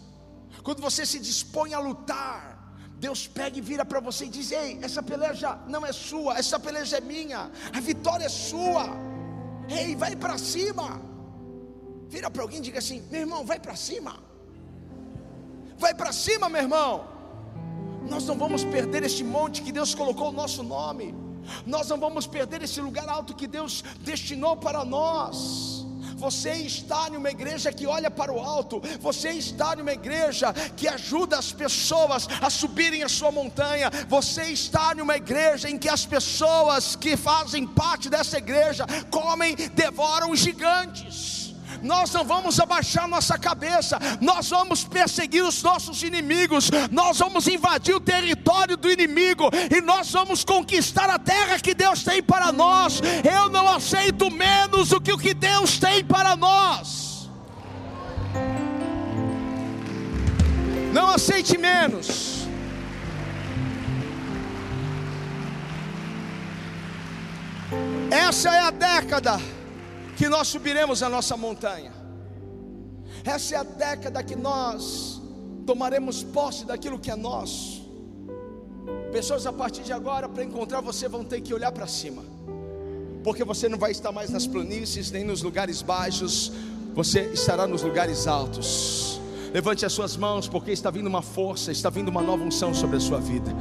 Quando 0.63 0.81
você 0.81 1.05
se 1.05 1.19
dispõe 1.19 1.73
a 1.73 1.79
lutar, 1.79 2.59
Deus 2.95 3.27
pega 3.27 3.57
e 3.57 3.61
vira 3.61 3.85
para 3.85 3.99
você 3.99 4.25
e 4.25 4.29
diz: 4.29 4.51
Ei, 4.51 4.79
essa 4.81 5.01
peleja 5.01 5.57
não 5.67 5.85
é 5.85 5.93
sua, 5.93 6.37
essa 6.37 6.59
peleja 6.59 6.97
é 6.97 7.01
minha, 7.01 7.51
a 7.73 7.79
vitória 7.79 8.25
é 8.25 8.29
sua. 8.29 8.89
Ei, 9.69 9.95
vai 9.95 10.15
para 10.15 10.37
cima. 10.37 11.01
Vira 12.09 12.29
para 12.31 12.41
alguém 12.41 12.57
e 12.59 12.61
diga 12.61 12.79
assim: 12.79 13.03
Meu 13.11 13.21
irmão, 13.21 13.45
vai 13.45 13.59
para 13.59 13.75
cima. 13.75 14.28
Vai 15.79 15.93
para 15.93 16.11
cima, 16.11 16.49
meu 16.49 16.61
irmão. 16.61 17.07
Nós 18.09 18.25
não 18.25 18.37
vamos 18.37 18.65
perder 18.65 19.03
este 19.03 19.23
monte 19.23 19.61
que 19.61 19.71
Deus 19.71 19.95
colocou 19.95 20.27
o 20.29 20.31
nosso 20.33 20.61
nome. 20.61 21.15
Nós 21.65 21.87
não 21.87 21.97
vamos 21.97 22.27
perder 22.27 22.61
esse 22.61 22.81
lugar 22.81 23.07
alto 23.07 23.33
que 23.33 23.47
Deus 23.47 23.81
destinou 24.01 24.57
para 24.57 24.83
nós. 24.83 25.85
Você 26.17 26.51
está 26.51 27.07
em 27.09 27.15
uma 27.15 27.29
igreja 27.29 27.71
que 27.71 27.87
olha 27.87 28.11
para 28.11 28.29
o 28.29 28.41
alto, 28.41 28.81
você 28.99 29.29
está 29.29 29.73
em 29.73 29.81
uma 29.81 29.93
igreja 29.93 30.51
que 30.75 30.85
ajuda 30.85 31.37
as 31.37 31.53
pessoas 31.53 32.27
a 32.41 32.49
subirem 32.49 33.03
a 33.03 33.07
sua 33.07 33.31
montanha, 33.31 33.89
você 34.09 34.43
está 34.47 34.93
em 34.93 34.99
uma 34.99 35.15
igreja 35.15 35.69
em 35.69 35.77
que 35.77 35.87
as 35.87 36.05
pessoas 36.05 36.93
que 36.93 37.15
fazem 37.15 37.65
parte 37.65 38.09
dessa 38.09 38.37
igreja 38.37 38.85
comem, 39.09 39.55
devoram 39.55 40.35
gigantes 40.35 41.38
nós 41.81 42.11
não 42.11 42.23
vamos 42.23 42.59
abaixar 42.59 43.07
nossa 43.07 43.37
cabeça, 43.37 43.99
nós 44.21 44.49
vamos 44.49 44.83
perseguir 44.83 45.43
os 45.43 45.61
nossos 45.63 46.03
inimigos, 46.03 46.69
nós 46.91 47.19
vamos 47.19 47.47
invadir 47.47 47.95
o 47.95 47.99
território 47.99 48.77
do 48.77 48.91
inimigo 48.91 49.49
e 49.75 49.81
nós 49.81 50.11
vamos 50.11 50.43
conquistar 50.43 51.09
a 51.09 51.19
terra 51.19 51.59
que 51.59 51.73
Deus 51.73 52.03
tem 52.03 52.21
para 52.21 52.51
nós. 52.51 53.01
Eu 53.23 53.49
não 53.49 53.67
aceito 53.67 54.29
menos 54.31 54.89
do 54.89 55.01
que 55.01 55.11
o 55.11 55.17
que 55.17 55.33
Deus 55.33 55.77
tem 55.77 56.03
para 56.03 56.35
nós. 56.35 57.29
Não 60.93 61.09
aceite 61.09 61.57
menos. 61.57 62.47
Essa 68.11 68.49
é 68.49 68.59
a 68.59 68.71
década 68.71 69.39
que 70.19 70.27
nós 70.27 70.49
subiremos 70.49 71.01
a 71.01 71.07
nossa 71.07 71.37
montanha. 71.37 71.93
Essa 73.23 73.55
é 73.55 73.57
a 73.57 73.63
década 73.63 74.21
que 74.21 74.35
nós 74.35 75.21
tomaremos 75.65 76.23
posse 76.23 76.65
daquilo 76.65 76.99
que 76.99 77.09
é 77.09 77.15
nosso. 77.15 77.89
Pessoas 79.13 79.45
a 79.45 79.53
partir 79.53 79.81
de 79.81 79.93
agora, 79.93 80.27
para 80.27 80.43
encontrar 80.43 80.81
você, 80.81 81.07
vão 81.07 81.23
ter 81.23 81.39
que 81.39 81.53
olhar 81.53 81.71
para 81.71 81.87
cima, 81.87 82.21
porque 83.23 83.45
você 83.45 83.69
não 83.69 83.77
vai 83.77 83.91
estar 83.91 84.11
mais 84.11 84.29
nas 84.29 84.45
planícies, 84.45 85.09
nem 85.09 85.23
nos 85.23 85.41
lugares 85.41 85.81
baixos, 85.81 86.51
você 86.93 87.21
estará 87.31 87.65
nos 87.65 87.81
lugares 87.81 88.27
altos. 88.27 89.21
Levante 89.53 89.85
as 89.85 89.93
suas 89.93 90.17
mãos, 90.17 90.49
porque 90.49 90.71
está 90.71 90.91
vindo 90.91 91.07
uma 91.07 91.21
força, 91.21 91.71
está 91.71 91.89
vindo 91.89 92.09
uma 92.09 92.21
nova 92.21 92.43
unção 92.43 92.73
sobre 92.73 92.97
a 92.97 92.99
sua 92.99 93.21
vida. 93.21 93.55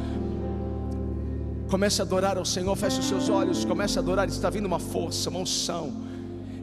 Comece 1.71 2.03
a 2.03 2.05
adorar 2.05 2.37
ao 2.37 2.45
Senhor, 2.45 2.75
feche 2.75 2.99
os 2.99 3.07
seus 3.07 3.29
olhos, 3.29 3.65
comece 3.65 3.97
a 3.97 4.03
adorar, 4.03 4.27
está 4.27 4.51
vindo 4.51 4.67
uma 4.67 4.81
força, 4.81 5.31
uma 5.31 5.39
unção. 5.39 6.08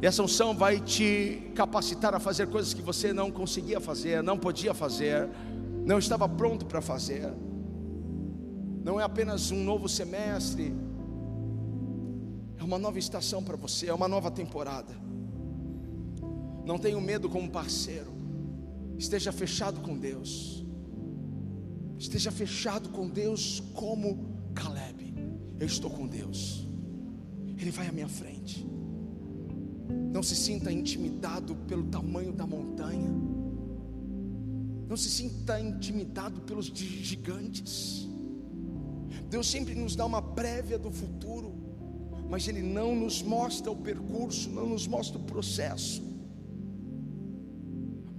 E 0.06 0.08
essa 0.08 0.22
unção 0.22 0.56
vai 0.56 0.80
te 0.80 1.52
capacitar 1.56 2.14
a 2.14 2.20
fazer 2.20 2.46
coisas 2.46 2.76
que 2.76 2.82
você 2.84 3.12
não 3.12 3.32
conseguia 3.32 3.82
fazer, 3.82 4.22
não 4.22 4.38
podia 4.38 4.72
fazer, 4.72 5.28
não 5.84 5.98
estava 5.98 6.30
pronto 6.30 6.64
para 6.64 6.80
fazer. 6.80 7.34
Não 8.84 9.02
é 9.02 9.04
apenas 9.04 9.50
um 9.50 9.64
novo 9.64 9.90
semestre, 9.90 10.72
é 12.56 12.64
uma 12.64 12.78
nova 12.78 13.00
estação 13.00 13.44
para 13.44 13.58
você, 13.58 13.90
é 13.90 13.94
uma 13.96 14.08
nova 14.08 14.30
temporada. 14.30 14.94
Não 16.64 16.78
tenha 16.78 17.02
medo 17.02 17.28
como 17.28 17.50
parceiro, 17.50 18.14
esteja 19.00 19.32
fechado 19.32 19.82
com 19.82 19.98
Deus, 19.98 20.64
esteja 21.98 22.32
fechado 22.32 22.90
com 22.90 23.10
Deus 23.10 23.60
como 23.74 24.52
Caleb. 24.54 25.16
Eu 25.60 25.66
estou 25.66 25.90
com 25.90 26.06
Deus, 26.06 26.70
Ele 27.58 27.72
vai 27.72 27.88
à 27.88 27.92
minha 27.92 28.08
frente. 28.08 28.75
Não 30.14 30.24
se 30.24 30.36
sinta 30.36 30.72
intimidado 30.72 31.56
pelo 31.68 31.84
tamanho 31.86 32.32
da 32.32 32.46
montanha. 32.46 33.12
Não 34.88 34.96
se 34.96 35.10
sinta 35.10 35.60
intimidado 35.60 36.42
pelos 36.42 36.68
gigantes. 36.68 38.08
Deus 39.30 39.50
sempre 39.50 39.76
nos 39.76 39.96
dá 39.96 40.06
uma 40.06 40.22
prévia 40.22 40.78
do 40.78 40.92
futuro, 40.92 41.54
mas 42.30 42.48
Ele 42.48 42.62
não 42.62 42.96
nos 42.96 43.22
mostra 43.22 43.72
o 43.72 43.76
percurso, 43.76 44.50
não 44.50 44.70
nos 44.70 44.88
mostra 44.88 45.18
o 45.18 45.24
processo. 45.24 46.04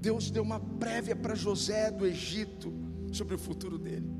Deus 0.00 0.30
deu 0.30 0.42
uma 0.42 0.60
prévia 0.60 1.16
para 1.16 1.34
José 1.34 1.90
do 1.90 2.06
Egito 2.06 2.72
sobre 3.12 3.34
o 3.34 3.38
futuro 3.38 3.78
dele. 3.78 4.15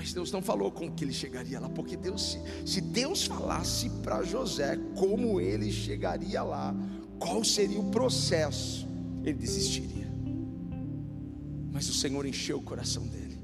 Mas 0.00 0.14
Deus 0.14 0.32
não 0.32 0.40
falou 0.40 0.70
com 0.70 0.90
que 0.90 1.04
ele 1.04 1.12
chegaria 1.12 1.60
lá, 1.60 1.68
porque 1.68 1.94
Deus, 1.94 2.38
se 2.64 2.80
Deus 2.80 3.26
falasse 3.26 3.90
para 4.02 4.22
José 4.22 4.78
como 4.96 5.38
ele 5.38 5.70
chegaria 5.70 6.42
lá, 6.42 6.74
qual 7.18 7.44
seria 7.44 7.78
o 7.78 7.90
processo, 7.90 8.88
ele 9.22 9.34
desistiria. 9.34 10.10
Mas 11.70 11.86
o 11.90 11.92
Senhor 11.92 12.24
encheu 12.24 12.56
o 12.56 12.62
coração 12.62 13.06
dele. 13.08 13.38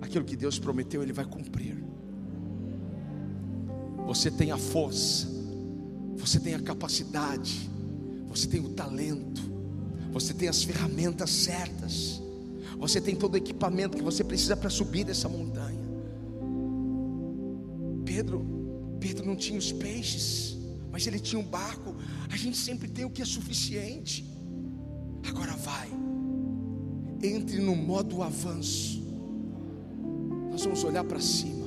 Aquilo 0.00 0.24
que 0.24 0.36
Deus 0.36 0.58
prometeu, 0.58 1.02
Ele 1.02 1.12
vai 1.12 1.26
cumprir. 1.26 1.84
Você 4.06 4.30
tem 4.30 4.52
a 4.52 4.56
força, 4.56 5.28
você 6.16 6.40
tem 6.40 6.54
a 6.54 6.60
capacidade, 6.60 7.70
você 8.26 8.48
tem 8.48 8.60
o 8.64 8.70
talento, 8.70 9.42
você 10.10 10.32
tem 10.32 10.48
as 10.48 10.62
ferramentas 10.62 11.28
certas, 11.28 12.21
você 12.78 13.00
tem 13.00 13.14
todo 13.14 13.34
o 13.34 13.36
equipamento 13.36 13.96
que 13.96 14.02
você 14.02 14.22
precisa 14.24 14.56
para 14.56 14.70
subir 14.70 15.08
essa 15.08 15.28
montanha. 15.28 15.80
Pedro, 18.04 18.44
Pedro 19.00 19.26
não 19.26 19.36
tinha 19.36 19.58
os 19.58 19.72
peixes, 19.72 20.56
mas 20.90 21.06
ele 21.06 21.18
tinha 21.18 21.40
um 21.40 21.44
barco. 21.44 21.94
A 22.30 22.36
gente 22.36 22.56
sempre 22.56 22.88
tem 22.88 23.04
o 23.04 23.10
que 23.10 23.22
é 23.22 23.24
suficiente. 23.24 24.24
Agora 25.28 25.56
vai, 25.56 25.88
entre 27.22 27.60
no 27.60 27.74
modo 27.74 28.22
avanço. 28.22 29.02
Nós 30.50 30.64
vamos 30.64 30.84
olhar 30.84 31.04
para 31.04 31.20
cima, 31.20 31.66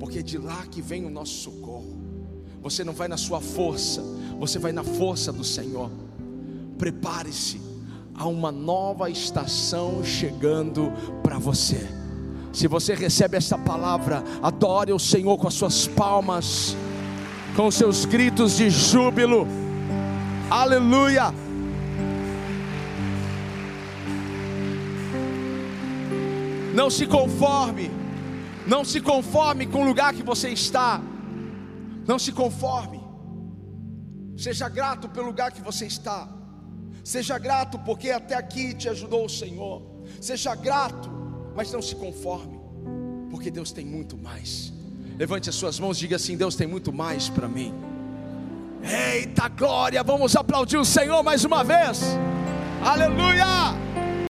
porque 0.00 0.20
é 0.20 0.22
de 0.22 0.38
lá 0.38 0.66
que 0.66 0.80
vem 0.80 1.04
o 1.04 1.10
nosso 1.10 1.34
socorro. 1.34 1.96
Você 2.62 2.82
não 2.82 2.92
vai 2.92 3.06
na 3.06 3.16
sua 3.16 3.40
força, 3.40 4.02
você 4.38 4.58
vai 4.58 4.72
na 4.72 4.82
força 4.82 5.32
do 5.32 5.44
Senhor. 5.44 5.90
Prepare-se, 6.78 7.60
há 8.16 8.26
uma 8.26 8.50
nova 8.50 9.10
estação 9.10 10.02
chegando 10.02 10.92
para 11.22 11.38
você. 11.38 11.86
Se 12.52 12.66
você 12.66 12.94
recebe 12.94 13.36
essa 13.36 13.58
palavra, 13.58 14.24
adore 14.42 14.92
o 14.92 14.98
Senhor 14.98 15.36
com 15.36 15.46
as 15.46 15.54
suas 15.54 15.86
palmas, 15.86 16.74
com 17.54 17.66
os 17.66 17.74
seus 17.74 18.06
gritos 18.06 18.56
de 18.56 18.70
júbilo. 18.70 19.46
Aleluia! 20.48 21.34
Não 26.74 26.90
se 26.90 27.06
conforme, 27.06 27.90
não 28.66 28.84
se 28.84 29.00
conforme 29.00 29.66
com 29.66 29.82
o 29.82 29.86
lugar 29.86 30.14
que 30.14 30.22
você 30.22 30.50
está, 30.50 31.00
não 32.06 32.18
se 32.18 32.32
conforme, 32.32 33.00
seja 34.36 34.68
grato 34.68 35.08
pelo 35.08 35.26
lugar 35.26 35.52
que 35.52 35.62
você 35.62 35.86
está, 35.86 36.35
seja 37.06 37.38
grato 37.38 37.78
porque 37.78 38.10
até 38.10 38.34
aqui 38.34 38.74
te 38.74 38.88
ajudou 38.88 39.26
o 39.26 39.28
Senhor, 39.28 39.80
seja 40.20 40.56
grato, 40.56 41.08
mas 41.54 41.70
não 41.70 41.80
se 41.80 41.94
conforme, 41.94 42.58
porque 43.30 43.48
Deus 43.48 43.70
tem 43.70 43.86
muito 43.86 44.18
mais. 44.18 44.72
Levante 45.16 45.48
as 45.48 45.54
suas 45.54 45.78
mãos 45.78 45.98
e 45.98 46.00
diga 46.00 46.16
assim: 46.16 46.36
Deus 46.36 46.56
tem 46.56 46.66
muito 46.66 46.92
mais 46.92 47.28
para 47.28 47.46
mim. 47.46 47.72
Eita 48.82 49.46
glória, 49.48 50.02
vamos 50.02 50.34
aplaudir 50.34 50.78
o 50.78 50.84
Senhor 50.84 51.22
mais 51.22 51.44
uma 51.44 51.62
vez. 51.62 52.00
Aleluia! 52.82 53.85